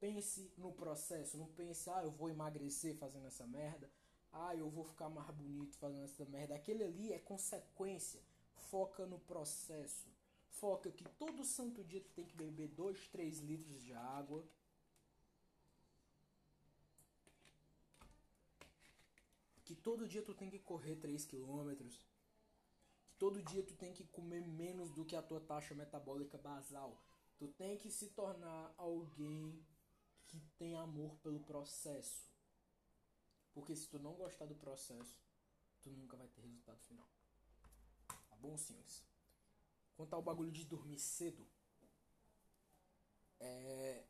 pense 0.00 0.52
no 0.56 0.72
processo. 0.72 1.36
Não 1.36 1.46
pense, 1.46 1.88
ah, 1.90 2.02
eu 2.02 2.10
vou 2.10 2.28
emagrecer 2.28 2.96
fazendo 2.96 3.26
essa 3.26 3.46
merda. 3.46 3.90
Ah, 4.32 4.54
eu 4.54 4.68
vou 4.68 4.84
ficar 4.84 5.08
mais 5.08 5.30
bonito 5.30 5.76
fazendo 5.78 6.04
essa 6.04 6.24
merda. 6.24 6.54
Aquele 6.54 6.84
ali 6.84 7.12
é 7.12 7.18
consequência. 7.18 8.20
Foca 8.54 9.06
no 9.06 9.18
processo. 9.20 10.08
Foca 10.48 10.90
que 10.90 11.04
todo 11.10 11.44
santo 11.44 11.84
dia 11.84 12.00
tu 12.00 12.10
tem 12.10 12.24
que 12.24 12.36
beber 12.36 12.68
2, 12.68 13.08
3 13.08 13.38
litros 13.40 13.82
de 13.82 13.92
água 13.92 14.44
que 19.64 19.74
todo 19.74 20.06
dia 20.06 20.22
tu 20.22 20.34
tem 20.34 20.50
que 20.50 20.58
correr 20.58 20.96
3 20.96 21.24
km, 21.24 21.74
que 21.74 22.13
todo 23.18 23.42
dia 23.42 23.62
tu 23.62 23.74
tem 23.74 23.92
que 23.92 24.04
comer 24.04 24.40
menos 24.40 24.90
do 24.90 25.04
que 25.04 25.16
a 25.16 25.22
tua 25.22 25.40
taxa 25.40 25.74
metabólica 25.74 26.38
basal. 26.38 27.02
Tu 27.36 27.48
tem 27.48 27.76
que 27.76 27.90
se 27.90 28.10
tornar 28.10 28.74
alguém 28.76 29.64
que 30.26 30.40
tem 30.58 30.76
amor 30.76 31.16
pelo 31.16 31.40
processo. 31.40 32.32
Porque 33.52 33.74
se 33.74 33.88
tu 33.88 33.98
não 33.98 34.14
gostar 34.14 34.46
do 34.46 34.54
processo, 34.54 35.20
tu 35.82 35.90
nunca 35.90 36.16
vai 36.16 36.28
ter 36.28 36.40
resultado 36.40 36.80
final. 36.82 37.08
Tá 38.28 38.36
bom, 38.36 38.56
senhores? 38.56 39.04
Quanto 39.96 40.14
ao 40.14 40.22
bagulho 40.22 40.50
de 40.50 40.64
dormir 40.64 40.98
cedo, 40.98 41.46
é. 43.38 44.04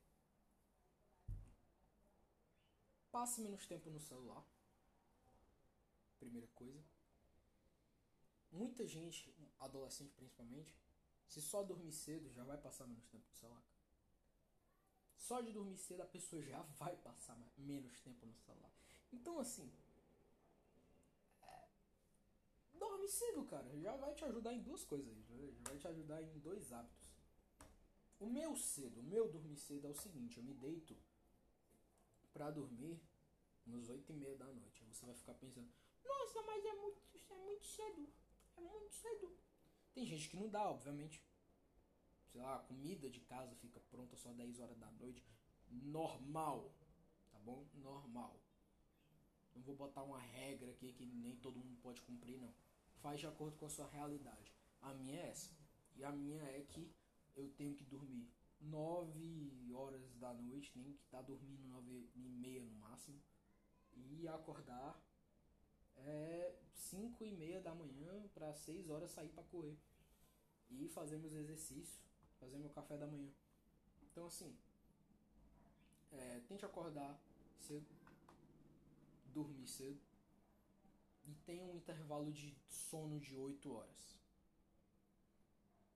Passe 3.11 3.41
menos 3.41 3.67
tempo 3.67 3.91
no 3.91 4.01
celular 4.01 4.45
primeira 6.25 6.49
coisa. 6.55 6.94
Muita 8.55 8.87
gente, 8.87 9.35
adolescente 9.59 10.15
principalmente, 10.15 10.73
se 11.27 11.43
só 11.43 11.63
dormir 11.65 11.91
cedo 11.91 12.31
já 12.31 12.45
vai 12.45 12.57
passar 12.57 12.87
menos 12.87 13.09
tempo 13.09 13.27
no 13.29 13.35
celular. 13.35 13.65
Só 15.17 15.41
de 15.41 15.53
dormir 15.53 15.77
cedo 15.77 16.03
a 16.03 16.07
pessoa 16.07 16.41
já 16.41 16.63
vai 16.79 16.97
passar 16.99 17.37
menos 17.57 18.01
tempo 18.01 18.25
no 18.25 18.37
celular. 18.37 18.73
Então 19.13 19.41
assim, 19.41 19.69
é, 21.43 21.69
dorme 22.75 23.09
cedo, 23.09 23.45
cara, 23.45 23.69
já 23.81 23.97
vai 23.97 24.15
te 24.15 24.25
ajudar 24.25 24.55
em 24.55 24.63
duas 24.63 24.85
coisas, 24.85 25.13
já 25.27 25.35
vai 25.69 25.77
te 25.77 25.89
ajudar 25.89 26.23
em 26.23 26.39
dois 26.39 26.73
hábitos. 26.73 27.13
O 28.21 28.27
meu 28.27 28.57
cedo, 28.57 29.01
o 29.01 29.03
meu 29.03 29.29
dormir 29.29 29.57
cedo 29.57 29.89
é 29.89 29.91
o 29.91 29.95
seguinte, 29.95 30.39
eu 30.39 30.45
me 30.45 30.55
deito 30.55 30.97
pra 32.33 32.53
dormir 32.53 33.03
nos 33.67 33.89
oito 33.89 34.13
e 34.13 34.15
meia 34.15 34.37
da 34.37 34.47
noite. 34.47 34.85
Você 34.85 35.05
vai 35.07 35.15
ficar 35.15 35.35
pensando, 35.35 35.69
nossa, 36.05 36.41
mas 36.43 36.65
é 36.65 36.75
muito, 36.75 37.01
é 37.31 37.37
muito 37.37 37.67
cedo. 37.67 38.09
É 38.57 38.61
muito 38.61 38.95
cedo. 38.95 39.37
Tem 39.95 40.05
gente 40.05 40.29
que 40.29 40.37
não 40.37 40.49
dá, 40.49 40.69
obviamente. 40.69 41.23
Sei 42.27 42.41
lá, 42.41 42.57
a 42.57 42.61
comida 42.61 43.09
de 43.09 43.21
casa 43.21 43.55
fica 43.57 43.79
pronta 43.91 44.17
só 44.17 44.33
10 44.33 44.61
horas 44.61 44.79
da 44.79 44.91
noite. 44.93 45.25
Normal. 45.71 46.75
Tá 47.31 47.39
bom? 47.39 47.67
Normal. 47.75 48.41
Não 49.55 49.63
vou 49.63 49.77
botar 49.77 50.03
uma 50.03 50.19
regra 50.19 50.71
aqui 50.71 50.93
que 50.93 51.07
nem 51.07 51.37
todo 51.37 51.61
mundo 51.61 51.79
pode 51.81 52.01
cumprir, 52.01 52.39
não. 52.41 52.53
Faz 52.97 53.21
de 53.21 53.27
acordo 53.27 53.57
com 53.57 53.67
a 53.67 53.71
sua 53.71 53.87
realidade. 53.89 54.53
A 54.81 54.93
minha 54.95 55.15
é 55.15 55.29
essa. 55.29 55.51
E 55.97 56.05
a 56.05 56.11
minha 56.11 56.43
é 56.43 56.63
que 56.63 56.93
eu 57.37 57.49
tenho 57.51 57.75
que 57.75 57.85
dormir 57.85 58.29
9 58.61 59.73
horas 59.73 60.15
da 60.17 60.33
noite, 60.35 60.73
tenho 60.73 60.93
que 60.93 61.05
estar 61.05 61.19
tá 61.19 61.23
dormindo 61.23 61.63
9 61.69 62.11
e 62.15 62.29
meia 62.29 62.63
no 62.63 62.73
máximo. 62.73 63.21
E 63.93 64.27
acordar 64.27 65.01
é 65.97 66.55
5 66.73 67.25
e 67.25 67.33
meia 67.33 67.61
da 67.61 67.75
manhã 67.75 68.29
para 68.35 68.53
6 68.53 68.91
horas 68.91 69.11
sair 69.11 69.29
para 69.29 69.45
correr 69.45 69.77
e 70.71 70.89
fazer 70.89 71.19
meus 71.19 71.33
exercícios, 71.33 72.03
fazer 72.39 72.59
meu 72.59 72.71
café 72.71 72.97
da 72.97 73.07
manhã. 73.07 73.31
Então 74.11 74.27
assim, 74.27 74.57
é, 76.13 76.41
tente 76.49 76.65
acordar 76.65 77.19
cedo, 77.59 77.87
dormir 79.33 79.67
cedo 79.67 80.01
e 81.27 81.35
tenha 81.47 81.65
um 81.65 81.75
intervalo 81.75 82.31
de 82.33 82.55
sono 82.69 83.19
de 83.19 83.37
8 83.37 83.73
horas. 83.73 84.19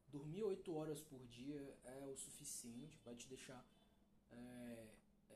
Dormir 0.08 0.42
8 0.42 0.74
horas 0.74 1.02
por 1.02 1.26
dia 1.26 1.78
é 1.84 2.06
o 2.06 2.16
suficiente 2.16 2.96
para 2.98 3.14
te 3.14 3.28
deixar 3.28 3.62
é, 4.30 4.88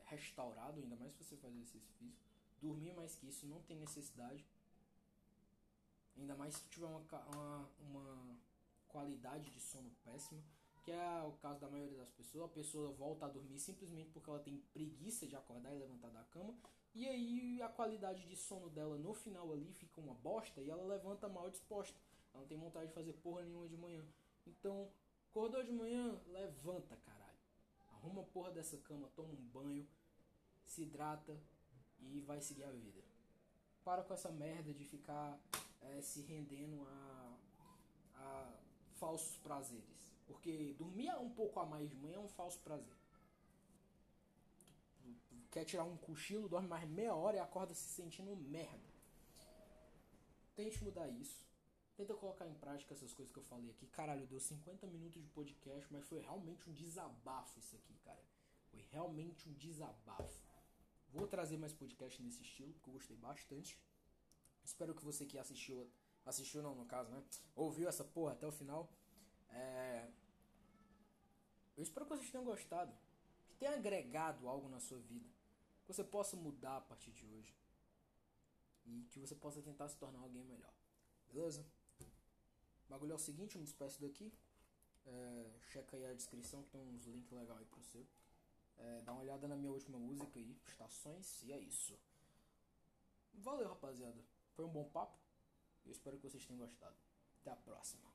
restaurado, 0.07 0.81
ainda 0.81 0.97
mais 0.97 1.13
se 1.13 1.23
você 1.23 1.37
faz 1.37 1.55
exercício 1.55 1.93
físico 1.99 2.33
Dormir 2.63 2.95
mais 2.95 3.17
que 3.17 3.27
isso 3.27 3.45
não 3.45 3.61
tem 3.63 3.77
necessidade. 3.77 4.47
Ainda 6.17 6.35
mais 6.35 6.55
se 6.55 6.69
tiver 6.69 6.87
uma, 6.87 7.01
uma, 7.01 7.69
uma 7.81 8.37
qualidade 8.89 9.51
de 9.51 9.61
sono 9.61 9.91
péssima, 10.05 10.43
que 10.85 10.91
é 10.91 11.23
o 11.23 11.33
caso 11.33 11.61
da 11.61 11.69
maioria 11.69 11.99
das 11.99 12.11
pessoas. 12.11 12.45
A 12.45 12.55
pessoa 12.55 12.93
volta 12.93 13.27
a 13.27 13.29
dormir 13.29 13.59
simplesmente 13.59 14.11
porque 14.11 14.29
ela 14.29 14.41
tem 14.41 14.59
preguiça 14.73 15.27
de 15.27 15.37
acordar 15.37 15.73
e 15.73 15.79
levantar 15.79 16.11
da 16.11 16.23
cama. 16.25 16.55
E 16.95 17.09
aí 17.09 17.63
a 17.63 17.69
qualidade 17.69 18.27
de 18.27 18.37
sono 18.37 18.69
dela 18.69 18.99
no 18.99 19.15
final 19.15 19.51
ali 19.53 19.73
fica 19.73 20.01
uma 20.01 20.15
bosta 20.15 20.61
e 20.61 20.69
ela 20.69 20.85
levanta 20.85 21.29
mal 21.29 21.51
disposta. 21.51 21.99
Ela 22.33 22.43
não 22.43 22.49
tem 22.49 22.59
vontade 22.59 22.89
de 22.89 22.93
fazer 22.93 23.13
porra 23.15 23.43
nenhuma 23.43 23.69
de 23.69 23.77
manhã. 23.77 24.05
Então, 24.47 24.91
acordou 25.31 25.63
de 25.63 25.73
manhã, 25.73 26.21
levanta, 26.27 26.97
caralho. 26.97 27.39
Arruma 27.93 28.23
a 28.23 28.27
porra 28.27 28.51
dessa 28.51 28.77
cama, 28.79 29.09
toma 29.15 29.33
um 29.33 29.49
banho, 29.49 29.87
se 30.65 30.83
hidrata, 30.83 31.39
e 32.01 32.21
vai 32.21 32.41
seguir 32.41 32.65
a 32.65 32.71
vida. 32.71 33.01
Para 33.85 34.03
com 34.03 34.15
essa 34.15 34.31
merda 34.31 34.73
de 34.73 34.85
ficar 34.85 35.39
é, 35.83 36.01
se 36.01 36.22
rendendo 36.22 36.87
a, 36.87 37.37
a 38.16 38.53
falsos 38.95 39.37
prazeres. 39.39 40.12
Porque 40.26 40.74
dormir 40.78 41.11
um 41.16 41.30
pouco 41.30 41.61
a 41.61 41.66
mais 41.66 41.89
de 41.89 41.97
manhã 41.97 42.16
é 42.16 42.20
um 42.20 42.28
falso 42.28 42.59
prazer. 42.61 42.97
Quer 45.51 45.64
tirar 45.64 45.85
um 45.85 45.97
cochilo, 45.99 46.49
dorme 46.49 46.68
mais 46.68 46.89
meia 46.89 47.14
hora 47.14 47.37
e 47.37 47.41
acorda 47.41 47.74
se 47.74 47.87
sentindo 47.89 48.35
merda. 48.35 48.91
Tente 50.55 50.83
mudar 50.83 51.09
isso. 51.09 51.47
Tenta 51.95 52.14
colocar 52.14 52.47
em 52.47 52.55
prática 52.55 52.95
essas 52.95 53.12
coisas 53.12 53.33
que 53.33 53.39
eu 53.39 53.45
falei 53.45 53.70
aqui. 53.70 53.87
Caralho, 53.89 54.26
deu 54.26 54.41
50 54.41 54.87
minutos 54.87 55.20
de 55.20 55.28
podcast, 55.28 55.93
mas 55.93 56.05
foi 56.05 56.20
realmente 56.20 56.68
um 56.68 56.72
desabafo 56.72 57.59
isso 57.59 57.76
aqui, 57.76 57.95
cara. 58.03 58.24
Foi 58.70 58.80
realmente 58.91 59.47
um 59.47 59.53
desabafo. 59.53 60.41
Vou 61.11 61.26
trazer 61.26 61.59
mais 61.59 61.74
podcast 61.74 62.22
nesse 62.22 62.41
estilo, 62.41 62.72
porque 62.72 62.89
eu 62.89 62.95
gostei 62.95 63.16
bastante. 63.16 63.78
Espero 64.65 64.95
que 64.95 65.05
você 65.05 65.27
que 65.27 65.39
assistiu, 65.39 65.91
assistiu 66.25 66.63
não, 66.63 66.75
no 66.75 66.87
caso, 66.87 67.11
né? 67.11 67.23
Ouviu 67.55 67.89
essa 67.89 68.05
porra 68.05 68.33
até 68.33 68.47
o 68.47 68.53
final. 68.53 68.91
É... 69.51 70.09
Eu 71.77 71.83
espero 71.83 72.07
que 72.07 72.17
vocês 72.17 72.31
tenham 72.31 72.45
gostado. 72.45 72.93
Que 73.49 73.57
tenha 73.57 73.73
agregado 73.75 74.49
algo 74.49 74.69
na 74.69 74.81
sua 74.81 74.99
vida. 74.99 75.29
Que 75.85 75.93
você 75.93 76.05
possa 76.05 76.37
mudar 76.37 76.77
a 76.77 76.81
partir 76.81 77.11
de 77.13 77.27
hoje. 77.27 77.55
E 78.85 79.05
que 79.11 79.19
você 79.19 79.35
possa 79.35 79.63
tentar 79.63 79.89
se 79.89 79.97
tornar 79.97 80.21
alguém 80.21 80.45
melhor. 80.45 80.73
Beleza? 81.29 81.67
O 82.87 82.91
bagulho 82.91 83.13
é 83.13 83.17
o 83.17 83.19
seguinte, 83.19 83.55
eu 83.55 83.61
me 83.61 83.65
despeço 83.65 84.01
daqui. 84.01 84.33
É... 85.07 85.51
Checa 85.71 85.97
aí 85.97 86.05
a 86.07 86.15
descrição 86.15 86.63
que 86.63 86.71
tem 86.71 86.87
uns 86.89 87.05
links 87.07 87.31
legais 87.31 87.59
aí 87.59 87.67
pro 87.67 87.83
seu. 87.83 88.07
É, 88.79 89.01
dá 89.03 89.13
uma 89.13 89.23
olhada 89.23 89.47
na 89.47 89.57
minha 89.57 89.71
última 89.71 89.99
música 89.99 90.39
aí, 90.39 90.57
Estações, 90.67 91.43
e 91.45 91.53
é 91.53 91.59
isso. 91.59 91.97
Valeu, 93.35 93.69
rapaziada. 93.69 94.23
Foi 94.55 94.64
um 94.64 94.68
bom 94.68 94.84
papo. 94.84 95.18
Eu 95.84 95.92
espero 95.92 96.16
que 96.16 96.22
vocês 96.22 96.44
tenham 96.44 96.59
gostado. 96.59 96.96
Até 97.40 97.50
a 97.50 97.57
próxima. 97.57 98.12